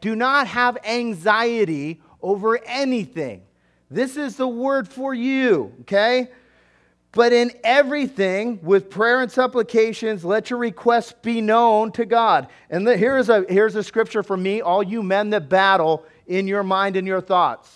Do 0.00 0.14
not 0.14 0.46
have 0.46 0.78
anxiety 0.84 2.00
over 2.22 2.58
anything. 2.64 3.42
This 3.90 4.16
is 4.16 4.36
the 4.36 4.46
word 4.46 4.86
for 4.86 5.14
you, 5.14 5.72
okay? 5.80 6.28
But 7.12 7.32
in 7.32 7.52
everything, 7.64 8.60
with 8.62 8.90
prayer 8.90 9.22
and 9.22 9.32
supplications, 9.32 10.24
let 10.24 10.50
your 10.50 10.58
requests 10.58 11.12
be 11.12 11.40
known 11.40 11.90
to 11.92 12.04
God. 12.04 12.48
And 12.68 12.86
the, 12.86 12.96
here's, 12.96 13.28
a, 13.28 13.46
here's 13.48 13.74
a 13.76 13.82
scripture 13.82 14.22
for 14.22 14.36
me, 14.36 14.60
all 14.60 14.82
you 14.82 15.02
men 15.02 15.30
that 15.30 15.48
battle 15.48 16.04
in 16.26 16.46
your 16.46 16.62
mind 16.62 16.96
and 16.96 17.06
your 17.06 17.22
thoughts. 17.22 17.74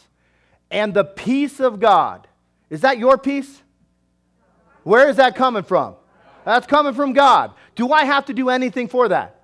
And 0.71 0.93
the 0.93 1.05
peace 1.05 1.61
of 1.61 1.81
God. 1.81 2.29
Is 2.69 2.83
that 2.83 2.99
your 2.99 3.19
peace? 3.19 3.63
Where 4.83 5.09
is 5.09 5.17
that 5.17 5.35
coming 5.35 5.63
from? 5.63 5.97
That's 6.45 6.67
coming 6.67 6.95
from 6.95 7.13
God. 7.13 7.53
Do 7.75 7.93
I 7.93 8.05
have 8.05 8.27
to 8.27 8.35
do 8.35 8.49
anything 8.49 8.89
for 8.89 9.09
that? 9.09 9.43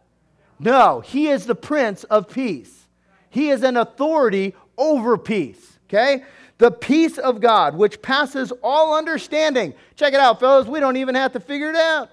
No. 0.58 1.00
He 1.00 1.28
is 1.28 1.46
the 1.46 1.54
Prince 1.54 2.04
of 2.04 2.28
Peace, 2.28 2.86
He 3.30 3.50
is 3.50 3.62
an 3.62 3.76
authority 3.76 4.54
over 4.76 5.16
peace. 5.16 5.78
Okay? 5.88 6.24
The 6.58 6.72
peace 6.72 7.18
of 7.18 7.40
God, 7.40 7.76
which 7.76 8.02
passes 8.02 8.52
all 8.62 8.96
understanding. 8.96 9.74
Check 9.96 10.12
it 10.12 10.20
out, 10.20 10.40
fellas. 10.40 10.66
We 10.66 10.80
don't 10.80 10.96
even 10.96 11.14
have 11.14 11.32
to 11.32 11.40
figure 11.40 11.70
it 11.70 11.76
out. 11.76 12.10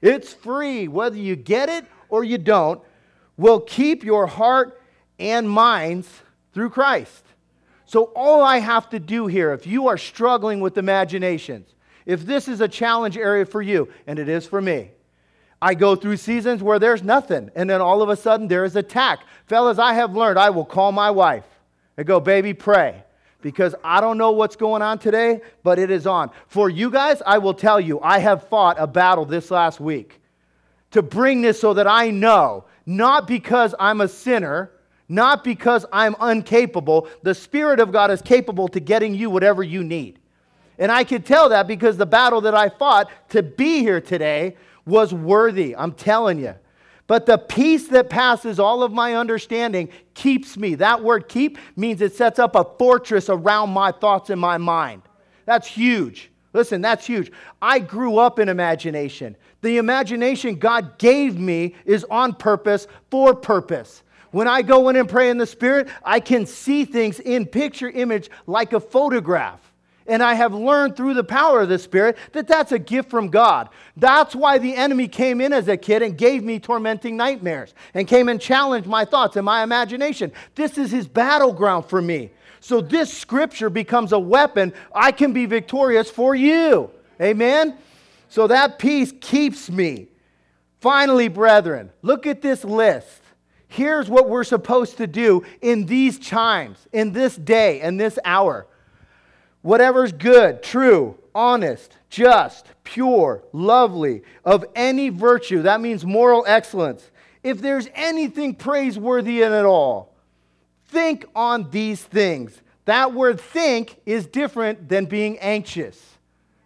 It's 0.00 0.32
free, 0.32 0.88
whether 0.88 1.16
you 1.16 1.36
get 1.36 1.68
it 1.68 1.84
or 2.08 2.24
you 2.24 2.38
don't, 2.38 2.80
will 3.36 3.60
keep 3.60 4.02
your 4.02 4.26
heart 4.26 4.80
and 5.18 5.48
minds 5.48 6.08
through 6.52 6.70
Christ. 6.70 7.24
So, 7.84 8.04
all 8.16 8.42
I 8.42 8.58
have 8.58 8.88
to 8.90 8.98
do 8.98 9.26
here, 9.26 9.52
if 9.52 9.66
you 9.66 9.88
are 9.88 9.98
struggling 9.98 10.60
with 10.60 10.78
imaginations, 10.78 11.68
if 12.06 12.24
this 12.24 12.48
is 12.48 12.62
a 12.62 12.68
challenge 12.68 13.18
area 13.18 13.44
for 13.44 13.60
you, 13.60 13.88
and 14.06 14.18
it 14.18 14.28
is 14.28 14.46
for 14.46 14.60
me, 14.60 14.90
I 15.60 15.74
go 15.74 15.94
through 15.94 16.16
seasons 16.16 16.62
where 16.62 16.78
there's 16.78 17.02
nothing, 17.02 17.50
and 17.54 17.68
then 17.68 17.82
all 17.82 18.02
of 18.02 18.08
a 18.08 18.16
sudden 18.16 18.48
there 18.48 18.64
is 18.64 18.74
attack. 18.74 19.20
Fellas, 19.46 19.78
I 19.78 19.92
have 19.92 20.16
learned 20.16 20.38
I 20.38 20.50
will 20.50 20.64
call 20.64 20.90
my 20.90 21.10
wife 21.10 21.44
and 21.98 22.06
go, 22.06 22.18
baby, 22.18 22.54
pray 22.54 23.04
because 23.42 23.74
I 23.84 24.00
don't 24.00 24.16
know 24.16 24.32
what's 24.32 24.56
going 24.56 24.80
on 24.80 24.98
today, 24.98 25.40
but 25.62 25.78
it 25.78 25.90
is 25.90 26.06
on. 26.06 26.30
For 26.46 26.70
you 26.70 26.90
guys, 26.90 27.20
I 27.26 27.38
will 27.38 27.54
tell 27.54 27.80
you, 27.80 28.00
I 28.00 28.20
have 28.20 28.48
fought 28.48 28.76
a 28.78 28.86
battle 28.86 29.24
this 29.24 29.50
last 29.50 29.80
week 29.80 30.20
to 30.92 31.02
bring 31.02 31.42
this 31.42 31.60
so 31.60 31.74
that 31.74 31.86
I 31.86 32.10
know, 32.10 32.64
not 32.86 33.26
because 33.26 33.74
I'm 33.78 34.00
a 34.00 34.08
sinner, 34.08 34.70
not 35.08 35.44
because 35.44 35.84
I'm 35.92 36.14
incapable, 36.22 37.08
the 37.22 37.34
Spirit 37.34 37.80
of 37.80 37.92
God 37.92 38.10
is 38.10 38.22
capable 38.22 38.68
to 38.68 38.80
getting 38.80 39.14
you 39.14 39.28
whatever 39.28 39.62
you 39.62 39.82
need. 39.84 40.18
And 40.78 40.90
I 40.90 41.04
could 41.04 41.26
tell 41.26 41.50
that 41.50 41.66
because 41.66 41.96
the 41.96 42.06
battle 42.06 42.40
that 42.42 42.54
I 42.54 42.68
fought 42.68 43.10
to 43.30 43.42
be 43.42 43.80
here 43.80 44.00
today 44.00 44.56
was 44.86 45.12
worthy. 45.12 45.76
I'm 45.76 45.92
telling 45.92 46.38
you. 46.38 46.54
But 47.06 47.26
the 47.26 47.38
peace 47.38 47.88
that 47.88 48.08
passes 48.08 48.58
all 48.58 48.82
of 48.82 48.92
my 48.92 49.14
understanding 49.14 49.88
keeps 50.14 50.56
me. 50.56 50.76
That 50.76 51.02
word 51.02 51.28
keep 51.28 51.58
means 51.76 52.00
it 52.00 52.14
sets 52.14 52.38
up 52.38 52.54
a 52.54 52.64
fortress 52.78 53.28
around 53.28 53.70
my 53.70 53.92
thoughts 53.92 54.30
and 54.30 54.40
my 54.40 54.58
mind. 54.58 55.02
That's 55.44 55.66
huge. 55.66 56.30
Listen, 56.52 56.80
that's 56.80 57.06
huge. 57.06 57.32
I 57.60 57.78
grew 57.78 58.18
up 58.18 58.38
in 58.38 58.48
imagination. 58.48 59.36
The 59.62 59.78
imagination 59.78 60.56
God 60.56 60.98
gave 60.98 61.38
me 61.38 61.74
is 61.84 62.04
on 62.10 62.34
purpose 62.34 62.86
for 63.10 63.34
purpose. 63.34 64.02
When 64.30 64.48
I 64.48 64.62
go 64.62 64.88
in 64.88 64.96
and 64.96 65.08
pray 65.08 65.30
in 65.30 65.38
the 65.38 65.46
Spirit, 65.46 65.88
I 66.04 66.20
can 66.20 66.46
see 66.46 66.84
things 66.84 67.20
in 67.20 67.46
picture 67.46 67.90
image 67.90 68.30
like 68.46 68.72
a 68.72 68.80
photograph. 68.80 69.71
And 70.06 70.22
I 70.22 70.34
have 70.34 70.52
learned 70.52 70.96
through 70.96 71.14
the 71.14 71.24
power 71.24 71.60
of 71.60 71.68
the 71.68 71.78
Spirit 71.78 72.16
that 72.32 72.48
that's 72.48 72.72
a 72.72 72.78
gift 72.78 73.10
from 73.10 73.28
God. 73.28 73.68
That's 73.96 74.34
why 74.34 74.58
the 74.58 74.74
enemy 74.74 75.08
came 75.08 75.40
in 75.40 75.52
as 75.52 75.68
a 75.68 75.76
kid 75.76 76.02
and 76.02 76.18
gave 76.18 76.42
me 76.42 76.58
tormenting 76.58 77.16
nightmares 77.16 77.74
and 77.94 78.08
came 78.08 78.28
and 78.28 78.40
challenged 78.40 78.88
my 78.88 79.04
thoughts 79.04 79.36
and 79.36 79.44
my 79.44 79.62
imagination. 79.62 80.32
This 80.54 80.78
is 80.78 80.90
his 80.90 81.06
battleground 81.06 81.86
for 81.86 82.02
me. 82.02 82.30
So 82.60 82.80
this 82.80 83.12
scripture 83.12 83.70
becomes 83.70 84.12
a 84.12 84.18
weapon. 84.18 84.72
I 84.94 85.12
can 85.12 85.32
be 85.32 85.46
victorious 85.46 86.10
for 86.10 86.34
you. 86.34 86.90
Amen? 87.20 87.76
So 88.28 88.46
that 88.46 88.78
peace 88.78 89.12
keeps 89.20 89.70
me. 89.70 90.08
Finally, 90.80 91.28
brethren, 91.28 91.90
look 92.02 92.26
at 92.26 92.42
this 92.42 92.64
list. 92.64 93.20
Here's 93.68 94.08
what 94.08 94.28
we're 94.28 94.44
supposed 94.44 94.98
to 94.98 95.06
do 95.06 95.44
in 95.60 95.86
these 95.86 96.18
times, 96.18 96.78
in 96.92 97.12
this 97.12 97.36
day, 97.36 97.80
and 97.80 97.98
this 97.98 98.18
hour 98.24 98.66
whatever's 99.62 100.12
good, 100.12 100.62
true, 100.62 101.18
honest, 101.34 101.96
just, 102.10 102.66
pure, 102.84 103.42
lovely, 103.52 104.22
of 104.44 104.64
any 104.74 105.08
virtue, 105.08 105.62
that 105.62 105.80
means 105.80 106.04
moral 106.04 106.44
excellence. 106.46 107.10
If 107.42 107.60
there's 107.60 107.88
anything 107.94 108.54
praiseworthy 108.54 109.42
in 109.42 109.52
it 109.52 109.64
all, 109.64 110.14
think 110.86 111.24
on 111.34 111.70
these 111.70 112.02
things. 112.02 112.60
That 112.84 113.14
word 113.14 113.40
think 113.40 113.96
is 114.04 114.26
different 114.26 114.88
than 114.88 115.06
being 115.06 115.38
anxious. 115.38 116.00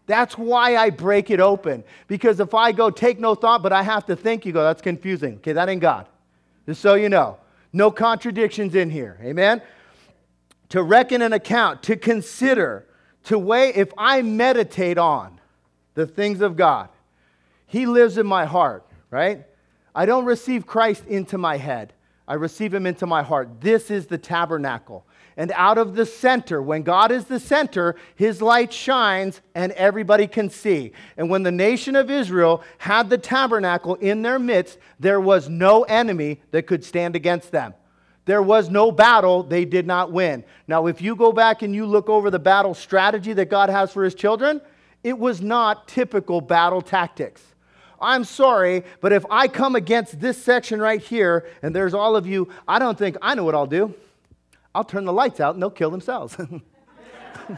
That's 0.07 0.38
why 0.38 0.76
I 0.76 0.90
break 0.90 1.30
it 1.30 1.40
open. 1.40 1.84
Because 2.07 2.40
if 2.40 2.55
I 2.55 2.72
go, 2.72 2.90
take 2.90 3.18
no 3.18 3.34
thought, 3.34 3.62
but 3.62 3.72
I 3.72 3.82
have 3.82 4.07
to 4.07 4.16
think, 4.16 4.47
you 4.47 4.53
go, 4.53 4.62
that's 4.62 4.82
confusing. 4.82 5.36
Okay, 5.36 5.53
that 5.53 5.68
ain't 5.68 5.80
God. 5.80 6.07
Just 6.66 6.80
so 6.80 6.94
you 6.94 7.09
know. 7.09 7.38
No 7.72 7.90
contradictions 7.90 8.74
in 8.74 8.88
here. 8.88 9.18
Amen? 9.22 9.61
To 10.70 10.82
reckon 10.82 11.22
an 11.22 11.32
account, 11.32 11.82
to 11.84 11.96
consider, 11.96 12.86
to 13.24 13.38
weigh, 13.38 13.70
if 13.74 13.90
I 13.96 14.22
meditate 14.22 14.98
on 14.98 15.40
the 15.94 16.06
things 16.06 16.40
of 16.40 16.56
God, 16.56 16.88
He 17.66 17.86
lives 17.86 18.18
in 18.18 18.26
my 18.26 18.44
heart, 18.44 18.86
right? 19.10 19.44
I 19.94 20.06
don't 20.06 20.24
receive 20.24 20.66
Christ 20.66 21.04
into 21.06 21.38
my 21.38 21.56
head, 21.56 21.92
I 22.28 22.34
receive 22.34 22.74
Him 22.74 22.86
into 22.86 23.06
my 23.06 23.22
heart. 23.22 23.60
This 23.60 23.90
is 23.90 24.06
the 24.06 24.18
tabernacle. 24.18 25.06
And 25.38 25.52
out 25.54 25.76
of 25.76 25.94
the 25.94 26.06
center, 26.06 26.62
when 26.62 26.82
God 26.82 27.12
is 27.12 27.26
the 27.26 27.38
center, 27.38 27.94
his 28.14 28.40
light 28.40 28.72
shines 28.72 29.42
and 29.54 29.70
everybody 29.72 30.26
can 30.26 30.48
see. 30.48 30.92
And 31.18 31.28
when 31.28 31.42
the 31.42 31.52
nation 31.52 31.94
of 31.94 32.10
Israel 32.10 32.62
had 32.78 33.10
the 33.10 33.18
tabernacle 33.18 33.96
in 33.96 34.22
their 34.22 34.38
midst, 34.38 34.78
there 34.98 35.20
was 35.20 35.48
no 35.50 35.82
enemy 35.82 36.40
that 36.52 36.66
could 36.66 36.84
stand 36.84 37.16
against 37.16 37.50
them. 37.50 37.74
There 38.26 38.42
was 38.42 38.68
no 38.68 38.92
battle 38.92 39.42
they 39.44 39.64
did 39.64 39.86
not 39.86 40.12
win. 40.12 40.44
Now, 40.68 40.86
if 40.86 41.00
you 41.00 41.16
go 41.16 41.32
back 41.32 41.62
and 41.62 41.74
you 41.74 41.86
look 41.86 42.08
over 42.08 42.30
the 42.30 42.38
battle 42.38 42.74
strategy 42.74 43.32
that 43.32 43.48
God 43.48 43.70
has 43.70 43.92
for 43.92 44.04
his 44.04 44.14
children, 44.14 44.60
it 45.02 45.18
was 45.18 45.40
not 45.40 45.88
typical 45.88 46.40
battle 46.40 46.82
tactics. 46.82 47.40
I'm 48.00 48.24
sorry, 48.24 48.82
but 49.00 49.12
if 49.12 49.24
I 49.30 49.48
come 49.48 49.76
against 49.76 50.20
this 50.20 50.42
section 50.42 50.80
right 50.80 51.00
here, 51.00 51.46
and 51.62 51.74
there's 51.74 51.94
all 51.94 52.16
of 52.16 52.26
you, 52.26 52.48
I 52.68 52.78
don't 52.78 52.98
think 52.98 53.16
I 53.22 53.34
know 53.34 53.44
what 53.44 53.54
I'll 53.54 53.66
do. 53.66 53.94
I'll 54.74 54.84
turn 54.84 55.04
the 55.04 55.12
lights 55.12 55.40
out 55.40 55.54
and 55.54 55.62
they'll 55.62 55.70
kill 55.70 55.90
themselves. 55.90 56.36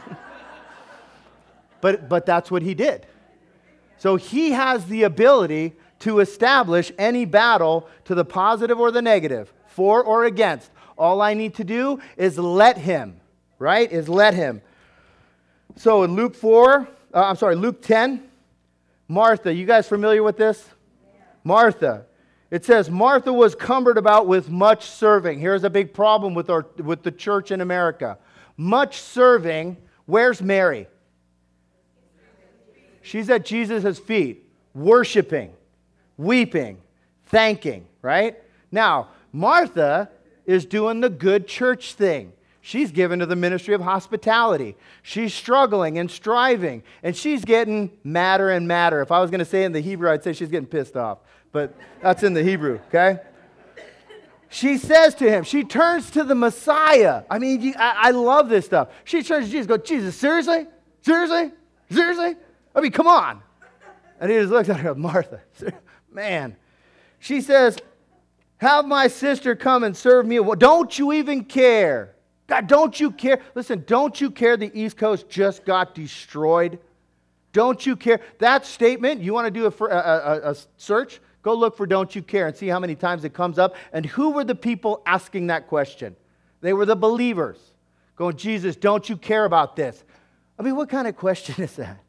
but, 1.81 2.07
but 2.07 2.25
that's 2.25 2.49
what 2.49 2.61
he 2.61 2.73
did. 2.73 3.07
So 3.97 4.15
he 4.15 4.51
has 4.51 4.85
the 4.85 5.03
ability 5.03 5.73
to 5.99 6.19
establish 6.19 6.91
any 6.97 7.25
battle 7.25 7.89
to 8.05 8.15
the 8.15 8.23
positive 8.23 8.79
or 8.79 8.91
the 8.91 9.01
negative, 9.01 9.51
for 9.69 10.03
or 10.03 10.25
against. 10.25 10.69
All 10.97 11.21
I 11.21 11.33
need 11.33 11.55
to 11.55 11.63
do 11.63 11.99
is 12.17 12.37
let 12.37 12.77
him, 12.77 13.19
right? 13.57 13.89
Is 13.91 14.09
let 14.09 14.33
him. 14.33 14.61
So 15.75 16.03
in 16.03 16.15
Luke 16.15 16.35
4, 16.35 16.87
uh, 17.13 17.23
I'm 17.23 17.35
sorry, 17.35 17.55
Luke 17.55 17.81
10, 17.81 18.21
Martha, 19.07 19.53
you 19.53 19.65
guys 19.65 19.87
familiar 19.87 20.21
with 20.21 20.37
this? 20.37 20.67
Martha, 21.43 22.05
it 22.51 22.65
says, 22.65 22.89
Martha 22.89 23.31
was 23.31 23.55
cumbered 23.55 23.97
about 23.97 24.27
with 24.27 24.49
much 24.49 24.85
serving. 24.85 25.39
Here's 25.39 25.63
a 25.63 25.69
big 25.69 25.93
problem 25.93 26.33
with, 26.33 26.49
our, 26.49 26.65
with 26.77 27.03
the 27.03 27.11
church 27.11 27.51
in 27.51 27.61
America. 27.61 28.17
Much 28.57 28.99
serving. 28.99 29.77
Where's 30.05 30.41
Mary? 30.41 30.87
She's 33.01 33.29
at 33.29 33.45
Jesus' 33.45 33.99
feet, 33.99 34.45
worshiping, 34.73 35.53
weeping, 36.17 36.79
thanking, 37.27 37.87
right? 38.01 38.37
Now, 38.71 39.09
Martha 39.31 40.09
is 40.45 40.65
doing 40.65 41.01
the 41.01 41.09
good 41.09 41.47
church 41.47 41.93
thing. 41.93 42.33
She's 42.61 42.91
given 42.91 43.19
to 43.19 43.25
the 43.25 43.35
ministry 43.35 43.73
of 43.73 43.81
hospitality. 43.81 44.75
She's 45.01 45.33
struggling 45.33 45.97
and 45.97 46.11
striving, 46.11 46.83
and 47.03 47.15
she's 47.15 47.45
getting 47.45 47.91
madder 48.03 48.49
and 48.49 48.67
madder. 48.67 49.01
If 49.01 49.11
I 49.11 49.21
was 49.21 49.31
going 49.31 49.39
to 49.39 49.45
say 49.45 49.63
in 49.63 49.71
the 49.71 49.79
Hebrew, 49.79 50.11
I'd 50.11 50.23
say 50.23 50.33
she's 50.33 50.49
getting 50.49 50.67
pissed 50.67 50.97
off 50.97 51.19
but 51.51 51.73
that's 52.01 52.23
in 52.23 52.33
the 52.33 52.43
Hebrew, 52.43 52.79
okay? 52.87 53.19
She 54.49 54.77
says 54.77 55.15
to 55.15 55.29
him, 55.29 55.43
she 55.43 55.63
turns 55.63 56.09
to 56.11 56.23
the 56.23 56.35
Messiah. 56.35 57.23
I 57.29 57.39
mean, 57.39 57.75
I, 57.77 58.11
love 58.11 58.49
this 58.49 58.65
stuff. 58.65 58.89
She 59.03 59.21
turns 59.21 59.45
to 59.45 59.51
Jesus, 59.51 59.67
go, 59.67 59.77
Jesus, 59.77 60.15
seriously? 60.15 60.65
Seriously? 61.01 61.51
Seriously? 61.91 62.35
I 62.75 62.81
mean, 62.81 62.91
come 62.91 63.07
on. 63.07 63.41
And 64.19 64.31
he 64.31 64.37
just 64.37 64.51
looks 64.51 64.69
at 64.69 64.79
her, 64.79 64.95
Martha, 64.95 65.41
man. 66.11 66.55
She 67.19 67.41
says, 67.41 67.77
have 68.59 68.85
my 68.85 69.07
sister 69.07 69.55
come 69.55 69.83
and 69.83 69.95
serve 69.95 70.25
me. 70.25 70.39
Well, 70.39 70.55
don't 70.55 70.97
you 70.97 71.13
even 71.13 71.43
care? 71.43 72.15
God, 72.47 72.67
don't 72.67 72.99
you 72.99 73.11
care? 73.11 73.41
Listen, 73.55 73.83
don't 73.85 74.19
you 74.19 74.31
care 74.31 74.57
the 74.57 74.71
East 74.73 74.97
Coast 74.97 75.29
just 75.29 75.65
got 75.65 75.95
destroyed? 75.95 76.79
Don't 77.51 77.85
you 77.85 77.95
care? 77.95 78.21
That 78.39 78.65
statement, 78.65 79.21
you 79.21 79.33
want 79.33 79.45
to 79.45 79.51
do 79.51 79.65
a, 79.65 79.85
a, 79.85 79.97
a, 79.97 80.51
a 80.51 80.55
search? 80.77 81.19
Go 81.41 81.53
look 81.53 81.77
for 81.77 81.87
Don't 81.87 82.13
You 82.13 82.21
Care 82.21 82.47
and 82.47 82.55
see 82.55 82.67
how 82.67 82.79
many 82.79 82.95
times 82.95 83.23
it 83.23 83.33
comes 83.33 83.57
up. 83.57 83.75
And 83.93 84.05
who 84.05 84.31
were 84.31 84.43
the 84.43 84.55
people 84.55 85.01
asking 85.05 85.47
that 85.47 85.67
question? 85.67 86.15
They 86.61 86.73
were 86.73 86.85
the 86.85 86.95
believers. 86.95 87.57
Going, 88.17 88.35
Jesus, 88.35 88.75
don't 88.75 89.07
you 89.07 89.15
care 89.15 89.45
about 89.45 89.77
this? 89.77 90.03
I 90.57 90.63
mean, 90.63 90.75
what 90.75 90.89
kind 90.89 91.07
of 91.07 91.15
question 91.15 91.63
is 91.63 91.77
that? 91.77 91.99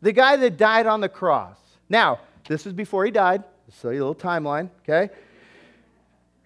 The 0.00 0.12
guy 0.12 0.36
that 0.36 0.56
died 0.56 0.86
on 0.86 1.02
the 1.02 1.08
cross. 1.08 1.58
Now, 1.88 2.20
this 2.48 2.64
was 2.64 2.72
before 2.72 3.04
he 3.04 3.10
died. 3.10 3.44
So 3.80 3.90
a 3.90 3.92
little 3.92 4.14
timeline, 4.14 4.70
okay? 4.82 5.12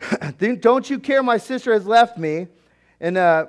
don't 0.61 0.89
you 0.89 0.99
care? 0.99 1.23
My 1.23 1.39
sister 1.39 1.73
has 1.73 1.87
left 1.87 2.19
me, 2.19 2.49
and 3.01 3.17
uh, 3.17 3.47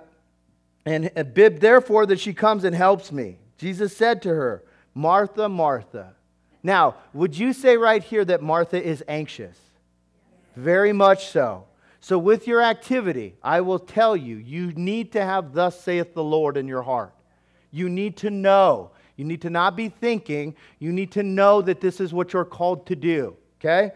and 0.85 1.33
bib 1.33 1.59
therefore 1.59 2.05
that 2.05 2.19
she 2.19 2.33
comes 2.33 2.63
and 2.63 2.75
helps 2.75 3.11
me. 3.11 3.37
Jesus 3.57 3.95
said 3.95 4.21
to 4.21 4.29
her, 4.29 4.63
Martha, 4.93 5.49
Martha. 5.49 6.13
Now, 6.63 6.95
would 7.13 7.37
you 7.37 7.53
say 7.53 7.77
right 7.77 8.03
here 8.03 8.25
that 8.25 8.41
Martha 8.41 8.81
is 8.81 9.03
anxious? 9.07 9.57
Very 10.55 10.93
much 10.93 11.27
so. 11.27 11.65
So, 11.99 12.17
with 12.17 12.47
your 12.47 12.61
activity, 12.61 13.35
I 13.43 13.61
will 13.61 13.79
tell 13.79 14.15
you, 14.15 14.37
you 14.37 14.71
need 14.73 15.11
to 15.11 15.23
have, 15.23 15.53
Thus 15.53 15.79
saith 15.79 16.13
the 16.13 16.23
Lord, 16.23 16.57
in 16.57 16.67
your 16.67 16.83
heart. 16.83 17.13
You 17.71 17.89
need 17.89 18.17
to 18.17 18.29
know. 18.29 18.91
You 19.17 19.25
need 19.25 19.41
to 19.41 19.49
not 19.49 19.75
be 19.75 19.89
thinking. 19.89 20.55
You 20.79 20.91
need 20.91 21.11
to 21.13 21.23
know 21.23 21.61
that 21.61 21.81
this 21.81 21.99
is 21.99 22.13
what 22.13 22.33
you're 22.33 22.45
called 22.45 22.85
to 22.87 22.95
do. 22.95 23.35
Okay? 23.59 23.91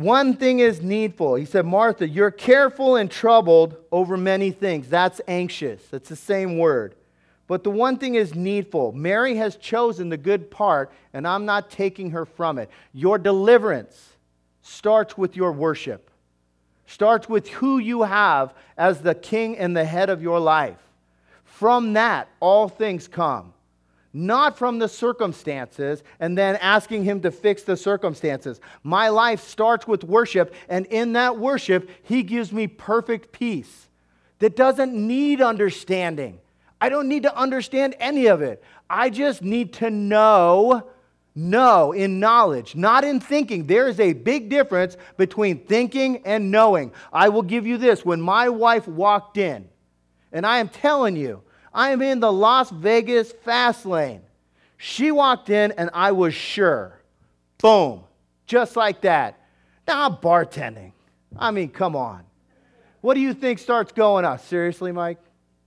One 0.00 0.34
thing 0.34 0.60
is 0.60 0.80
needful. 0.80 1.34
He 1.34 1.44
said, 1.44 1.66
Martha, 1.66 2.08
you're 2.08 2.30
careful 2.30 2.96
and 2.96 3.10
troubled 3.10 3.76
over 3.92 4.16
many 4.16 4.50
things. 4.50 4.88
That's 4.88 5.20
anxious. 5.28 5.82
That's 5.90 6.08
the 6.08 6.16
same 6.16 6.56
word. 6.56 6.94
But 7.46 7.64
the 7.64 7.70
one 7.70 7.98
thing 7.98 8.14
is 8.14 8.34
needful. 8.34 8.92
Mary 8.92 9.36
has 9.36 9.56
chosen 9.56 10.08
the 10.08 10.16
good 10.16 10.50
part, 10.50 10.90
and 11.12 11.28
I'm 11.28 11.44
not 11.44 11.70
taking 11.70 12.12
her 12.12 12.24
from 12.24 12.58
it. 12.58 12.70
Your 12.94 13.18
deliverance 13.18 14.16
starts 14.62 15.18
with 15.18 15.36
your 15.36 15.52
worship, 15.52 16.10
starts 16.86 17.28
with 17.28 17.48
who 17.48 17.78
you 17.78 18.02
have 18.04 18.54
as 18.78 19.02
the 19.02 19.14
king 19.14 19.58
and 19.58 19.76
the 19.76 19.84
head 19.84 20.08
of 20.08 20.22
your 20.22 20.40
life. 20.40 20.78
From 21.44 21.92
that, 21.92 22.28
all 22.40 22.70
things 22.70 23.06
come. 23.06 23.52
Not 24.12 24.58
from 24.58 24.78
the 24.78 24.88
circumstances 24.88 26.02
and 26.18 26.36
then 26.36 26.56
asking 26.56 27.04
Him 27.04 27.20
to 27.20 27.30
fix 27.30 27.62
the 27.62 27.76
circumstances. 27.76 28.60
My 28.82 29.08
life 29.08 29.40
starts 29.40 29.86
with 29.86 30.02
worship, 30.02 30.54
and 30.68 30.86
in 30.86 31.12
that 31.12 31.38
worship, 31.38 31.88
He 32.02 32.22
gives 32.22 32.52
me 32.52 32.66
perfect 32.66 33.32
peace 33.32 33.88
that 34.40 34.56
doesn't 34.56 34.94
need 34.94 35.40
understanding 35.40 36.40
I 36.80 36.88
don't 36.88 37.08
need 37.08 37.24
to 37.24 37.36
understand 37.36 37.94
any 38.00 38.26
of 38.26 38.40
it. 38.40 38.62
I 38.88 39.10
just 39.10 39.42
need 39.42 39.74
to 39.74 39.90
know, 39.90 40.88
know 41.34 41.92
in 41.92 42.18
knowledge, 42.18 42.74
not 42.74 43.04
in 43.04 43.20
thinking. 43.20 43.66
There 43.66 43.86
is 43.86 44.00
a 44.00 44.14
big 44.14 44.48
difference 44.48 44.96
between 45.16 45.58
thinking 45.58 46.22
and 46.24 46.50
knowing. 46.50 46.92
I 47.12 47.28
will 47.28 47.42
give 47.42 47.66
you 47.66 47.76
this. 47.76 48.04
When 48.04 48.20
my 48.20 48.48
wife 48.48 48.88
walked 48.88 49.36
in, 49.36 49.68
and 50.32 50.46
I 50.46 50.58
am 50.58 50.68
telling 50.68 51.16
you, 51.16 51.42
I 51.72 51.90
am 51.90 52.02
in 52.02 52.20
the 52.20 52.32
Las 52.32 52.70
Vegas 52.70 53.32
fast 53.32 53.86
lane. 53.86 54.22
She 54.76 55.12
walked 55.12 55.50
in, 55.50 55.72
and 55.72 55.90
I 55.92 56.12
was 56.12 56.34
sure. 56.34 56.98
Boom. 57.58 58.02
Just 58.46 58.76
like 58.76 59.02
that. 59.02 59.38
Now 59.86 60.06
I'm 60.06 60.16
bartending. 60.16 60.92
I 61.38 61.50
mean, 61.50 61.68
come 61.68 61.94
on. 61.94 62.24
What 63.00 63.14
do 63.14 63.20
you 63.20 63.34
think 63.34 63.58
starts 63.58 63.92
going 63.92 64.24
on? 64.24 64.38
Seriously, 64.38 64.92
Mike? 64.92 65.18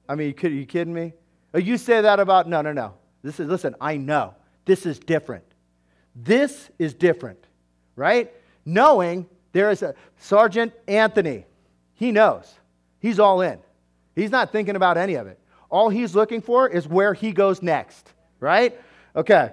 I 0.08 0.16
mean, 0.16 0.36
are 0.44 0.48
you 0.50 0.66
kidding 0.66 0.94
me? 0.94 1.14
Or 1.54 1.60
you 1.60 1.78
say 1.78 2.02
that 2.02 2.20
about, 2.20 2.50
no, 2.50 2.62
no, 2.62 2.74
no. 2.74 2.94
This 3.24 3.40
is, 3.40 3.48
listen, 3.48 3.76
I 3.80 3.98
know. 3.98 4.36
This 4.66 4.86
is 4.86 5.00
different. 5.00 5.46
This 6.16 6.70
is 6.78 6.94
different, 6.94 7.40
right? 7.96 8.32
Knowing 8.66 9.28
there 9.52 9.72
is 9.72 9.82
a 9.82 9.96
Sergeant 10.18 10.74
Anthony. 10.88 11.46
He 11.96 12.12
knows. 12.12 12.52
He's 13.00 13.20
all 13.20 13.42
in. 13.42 13.60
He's 14.16 14.32
not 14.32 14.52
thinking 14.52 14.76
about 14.76 14.98
any 14.98 15.16
of 15.16 15.28
it. 15.28 15.40
All 15.74 15.90
he's 15.90 16.14
looking 16.14 16.42
for 16.42 16.68
is 16.70 16.88
where 16.88 17.16
he 17.16 17.32
goes 17.32 17.64
next, 17.64 18.14
right? 18.40 18.80
Okay. 19.16 19.50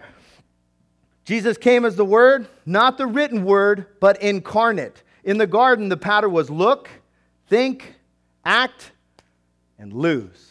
Jesus 1.25 1.57
came 1.57 1.87
as 1.87 1.97
the 1.97 2.05
Word, 2.05 2.47
not 2.66 2.99
the 2.99 3.07
written 3.07 3.43
Word, 3.43 3.87
but 4.01 4.21
incarnate. 4.21 5.03
In 5.25 5.39
the 5.39 5.47
garden, 5.47 5.89
the 5.89 5.97
pattern 5.97 6.33
was 6.33 6.51
look, 6.51 6.91
think, 7.47 7.95
act, 8.45 8.93
and 9.79 9.95
lose. 9.95 10.51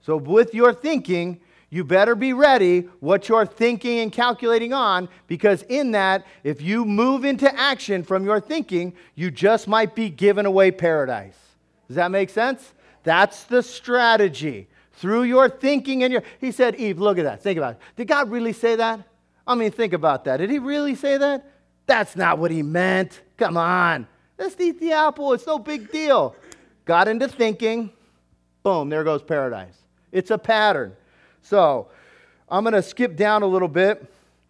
So, 0.00 0.16
with 0.16 0.54
your 0.54 0.72
thinking, 0.72 1.40
you 1.70 1.84
better 1.84 2.16
be 2.16 2.32
ready 2.32 2.88
what 2.98 3.28
you're 3.28 3.46
thinking 3.46 4.00
and 4.00 4.10
calculating 4.10 4.72
on, 4.72 5.08
because 5.28 5.62
in 5.68 5.92
that, 5.92 6.26
if 6.42 6.60
you 6.60 6.84
move 6.84 7.24
into 7.24 7.48
action 7.56 8.02
from 8.02 8.24
your 8.24 8.40
thinking, 8.40 8.92
you 9.14 9.30
just 9.30 9.68
might 9.68 9.94
be 9.94 10.10
giving 10.10 10.46
away 10.46 10.72
paradise. 10.72 11.38
Does 11.86 11.94
that 11.94 12.10
make 12.10 12.28
sense? 12.28 12.72
That's 13.04 13.44
the 13.44 13.62
strategy. 13.62 14.66
Through 15.00 15.22
your 15.22 15.48
thinking 15.48 16.02
and 16.02 16.12
your. 16.12 16.22
He 16.42 16.52
said, 16.52 16.74
Eve, 16.74 16.98
look 16.98 17.16
at 17.16 17.24
that. 17.24 17.42
Think 17.42 17.56
about 17.56 17.72
it. 17.72 17.80
Did 17.96 18.06
God 18.06 18.30
really 18.30 18.52
say 18.52 18.76
that? 18.76 19.00
I 19.46 19.54
mean, 19.54 19.70
think 19.70 19.94
about 19.94 20.26
that. 20.26 20.36
Did 20.36 20.50
he 20.50 20.58
really 20.58 20.94
say 20.94 21.16
that? 21.16 21.50
That's 21.86 22.16
not 22.16 22.38
what 22.38 22.50
he 22.50 22.62
meant. 22.62 23.22
Come 23.38 23.56
on. 23.56 24.06
Let's 24.38 24.60
eat 24.60 24.78
the 24.78 24.92
apple. 24.92 25.32
It's 25.32 25.46
no 25.46 25.58
big 25.58 25.90
deal. 25.90 26.36
Got 26.84 27.08
into 27.08 27.28
thinking. 27.28 27.90
Boom, 28.62 28.90
there 28.90 29.02
goes 29.02 29.22
paradise. 29.22 29.74
It's 30.12 30.30
a 30.30 30.36
pattern. 30.36 30.94
So 31.40 31.88
I'm 32.46 32.62
going 32.62 32.74
to 32.74 32.82
skip 32.82 33.16
down 33.16 33.42
a 33.42 33.46
little 33.46 33.68
bit. 33.68 34.06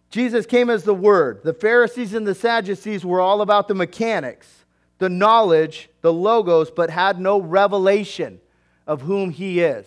Jesus 0.09 0.45
came 0.45 0.69
as 0.69 0.83
the 0.83 0.93
Word. 0.93 1.45
The 1.45 1.53
Pharisees 1.53 2.13
and 2.13 2.27
the 2.27 2.35
Sadducees 2.35 3.05
were 3.05 3.21
all 3.21 3.39
about 3.39 3.69
the 3.69 3.73
mechanics, 3.73 4.65
the 4.97 5.07
knowledge, 5.07 5.89
the 6.01 6.11
logos, 6.11 6.69
but 6.69 6.89
had 6.89 7.21
no 7.21 7.39
revelation 7.39 8.41
of 8.85 9.03
whom 9.03 9.29
He 9.29 9.61
is. 9.61 9.85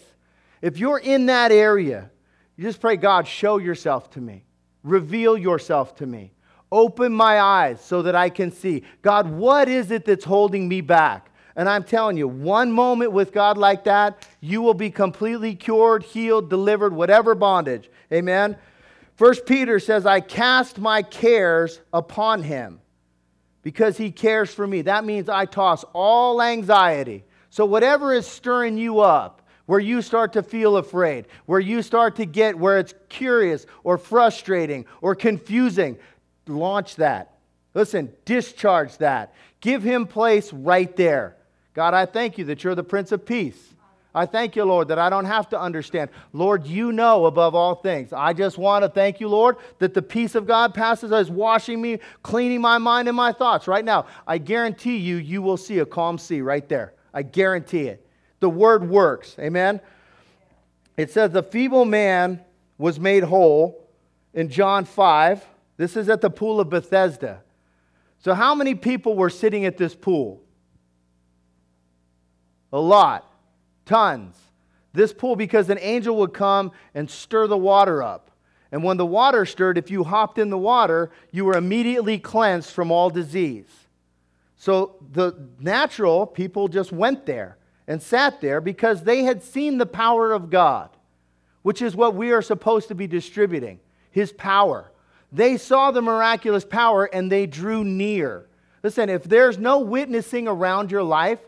If 0.65 0.79
you're 0.79 0.99
in 0.99 1.27
that 1.27 1.53
area, 1.53 2.11
you 2.57 2.65
just 2.65 2.81
pray, 2.81 2.97
God, 2.97 3.29
show 3.29 3.59
yourself 3.59 4.09
to 4.13 4.21
me, 4.23 4.47
reveal 4.83 5.37
yourself 5.37 5.95
to 5.97 6.07
me, 6.07 6.33
open 6.73 7.13
my 7.13 7.39
eyes 7.39 7.85
so 7.85 8.01
that 8.01 8.15
I 8.15 8.31
can 8.31 8.51
see. 8.51 8.83
God, 9.03 9.31
what 9.31 9.69
is 9.69 9.91
it 9.91 10.07
that's 10.07 10.25
holding 10.25 10.67
me 10.67 10.81
back? 10.81 11.31
And 11.55 11.69
I'm 11.69 11.85
telling 11.85 12.17
you, 12.17 12.27
one 12.27 12.73
moment 12.73 13.13
with 13.13 13.31
God 13.31 13.59
like 13.59 13.85
that, 13.85 14.27
you 14.41 14.63
will 14.63 14.73
be 14.73 14.89
completely 14.89 15.55
cured, 15.55 16.03
healed, 16.03 16.49
delivered, 16.49 16.95
whatever 16.95 17.35
bondage. 17.35 17.91
Amen. 18.11 18.57
First 19.17 19.45
Peter 19.45 19.79
says, 19.79 20.07
I 20.07 20.21
cast 20.21 20.79
my 20.79 21.03
cares 21.03 21.83
upon 21.93 22.43
him 22.43 22.81
because 23.61 23.99
he 23.99 24.11
cares 24.11 24.55
for 24.55 24.67
me. 24.67 24.81
That 24.81 25.05
means 25.05 25.29
I 25.29 25.45
toss 25.45 25.85
all 25.93 26.41
anxiety. 26.41 27.25
So, 27.51 27.67
whatever 27.67 28.15
is 28.15 28.27
stirring 28.27 28.79
you 28.79 29.01
up, 29.01 29.43
where 29.67 29.81
you 29.81 30.03
start 30.03 30.33
to 30.35 30.43
feel 30.43 30.77
afraid, 30.77 31.27
where 31.47 31.61
you 31.61 31.83
start 31.83 32.17
to 32.17 32.27
get 32.27 32.59
where 32.59 32.79
it's 32.79 32.95
curious 33.09 33.67
or 33.83 33.99
frustrating 33.99 34.85
or 35.01 35.15
confusing, 35.15 35.97
launch 36.47 36.97
that. 36.97 37.39
Listen, 37.73 38.13
discharge 38.25 38.99
that. 38.99 39.35
Give 39.61 39.83
him 39.83 40.07
place 40.07 40.53
right 40.53 40.95
there. 40.97 41.37
God, 41.73 41.95
I 41.95 42.07
thank 42.07 42.39
you 42.39 42.45
that 42.47 42.63
you're 42.63 42.75
the 42.75 42.85
Prince 42.85 43.11
of 43.11 43.27
Peace. 43.27 43.75
I 44.17 44.27
thank 44.27 44.55
you, 44.55 44.65
Lord, 44.65 44.89
that 44.89 44.99
I 44.99 45.11
don't 45.11 45.25
have 45.25 45.49
to 45.49 45.61
understand. 45.61 46.09
Lord, 46.33 46.69
you 46.69 46.93
know 46.93 47.27
above 47.27 47.57
all 47.57 47.75
things. 47.75 48.13
I 48.13 48.33
just 48.33 48.59
want 48.59 48.85
to 48.85 48.89
thank 48.89 49.19
you, 49.19 49.27
Lord, 49.27 49.57
that 49.81 49.93
the 49.93 50.03
peace 50.03 50.37
of 50.37 50.47
God 50.47 50.73
passes 50.73 51.11
as 51.11 51.31
washing 51.31 51.83
me, 51.83 51.99
cleaning 52.23 52.61
my 52.61 52.79
mind 52.79 53.09
and 53.09 53.17
my 53.17 53.33
thoughts. 53.33 53.67
Right 53.67 53.85
now, 53.85 54.07
I 54.25 54.39
guarantee 54.39 54.99
you, 54.99 55.17
you 55.17 55.43
will 55.43 55.57
see 55.57 55.81
a 55.81 55.87
calm 55.87 56.19
sea 56.19 56.43
right 56.43 56.69
there. 56.69 56.95
I 57.13 57.23
guarantee 57.23 57.89
it. 57.89 58.04
The 58.45 58.51
word 58.51 58.91
works. 58.91 59.37
Amen. 59.39 59.81
It 60.99 61.11
says, 61.11 61.31
The 61.31 61.43
feeble 61.43 61.87
man 61.87 62.45
was 62.77 63.01
made 63.01 63.23
whole 63.23 63.89
in 64.35 64.51
John 64.51 64.85
5. 64.85 65.43
This 65.79 65.97
is 65.97 66.11
at 66.11 66.21
the 66.21 66.29
pool 66.29 66.61
of 66.61 66.69
Bethesda. 66.69 67.41
So, 68.19 68.35
how 68.35 68.55
many 68.55 68.75
people 68.75 69.17
were 69.17 69.31
sitting 69.31 69.65
at 69.65 69.79
this 69.79 69.95
pool? 69.95 70.43
A 72.71 72.79
lot. 72.79 73.33
Tons. 73.87 74.37
This 74.93 75.15
pool, 75.15 75.37
because 75.37 75.71
an 75.71 75.79
angel 75.81 76.15
would 76.19 76.35
come 76.35 76.71
and 76.95 77.09
stir 77.09 77.47
the 77.47 77.57
water 77.57 78.03
up. 78.03 78.31
And 78.71 78.85
when 78.85 78.99
the 78.99 79.07
water 79.07 79.47
stirred, 79.47 79.79
if 79.79 79.91
you 79.91 80.05
hopped 80.05 80.37
in 80.37 80.51
the 80.51 80.59
water, 80.59 81.11
you 81.31 81.47
were 81.47 81.57
immediately 81.57 82.19
cleansed 82.19 82.73
from 82.73 82.93
all 82.93 83.09
disease. 83.09 83.71
So 84.59 84.97
the 85.13 85.33
natural 85.59 86.27
people 86.27 86.69
just 86.69 86.93
went 86.93 87.25
there 87.25 87.57
and 87.87 88.03
sat 88.03 88.41
there 88.41 88.61
because 88.61 89.03
they 89.03 89.25
had 89.25 89.43
seen 89.43 89.79
the 89.79 89.87
power 89.87 90.33
of 90.33 90.51
God, 90.51 90.91
which 91.63 91.83
is 91.83 91.97
what 91.97 92.15
we 92.15 92.33
are 92.33 92.43
supposed 92.43 92.89
to 92.89 92.95
be 92.95 93.07
distributing 93.07 93.81
His 94.11 94.33
power. 94.33 94.91
They 95.33 95.57
saw 95.57 95.91
the 95.91 96.03
miraculous 96.03 96.65
power 96.65 97.07
and 97.07 97.31
they 97.31 97.47
drew 97.47 97.85
near. 97.85 98.47
Listen, 98.83 99.09
if 99.09 99.25
there's 99.25 99.59
no 99.59 99.81
witnessing 99.81 100.47
around 100.47 100.91
your 100.91 101.03
life, 101.03 101.41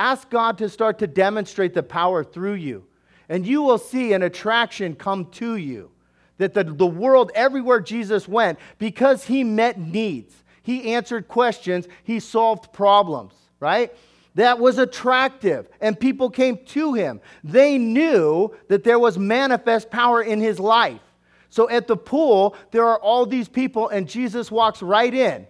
Ask 0.00 0.30
God 0.30 0.56
to 0.58 0.70
start 0.70 0.98
to 1.00 1.06
demonstrate 1.06 1.74
the 1.74 1.82
power 1.82 2.24
through 2.24 2.54
you. 2.54 2.86
And 3.28 3.46
you 3.46 3.60
will 3.60 3.76
see 3.76 4.14
an 4.14 4.22
attraction 4.22 4.94
come 4.94 5.26
to 5.32 5.56
you. 5.56 5.90
That 6.38 6.54
the, 6.54 6.64
the 6.64 6.86
world, 6.86 7.30
everywhere 7.34 7.80
Jesus 7.80 8.26
went, 8.26 8.58
because 8.78 9.26
he 9.26 9.44
met 9.44 9.78
needs, 9.78 10.34
he 10.62 10.94
answered 10.94 11.28
questions, 11.28 11.86
he 12.02 12.18
solved 12.18 12.72
problems, 12.72 13.34
right? 13.60 13.94
That 14.36 14.58
was 14.58 14.78
attractive, 14.78 15.68
and 15.80 15.98
people 15.98 16.30
came 16.30 16.58
to 16.66 16.94
him. 16.94 17.20
They 17.42 17.78
knew 17.78 18.54
that 18.68 18.84
there 18.84 18.98
was 18.98 19.18
manifest 19.18 19.90
power 19.90 20.22
in 20.22 20.40
his 20.40 20.60
life. 20.60 21.00
So 21.48 21.68
at 21.68 21.88
the 21.88 21.96
pool, 21.96 22.54
there 22.70 22.86
are 22.86 22.98
all 22.98 23.26
these 23.26 23.48
people, 23.48 23.88
and 23.88 24.08
Jesus 24.08 24.50
walks 24.50 24.82
right 24.82 25.12
in, 25.12 25.46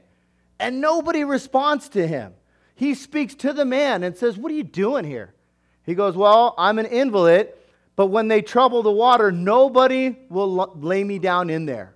and 0.58 0.80
nobody 0.80 1.24
responds 1.24 1.90
to 1.90 2.06
him 2.06 2.34
he 2.80 2.94
speaks 2.94 3.34
to 3.34 3.52
the 3.52 3.66
man 3.66 4.02
and 4.02 4.16
says, 4.16 4.38
What 4.38 4.50
are 4.50 4.54
you 4.54 4.64
doing 4.64 5.04
here? 5.04 5.34
He 5.84 5.94
goes, 5.94 6.16
Well, 6.16 6.54
I'm 6.56 6.78
an 6.78 6.86
invalid, 6.86 7.52
but 7.94 8.06
when 8.06 8.28
they 8.28 8.40
trouble 8.40 8.82
the 8.82 8.90
water, 8.90 9.30
nobody 9.30 10.16
will 10.30 10.72
lay 10.80 11.04
me 11.04 11.18
down 11.18 11.50
in 11.50 11.66
there. 11.66 11.94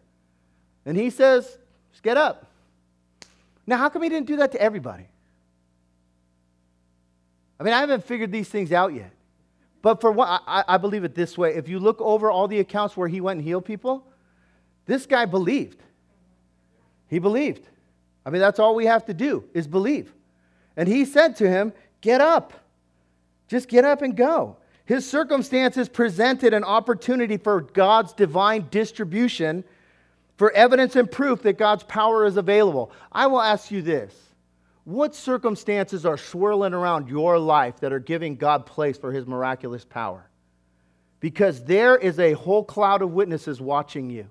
And 0.84 0.94
he 0.94 1.08
says, 1.08 1.56
Just 1.90 2.02
get 2.02 2.18
up. 2.18 2.50
Now, 3.66 3.78
how 3.78 3.88
come 3.88 4.02
he 4.02 4.10
didn't 4.10 4.26
do 4.26 4.36
that 4.36 4.52
to 4.52 4.60
everybody? 4.60 5.06
I 7.58 7.62
mean, 7.62 7.72
I 7.72 7.80
haven't 7.80 8.04
figured 8.04 8.32
these 8.32 8.48
things 8.48 8.72
out 8.72 8.94
yet. 8.94 9.12
But 9.82 10.00
for 10.00 10.10
what 10.10 10.42
I, 10.46 10.64
I 10.66 10.78
believe 10.78 11.04
it 11.04 11.14
this 11.14 11.36
way 11.36 11.54
if 11.54 11.68
you 11.68 11.78
look 11.78 12.00
over 12.00 12.30
all 12.30 12.48
the 12.48 12.58
accounts 12.60 12.96
where 12.96 13.08
he 13.08 13.20
went 13.20 13.38
and 13.38 13.46
healed 13.46 13.64
people, 13.64 14.06
this 14.86 15.06
guy 15.06 15.24
believed. 15.26 15.82
He 17.08 17.18
believed. 17.18 17.68
I 18.24 18.30
mean, 18.30 18.40
that's 18.40 18.58
all 18.58 18.74
we 18.74 18.86
have 18.86 19.04
to 19.06 19.14
do 19.14 19.44
is 19.52 19.66
believe. 19.66 20.12
And 20.76 20.88
he 20.88 21.04
said 21.04 21.36
to 21.36 21.48
him, 21.48 21.72
Get 22.00 22.20
up. 22.20 22.52
Just 23.48 23.68
get 23.68 23.84
up 23.84 24.02
and 24.02 24.16
go. 24.16 24.56
His 24.86 25.08
circumstances 25.08 25.88
presented 25.88 26.52
an 26.52 26.64
opportunity 26.64 27.36
for 27.36 27.62
God's 27.62 28.12
divine 28.12 28.68
distribution 28.70 29.64
for 30.36 30.50
evidence 30.52 30.96
and 30.96 31.10
proof 31.10 31.42
that 31.42 31.58
God's 31.58 31.84
power 31.84 32.26
is 32.26 32.36
available. 32.36 32.90
I 33.12 33.26
will 33.26 33.40
ask 33.40 33.70
you 33.70 33.82
this 33.82 34.14
What 34.84 35.14
circumstances 35.14 36.04
are 36.04 36.18
swirling 36.18 36.74
around 36.74 37.08
your 37.08 37.38
life 37.38 37.80
that 37.80 37.92
are 37.92 37.98
giving 37.98 38.36
God 38.36 38.66
place 38.66 38.98
for 38.98 39.12
his 39.12 39.26
miraculous 39.26 39.84
power? 39.84 40.28
Because 41.20 41.64
there 41.64 41.96
is 41.96 42.18
a 42.18 42.34
whole 42.34 42.64
cloud 42.64 43.00
of 43.00 43.12
witnesses 43.12 43.60
watching 43.60 44.10
you. 44.10 44.28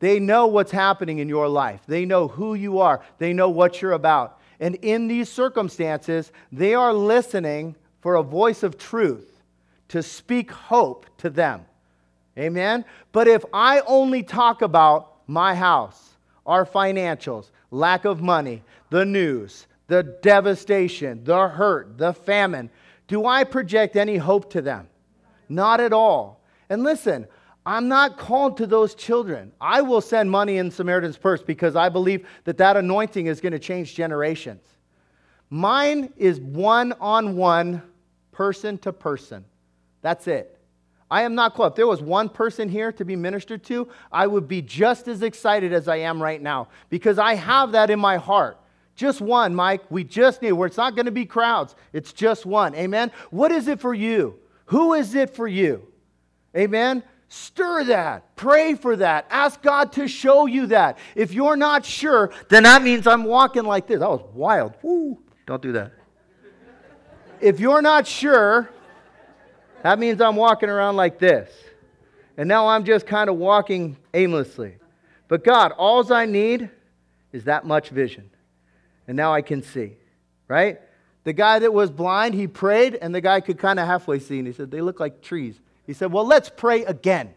They 0.00 0.20
know 0.20 0.46
what's 0.46 0.70
happening 0.70 1.18
in 1.18 1.30
your 1.30 1.48
life, 1.48 1.80
they 1.86 2.04
know 2.04 2.28
who 2.28 2.54
you 2.54 2.80
are, 2.80 3.02
they 3.18 3.32
know 3.32 3.48
what 3.48 3.80
you're 3.80 3.92
about. 3.92 4.38
And 4.60 4.74
in 4.76 5.08
these 5.08 5.30
circumstances, 5.30 6.30
they 6.52 6.74
are 6.74 6.92
listening 6.92 7.74
for 8.02 8.16
a 8.16 8.22
voice 8.22 8.62
of 8.62 8.76
truth 8.76 9.42
to 9.88 10.02
speak 10.02 10.50
hope 10.50 11.06
to 11.18 11.30
them. 11.30 11.64
Amen? 12.38 12.84
But 13.12 13.28
if 13.28 13.44
I 13.52 13.80
only 13.86 14.22
talk 14.22 14.60
about 14.60 15.12
my 15.26 15.54
house, 15.54 16.10
our 16.44 16.66
financials, 16.66 17.50
lack 17.74 18.04
of 18.04 18.22
money, 18.22 18.62
the 18.90 19.04
news, 19.04 19.66
the 19.88 20.02
devastation, 20.22 21.24
the 21.24 21.48
hurt, 21.48 21.98
the 21.98 22.12
famine, 22.12 22.70
do 23.08 23.26
I 23.26 23.44
project 23.44 23.96
any 23.96 24.16
hope 24.16 24.50
to 24.52 24.62
them? 24.62 24.88
Not 25.48 25.80
at 25.80 25.92
all. 25.92 26.40
And 26.70 26.82
listen, 26.82 27.26
I'm 27.66 27.88
not 27.88 28.16
called 28.16 28.56
to 28.58 28.66
those 28.66 28.94
children. 28.94 29.52
I 29.60 29.82
will 29.82 30.00
send 30.00 30.30
money 30.30 30.58
in 30.58 30.70
Samaritan's 30.70 31.16
purse 31.16 31.42
because 31.42 31.76
I 31.76 31.88
believe 31.88 32.26
that 32.44 32.58
that 32.58 32.76
anointing 32.76 33.26
is 33.26 33.40
going 33.40 33.52
to 33.52 33.58
change 33.58 33.94
generations. 33.94 34.62
Mine 35.50 36.12
is 36.16 36.40
one 36.40 36.92
on 37.00 37.36
one, 37.36 37.82
person 38.32 38.78
to 38.78 38.92
person. 38.92 39.44
That's 40.02 40.26
it. 40.26 40.53
I 41.14 41.22
am 41.22 41.36
not 41.36 41.54
called. 41.54 41.74
If 41.74 41.76
there 41.76 41.86
was 41.86 42.02
one 42.02 42.28
person 42.28 42.68
here 42.68 42.90
to 42.90 43.04
be 43.04 43.14
ministered 43.14 43.62
to, 43.66 43.86
I 44.10 44.26
would 44.26 44.48
be 44.48 44.60
just 44.60 45.06
as 45.06 45.22
excited 45.22 45.72
as 45.72 45.86
I 45.86 45.98
am 45.98 46.20
right 46.20 46.42
now 46.42 46.66
because 46.90 47.20
I 47.20 47.34
have 47.36 47.70
that 47.70 47.88
in 47.88 48.00
my 48.00 48.16
heart. 48.16 48.58
Just 48.96 49.20
one, 49.20 49.54
Mike. 49.54 49.88
We 49.92 50.02
just 50.02 50.42
need 50.42 50.50
where 50.50 50.66
it's 50.66 50.76
not 50.76 50.96
going 50.96 51.06
to 51.06 51.12
be 51.12 51.24
crowds. 51.24 51.76
It's 51.92 52.12
just 52.12 52.44
one. 52.44 52.74
Amen. 52.74 53.12
What 53.30 53.52
is 53.52 53.68
it 53.68 53.78
for 53.78 53.94
you? 53.94 54.40
Who 54.66 54.94
is 54.94 55.14
it 55.14 55.30
for 55.30 55.46
you? 55.46 55.86
Amen. 56.56 57.04
Stir 57.28 57.84
that. 57.84 58.34
Pray 58.34 58.74
for 58.74 58.96
that. 58.96 59.26
Ask 59.30 59.62
God 59.62 59.92
to 59.92 60.08
show 60.08 60.46
you 60.46 60.66
that. 60.66 60.98
If 61.14 61.32
you're 61.32 61.56
not 61.56 61.84
sure, 61.84 62.32
then 62.48 62.64
that 62.64 62.82
means 62.82 63.06
I'm 63.06 63.22
walking 63.22 63.62
like 63.62 63.86
this. 63.86 64.00
That 64.00 64.10
was 64.10 64.24
wild. 64.32 64.74
Woo. 64.82 65.22
Don't 65.46 65.62
do 65.62 65.70
that. 65.70 65.92
If 67.40 67.60
you're 67.60 67.82
not 67.82 68.04
sure, 68.04 68.68
that 69.84 69.98
means 69.98 70.18
I'm 70.22 70.36
walking 70.36 70.70
around 70.70 70.96
like 70.96 71.18
this. 71.18 71.50
And 72.38 72.48
now 72.48 72.68
I'm 72.68 72.84
just 72.84 73.06
kind 73.06 73.28
of 73.28 73.36
walking 73.36 73.98
aimlessly. 74.14 74.76
But 75.28 75.44
God, 75.44 75.72
all 75.72 76.10
I 76.10 76.24
need 76.24 76.70
is 77.34 77.44
that 77.44 77.66
much 77.66 77.90
vision. 77.90 78.30
And 79.06 79.14
now 79.14 79.34
I 79.34 79.42
can 79.42 79.62
see, 79.62 79.92
right? 80.48 80.80
The 81.24 81.34
guy 81.34 81.58
that 81.58 81.74
was 81.74 81.90
blind, 81.90 82.34
he 82.34 82.46
prayed, 82.46 82.94
and 82.94 83.14
the 83.14 83.20
guy 83.20 83.42
could 83.42 83.58
kind 83.58 83.78
of 83.78 83.86
halfway 83.86 84.20
see, 84.20 84.38
and 84.38 84.46
he 84.46 84.54
said, 84.54 84.70
They 84.70 84.80
look 84.80 85.00
like 85.00 85.20
trees. 85.20 85.60
He 85.86 85.92
said, 85.92 86.10
Well, 86.10 86.26
let's 86.26 86.48
pray 86.48 86.86
again. 86.86 87.34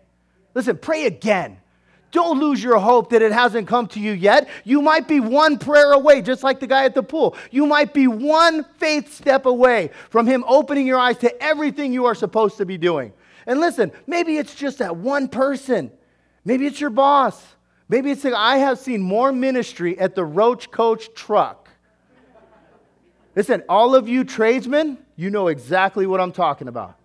Listen, 0.54 0.78
pray 0.78 1.06
again. 1.06 1.58
Don't 2.12 2.40
lose 2.40 2.64
your 2.64 2.78
hope 2.78 3.10
that 3.10 3.22
it 3.22 3.32
hasn't 3.32 3.68
come 3.68 3.88
to 3.88 4.00
you 4.00 4.14
yet. 4.14 4.48
You 4.64 4.82
might 4.82 5.08
be 5.08 5.20
one 5.20 5.58
prayer 5.58 5.92
away, 5.92 6.22
just 6.22 6.42
like 6.42 6.60
the 6.60 6.68
guy 6.68 6.86
at 6.86 6.96
the 6.96 7.04
pool. 7.04 7.36
You 7.52 7.66
might 7.66 7.94
be 7.94 8.08
one 8.08 8.64
faith 8.78 9.14
step 9.14 9.46
away 9.46 9.92
from 10.10 10.26
him 10.26 10.46
opening 10.48 10.88
your 10.88 11.00
eyes 11.00 11.18
to 11.18 11.44
everything 11.44 11.92
you 11.92 12.06
are 12.06 12.16
supposed 12.16 12.58
to 12.58 12.66
be 12.66 12.78
doing. 12.78 13.12
And 13.46 13.60
listen, 13.60 13.92
maybe 14.08 14.38
it's 14.38 14.56
just 14.56 14.80
that 14.80 14.96
one 14.96 15.28
person. 15.28 15.92
Maybe 16.46 16.66
it's 16.66 16.80
your 16.80 16.90
boss. 16.90 17.44
Maybe 17.90 18.12
it's 18.12 18.24
like, 18.24 18.34
I 18.34 18.58
have 18.58 18.80
seen 18.80 19.02
more 19.02 19.32
ministry 19.32 19.98
at 20.00 20.16
the 20.16 20.24
Roach 20.24 20.72
Coach 20.72 21.14
truck. 21.14 21.70
Listen, 23.36 23.64
all 23.70 23.96
of 23.96 24.10
you 24.10 24.24
tradesmen, 24.24 24.98
you 25.16 25.30
know 25.30 25.48
exactly 25.48 26.08
what 26.08 26.20
I'm 26.20 26.32
talking 26.32 26.68
about. 26.68 26.98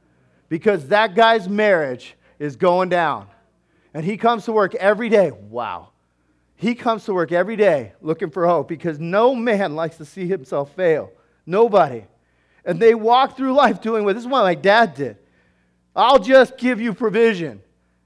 Because 0.49 0.89
that 0.89 1.15
guy's 1.15 1.49
marriage 1.49 2.15
is 2.39 2.57
going 2.57 2.89
down. 2.89 3.29
And 3.95 4.05
he 4.05 4.17
comes 4.17 4.45
to 4.47 4.53
work 4.53 4.75
every 4.75 5.09
day. 5.09 5.31
Wow. 5.31 5.89
He 6.57 6.75
comes 6.75 7.05
to 7.07 7.15
work 7.15 7.33
every 7.33 7.57
day 7.57 7.93
looking 8.01 8.31
for 8.31 8.47
hope 8.47 8.69
because 8.69 8.99
no 8.99 9.35
man 9.35 9.75
likes 9.75 9.97
to 9.97 10.05
see 10.05 10.27
himself 10.27 10.75
fail. 10.75 11.11
Nobody. 11.45 12.05
And 12.65 12.79
they 12.79 12.95
walk 12.95 13.37
through 13.37 13.53
life 13.53 13.83
doing 13.83 14.05
what 14.05 14.15
this 14.15 14.25
is 14.25 14.29
what 14.29 14.43
my 14.43 14.55
dad 14.55 14.95
did. 14.95 15.17
I'll 15.95 16.21
just 16.21 16.57
give 16.57 16.81
you 16.81 16.95
provision. 16.95 17.61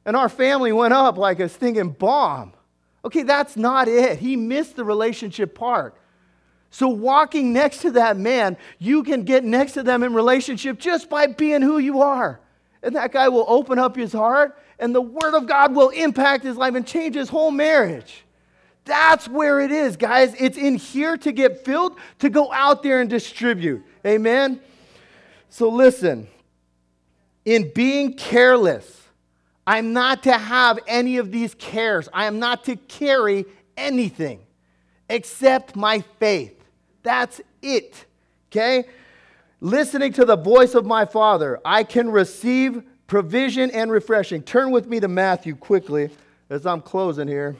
And 0.05 0.16
our 0.16 0.28
family 0.28 0.72
went 0.72 0.95
up 0.95 1.18
like 1.18 1.41
a 1.41 1.49
stinging 1.49 1.91
bomb. 1.91 2.55
Okay, 3.05 3.22
that's 3.22 3.57
not 3.57 3.89
it. 3.89 4.18
He 4.18 4.37
missed 4.37 4.76
the 4.76 4.84
relationship 4.84 5.55
part. 5.55 5.95
So, 6.70 6.89
walking 6.89 7.53
next 7.53 7.82
to 7.82 7.93
that 7.93 8.16
man, 8.16 8.57
you 8.78 9.03
can 9.03 9.22
get 9.22 9.45
next 9.45 9.72
to 9.72 9.82
them 9.82 10.03
in 10.03 10.12
relationship 10.14 10.78
just 10.78 11.09
by 11.09 11.26
being 11.26 11.62
who 11.62 11.78
you 11.78 12.03
are. 12.03 12.41
And 12.82 12.97
that 12.97 13.12
guy 13.12 13.28
will 13.28 13.45
open 13.49 13.78
up 13.78 13.97
his 13.97 14.12
heart 14.12 14.59
and 14.79 14.95
the 14.95 15.01
Word 15.01 15.35
of 15.35 15.47
God 15.47 15.74
will 15.74 15.91
impact 15.91 16.45
his 16.45 16.57
life 16.57 16.74
and 16.74 16.87
change 16.87 17.14
his 17.14 17.29
whole 17.29 17.51
marriage. 17.51 18.24
That's 18.85 19.29
where 19.29 19.61
it 19.61 19.72
is, 19.72 19.97
guys. 19.97 20.35
It's 20.39 20.57
in 20.57 20.77
here 20.77 21.16
to 21.18 21.33
get 21.33 21.64
filled, 21.64 21.99
to 22.20 22.31
go 22.31 22.53
out 22.53 22.83
there 22.83 23.01
and 23.01 23.11
distribute. 23.11 23.85
Amen? 24.07 24.61
So 25.49 25.68
listen, 25.68 26.29
in 27.45 27.72
being 27.74 28.14
careless, 28.14 29.03
I'm 29.66 29.93
not 29.93 30.22
to 30.24 30.33
have 30.33 30.79
any 30.87 31.16
of 31.16 31.33
these 31.33 31.55
cares. 31.55 32.09
I 32.12 32.27
am 32.27 32.39
not 32.39 32.64
to 32.64 32.77
carry 32.77 33.47
anything 33.77 34.41
except 35.09 35.74
my 35.74 36.05
faith. 36.20 36.62
That's 37.03 37.41
it. 37.62 38.05
Okay? 38.51 38.85
Listening 39.61 40.12
to 40.12 40.24
the 40.24 40.37
voice 40.37 40.74
of 40.74 40.87
my 40.87 41.05
Father, 41.05 41.59
I 41.64 41.83
can 41.83 42.11
receive 42.11 42.83
provision 43.07 43.70
and 43.70 43.90
refreshing. 43.90 44.42
Turn 44.42 44.70
with 44.70 44.86
me 44.86 45.00
to 45.00 45.09
Matthew 45.09 45.54
quickly 45.54 46.11
as 46.50 46.66
I'm 46.66 46.80
closing 46.80 47.28
here. 47.28 47.57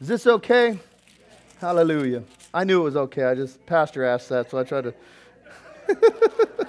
Is 0.00 0.08
this 0.08 0.26
okay? 0.26 0.78
Hallelujah. 1.60 2.22
I 2.54 2.64
knew 2.64 2.80
it 2.80 2.84
was 2.84 2.96
okay. 2.96 3.24
I 3.24 3.34
just, 3.34 3.64
Pastor 3.66 4.04
asked 4.04 4.30
that, 4.30 4.50
so 4.50 4.58
I 4.58 4.64
tried 4.64 4.84
to. 4.84 4.94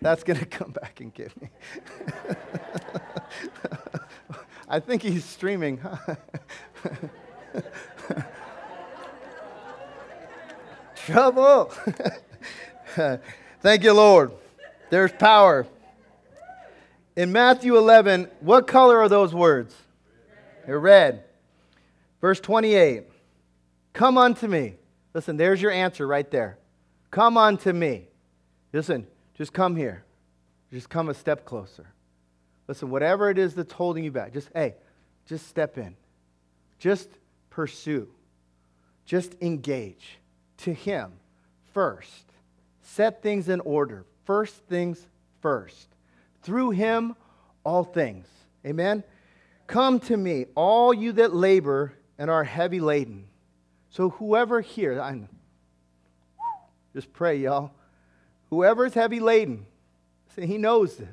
That's 0.00 0.24
going 0.24 0.38
to 0.38 0.46
come 0.46 0.70
back 0.70 1.00
and 1.00 1.12
get 1.12 1.38
me. 1.40 1.48
I 4.68 4.80
think 4.80 5.02
he's 5.02 5.24
streaming. 5.24 5.80
Trouble. 11.06 11.72
Thank 13.60 13.82
you, 13.82 13.92
Lord. 13.92 14.32
There's 14.90 15.10
power. 15.12 15.66
In 17.16 17.32
Matthew 17.32 17.76
11, 17.76 18.28
what 18.40 18.66
color 18.66 18.98
are 18.98 19.08
those 19.08 19.34
words? 19.34 19.74
They're 20.64 20.78
red. 20.78 21.24
Verse 22.20 22.38
28 22.40 23.04
Come 23.92 24.16
unto 24.16 24.46
me. 24.46 24.74
Listen, 25.12 25.36
there's 25.36 25.60
your 25.60 25.72
answer 25.72 26.06
right 26.06 26.30
there. 26.30 26.58
Come 27.10 27.36
unto 27.36 27.72
me. 27.72 28.06
Listen, 28.72 29.06
just 29.34 29.52
come 29.52 29.76
here. 29.76 30.04
Just 30.72 30.88
come 30.88 31.08
a 31.08 31.14
step 31.14 31.44
closer. 31.44 31.86
Listen, 32.68 32.90
whatever 32.90 33.28
it 33.28 33.38
is 33.38 33.54
that's 33.54 33.72
holding 33.72 34.04
you 34.04 34.10
back, 34.10 34.32
just, 34.32 34.48
hey, 34.54 34.76
just 35.26 35.48
step 35.48 35.76
in. 35.76 35.96
Just 36.78 37.08
pursue. 37.50 38.08
Just 39.04 39.34
engage 39.42 40.18
to 40.62 40.72
Him 40.72 41.12
first. 41.72 42.24
Set 42.82 43.22
things 43.22 43.48
in 43.48 43.60
order. 43.60 44.04
First 44.24 44.54
things 44.68 45.06
first. 45.40 45.88
Through 46.42 46.70
Him, 46.70 47.14
all 47.64 47.84
things. 47.84 48.26
Amen? 48.66 49.04
Come 49.66 50.00
to 50.00 50.16
me, 50.16 50.46
all 50.54 50.92
you 50.92 51.12
that 51.12 51.34
labor 51.34 51.94
and 52.18 52.30
are 52.30 52.44
heavy 52.44 52.80
laden. 52.80 53.26
So, 53.90 54.10
whoever 54.10 54.60
here, 54.60 55.00
I'm, 55.00 55.28
just 56.94 57.12
pray, 57.12 57.36
y'all. 57.36 57.72
Whoever 58.50 58.86
is 58.86 58.94
heavy 58.94 59.20
laden, 59.20 59.66
see, 60.34 60.46
he 60.46 60.58
knows 60.58 60.96
this. 60.96 61.08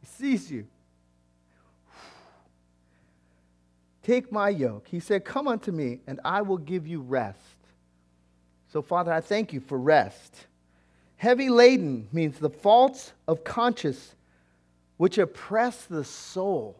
He 0.00 0.06
sees 0.06 0.50
you. 0.50 0.66
Take 4.02 4.30
my 4.30 4.50
yoke. 4.50 4.86
He 4.88 5.00
said, 5.00 5.24
Come 5.24 5.48
unto 5.48 5.72
me, 5.72 6.00
and 6.06 6.20
I 6.24 6.42
will 6.42 6.58
give 6.58 6.86
you 6.86 7.00
rest. 7.00 7.53
So, 8.74 8.82
Father, 8.82 9.12
I 9.12 9.20
thank 9.20 9.52
you 9.52 9.60
for 9.60 9.78
rest. 9.78 10.48
Heavy 11.14 11.48
laden 11.48 12.08
means 12.10 12.40
the 12.40 12.50
faults 12.50 13.12
of 13.28 13.44
conscience 13.44 14.16
which 14.96 15.16
oppress 15.16 15.84
the 15.84 16.02
soul. 16.02 16.74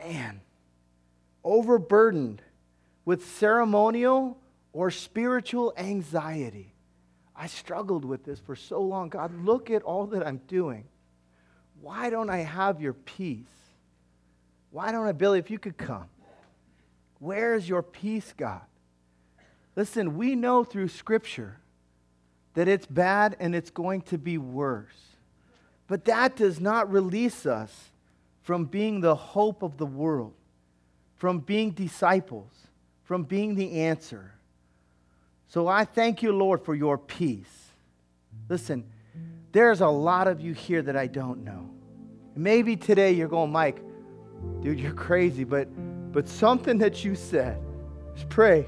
Man, 0.00 0.40
overburdened 1.44 2.42
with 3.04 3.24
ceremonial 3.24 4.36
or 4.72 4.90
spiritual 4.90 5.74
anxiety. 5.76 6.74
I 7.36 7.46
struggled 7.46 8.04
with 8.04 8.24
this 8.24 8.40
for 8.40 8.56
so 8.56 8.82
long. 8.82 9.10
God, 9.10 9.32
look 9.44 9.70
at 9.70 9.82
all 9.84 10.06
that 10.08 10.26
I'm 10.26 10.40
doing. 10.48 10.86
Why 11.80 12.10
don't 12.10 12.30
I 12.30 12.38
have 12.38 12.80
your 12.80 12.94
peace? 12.94 13.46
Why 14.72 14.90
don't 14.90 15.06
I, 15.06 15.12
Billy, 15.12 15.38
if 15.38 15.52
you 15.52 15.60
could 15.60 15.76
come? 15.76 16.08
Where 17.20 17.54
is 17.54 17.68
your 17.68 17.84
peace, 17.84 18.34
God? 18.36 18.62
Listen, 19.78 20.16
we 20.16 20.34
know 20.34 20.64
through 20.64 20.88
Scripture 20.88 21.56
that 22.54 22.66
it's 22.66 22.84
bad 22.84 23.36
and 23.38 23.54
it's 23.54 23.70
going 23.70 24.00
to 24.02 24.18
be 24.18 24.36
worse. 24.36 24.98
But 25.86 26.06
that 26.06 26.34
does 26.34 26.58
not 26.58 26.90
release 26.90 27.46
us 27.46 27.92
from 28.42 28.64
being 28.64 29.00
the 29.00 29.14
hope 29.14 29.62
of 29.62 29.76
the 29.76 29.86
world, 29.86 30.34
from 31.14 31.38
being 31.38 31.70
disciples, 31.70 32.50
from 33.04 33.22
being 33.22 33.54
the 33.54 33.82
answer. 33.82 34.32
So 35.46 35.68
I 35.68 35.84
thank 35.84 36.24
you, 36.24 36.32
Lord, 36.32 36.64
for 36.64 36.74
your 36.74 36.98
peace. 36.98 37.68
Listen, 38.48 38.84
there's 39.52 39.80
a 39.80 39.86
lot 39.86 40.26
of 40.26 40.40
you 40.40 40.54
here 40.54 40.82
that 40.82 40.96
I 40.96 41.06
don't 41.06 41.44
know. 41.44 41.70
Maybe 42.34 42.74
today 42.74 43.12
you're 43.12 43.28
going, 43.28 43.52
Mike, 43.52 43.80
dude, 44.60 44.80
you're 44.80 44.92
crazy, 44.92 45.44
but 45.44 45.68
but 46.10 46.26
something 46.26 46.78
that 46.78 47.04
you 47.04 47.14
said, 47.14 47.62
just 48.16 48.28
pray, 48.28 48.66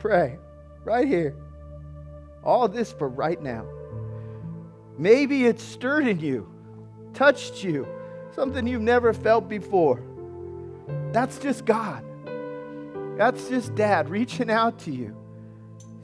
pray. 0.00 0.36
Right 0.84 1.06
here. 1.06 1.36
All 2.44 2.68
this 2.68 2.92
for 2.92 3.08
right 3.08 3.40
now. 3.40 3.66
Maybe 4.96 5.44
it's 5.44 5.62
stirred 5.62 6.06
in 6.06 6.18
you, 6.18 6.48
touched 7.14 7.62
you, 7.62 7.86
something 8.34 8.66
you've 8.66 8.82
never 8.82 9.12
felt 9.12 9.48
before. 9.48 10.02
That's 11.12 11.38
just 11.38 11.64
God. 11.64 12.04
That's 13.16 13.48
just 13.48 13.74
Dad 13.74 14.08
reaching 14.08 14.50
out 14.50 14.78
to 14.80 14.90
you, 14.90 15.16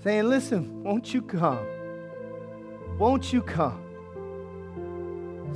saying, 0.02 0.28
Listen, 0.28 0.82
won't 0.82 1.14
you 1.14 1.22
come? 1.22 1.66
Won't 2.98 3.32
you 3.32 3.42
come? 3.42 3.80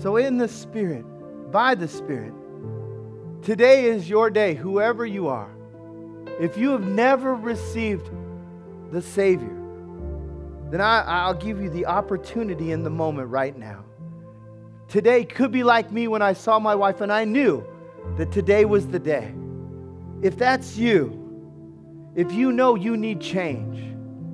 So, 0.01 0.17
in 0.17 0.39
the 0.39 0.49
Spirit, 0.49 1.05
by 1.51 1.75
the 1.75 1.89
Spirit, 1.89 2.33
today 3.43 3.87
is 3.87 4.09
your 4.09 4.31
day, 4.31 4.55
whoever 4.55 5.05
you 5.05 5.29
are. 5.29 5.51
If 6.41 6.57
you 6.57 6.71
have 6.71 6.87
never 6.87 7.35
received 7.35 8.09
the 8.93 9.03
Savior, 9.03 9.57
then 10.71 10.81
I, 10.81 11.27
will 11.29 11.35
give 11.35 11.61
you 11.61 11.71
the 11.71 11.87
opportunity 11.87 12.73
in 12.73 12.83
the 12.83 12.91
moment 12.91 13.29
right 13.29 13.57
now. 13.57 13.85
Today 14.89 15.25
could 15.25 15.53
be 15.53 15.63
like 15.63 15.93
me 15.93 16.09
when 16.09 16.23
I 16.23 16.33
saw 16.33 16.59
my 16.59 16.75
wife 16.75 17.01
and 17.01 17.13
I 17.13 17.25
knew 17.25 17.65
that 18.17 18.33
today 18.33 18.65
was 18.65 18.87
the 18.87 18.99
day. 18.99 19.35
If 20.23 20.37
that's 20.37 20.77
you, 20.77 22.13
if 22.15 22.33
you 22.33 22.53
know 22.53 22.75
you 22.75 22.97
need 22.97 23.21
change, 23.21 23.89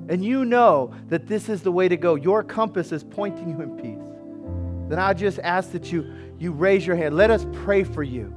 and 0.07 0.23
you 0.23 0.45
know 0.45 0.93
that 1.09 1.27
this 1.27 1.49
is 1.49 1.61
the 1.61 1.71
way 1.71 1.87
to 1.87 1.97
go, 1.97 2.15
your 2.15 2.43
compass 2.43 2.91
is 2.91 3.03
pointing 3.03 3.49
you 3.49 3.61
in 3.61 3.75
peace, 3.75 4.89
then 4.89 4.99
I 4.99 5.13
just 5.13 5.39
ask 5.39 5.71
that 5.71 5.91
you, 5.91 6.13
you 6.37 6.51
raise 6.51 6.85
your 6.85 6.95
hand. 6.95 7.15
Let 7.15 7.31
us 7.31 7.45
pray 7.53 7.83
for 7.83 8.03
you. 8.03 8.33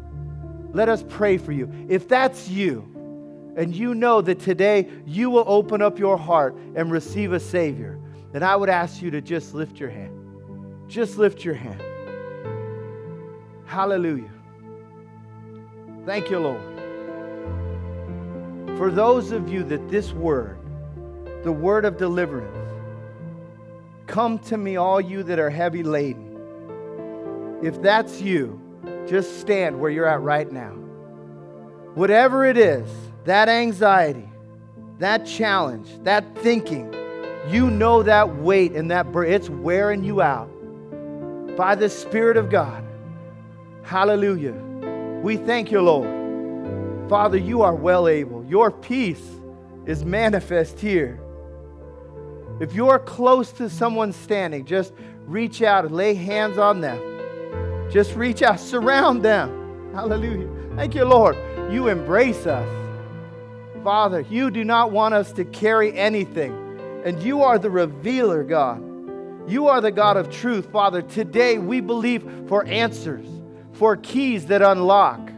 let 0.73 0.89
us 0.89 1.05
pray 1.09 1.39
for 1.39 1.53
you. 1.53 1.71
If 1.89 2.09
that's 2.09 2.49
you, 2.49 2.89
and 3.59 3.75
you 3.75 3.93
know 3.93 4.21
that 4.21 4.39
today 4.39 4.89
you 5.05 5.31
will 5.31 5.43
open 5.49 5.83
up 5.83 5.99
your 5.99 6.17
heart 6.17 6.55
and 6.77 6.93
receive 6.93 7.33
a 7.33 7.41
Savior, 7.41 7.99
then 8.31 8.45
I 8.45 8.55
would 8.55 8.69
ask 8.69 9.03
you 9.03 9.11
to 9.11 9.21
just 9.21 9.53
lift 9.53 9.81
your 9.81 9.91
hand. 9.91 10.15
Just 10.87 11.19
lift 11.19 11.45
your 11.45 11.55
hand. 11.55 11.83
Hallelujah. 13.67 14.31
Thank 16.07 16.31
you, 16.31 16.39
Lord. 16.39 16.63
For 18.79 18.93
those 18.93 19.33
of 19.33 19.49
you 19.49 19.65
that 19.65 19.89
this 19.89 20.13
word, 20.13 20.61
the 21.43 21.51
word 21.51 21.85
of 21.85 21.97
deliverance, 21.97 22.55
come 24.07 24.39
to 24.39 24.57
me, 24.57 24.77
all 24.77 25.01
you 25.01 25.25
that 25.25 25.41
are 25.41 25.51
heavy 25.51 25.83
laden. 25.83 27.59
If 27.65 27.83
that's 27.83 28.21
you, 28.21 28.61
just 29.09 29.41
stand 29.41 29.81
where 29.81 29.91
you're 29.91 30.07
at 30.07 30.21
right 30.21 30.51
now. 30.51 30.75
Whatever 31.95 32.45
it 32.45 32.57
is, 32.57 32.89
that 33.29 33.51
anxiety, 33.51 34.27
that 34.99 35.27
challenge, 35.27 35.89
that 36.03 36.25
thinking, 36.39 36.95
you 37.49 37.71
know 37.71 38.03
that 38.03 38.37
weight 38.37 38.73
and 38.73 38.91
that 38.91 39.13
burden, 39.13 39.33
it's 39.35 39.51
wearing 39.51 40.03
you 40.03 40.23
out 40.23 40.49
by 41.55 41.75
the 41.75 41.91
Spirit 41.91 42.39
of 42.39 42.49
God. 42.49 42.83
Hallelujah. 43.83 44.55
We 45.23 45.37
thank 45.37 45.71
you, 45.71 45.83
Lord. 45.83 46.09
Father, 47.11 47.37
you 47.37 47.61
are 47.61 47.75
well 47.75 48.09
able. 48.09 48.45
Your 48.47 48.71
peace 48.71 49.25
is 49.85 50.07
manifest 50.07 50.81
here. 50.81 51.21
If 52.61 52.73
you're 52.73 52.99
close 52.99 53.53
to 53.53 53.69
someone 53.69 54.13
standing, 54.15 54.65
just 54.65 54.95
reach 55.27 55.61
out 55.61 55.85
and 55.85 55.95
lay 55.95 56.15
hands 56.15 56.57
on 56.57 56.81
them. 56.81 56.99
Just 57.91 58.15
reach 58.15 58.41
out, 58.41 58.59
surround 58.61 59.23
them. 59.23 59.93
Hallelujah. 59.95 60.49
Thank 60.77 60.95
you, 60.95 61.05
Lord. 61.05 61.37
You 61.71 61.89
embrace 61.89 62.47
us. 62.47 62.88
Father, 63.89 64.21
you 64.29 64.51
do 64.51 64.65
not 64.65 64.93
want 64.93 65.15
us 65.15 65.33
to 65.33 65.47
carry 65.47 65.97
anything. 65.97 66.53
And 67.07 67.23
you 67.23 67.43
are 67.43 67.59
the 67.59 67.71
revealer, 67.71 68.45
God. 68.45 68.85
You 69.51 69.69
are 69.69 69.81
the 69.81 69.91
God 69.91 70.19
of 70.19 70.29
truth, 70.31 70.71
Father. 70.71 71.01
Today 71.01 71.57
we 71.57 71.81
believe 71.81 72.23
for 72.49 72.67
answers, 72.67 73.27
for 73.73 73.97
keys 73.97 74.45
that 74.49 74.61
unlock. 74.61 75.31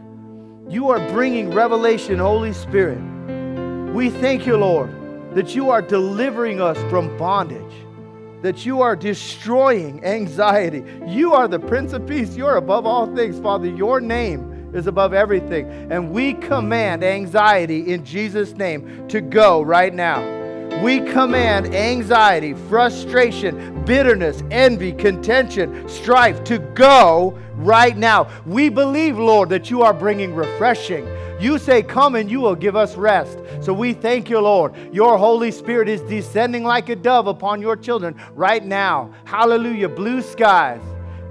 You 0.67 0.89
are 0.89 0.99
bringing 1.13 1.53
revelation, 1.53 2.19
Holy 2.19 2.51
Spirit. 2.51 2.99
We 3.93 4.09
thank 4.09 4.45
you, 4.45 4.57
Lord, 4.57 5.33
that 5.33 5.55
you 5.55 5.69
are 5.69 5.81
delivering 5.81 6.59
us 6.59 6.77
from 6.89 7.17
bondage, 7.17 7.73
that 8.41 8.65
you 8.65 8.81
are 8.81 8.97
destroying 8.97 10.03
anxiety. 10.03 10.83
You 11.07 11.33
are 11.35 11.47
the 11.47 11.59
Prince 11.59 11.93
of 11.93 12.05
Peace. 12.05 12.35
You're 12.35 12.57
above 12.57 12.85
all 12.85 13.15
things, 13.15 13.39
Father. 13.39 13.69
Your 13.69 14.01
name 14.01 14.50
is 14.73 14.87
above 14.87 15.13
everything. 15.13 15.91
And 15.91 16.11
we 16.11 16.33
command 16.33 17.03
anxiety 17.03 17.91
in 17.93 18.05
Jesus' 18.05 18.53
name 18.53 19.07
to 19.09 19.21
go 19.21 19.61
right 19.61 19.93
now. 19.93 20.41
We 20.81 21.01
command 21.01 21.75
anxiety, 21.75 22.53
frustration, 22.53 23.85
bitterness, 23.85 24.41
envy, 24.49 24.93
contention, 24.93 25.87
strife 25.87 26.43
to 26.45 26.57
go 26.57 27.37
right 27.57 27.95
now. 27.95 28.29
We 28.47 28.69
believe, 28.69 29.19
Lord, 29.19 29.49
that 29.49 29.69
you 29.69 29.83
are 29.83 29.93
bringing 29.93 30.33
refreshing. 30.33 31.07
You 31.39 31.59
say, 31.59 31.83
Come 31.83 32.15
and 32.15 32.31
you 32.31 32.39
will 32.39 32.55
give 32.55 32.75
us 32.75 32.95
rest. 32.95 33.37
So 33.61 33.73
we 33.73 33.93
thank 33.93 34.29
you, 34.29 34.39
Lord. 34.39 34.73
Your 34.91 35.17
Holy 35.17 35.51
Spirit 35.51 35.87
is 35.87 36.01
descending 36.01 36.63
like 36.63 36.89
a 36.89 36.95
dove 36.95 37.27
upon 37.27 37.61
your 37.61 37.75
children 37.75 38.15
right 38.33 38.65
now. 38.65 39.13
Hallelujah. 39.25 39.89
Blue 39.89 40.21
skies, 40.21 40.81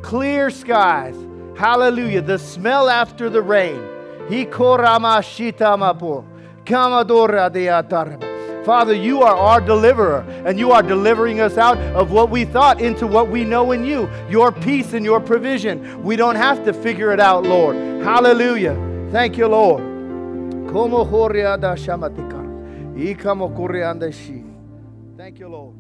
clear 0.02 0.50
skies. 0.50 1.16
Hallelujah. 1.60 2.22
The 2.22 2.38
smell 2.38 2.88
after 2.88 3.28
the 3.28 3.42
rain. 3.42 3.82
Father, 8.64 8.94
you 8.94 9.20
are 9.20 9.36
our 9.36 9.60
deliverer, 9.60 10.24
and 10.46 10.58
you 10.58 10.72
are 10.72 10.82
delivering 10.82 11.40
us 11.40 11.58
out 11.58 11.76
of 11.94 12.12
what 12.12 12.30
we 12.30 12.46
thought 12.46 12.80
into 12.80 13.06
what 13.06 13.28
we 13.28 13.44
know 13.44 13.72
in 13.72 13.84
you 13.84 14.08
your 14.30 14.52
peace 14.52 14.94
and 14.94 15.04
your 15.04 15.20
provision. 15.20 16.02
We 16.02 16.16
don't 16.16 16.36
have 16.36 16.64
to 16.64 16.72
figure 16.72 17.12
it 17.12 17.20
out, 17.20 17.44
Lord. 17.44 17.76
Hallelujah. 18.02 18.74
Thank 19.12 19.36
you, 19.36 19.46
Lord. 19.46 19.82
Thank 25.18 25.38
you, 25.38 25.48
Lord. 25.48 25.79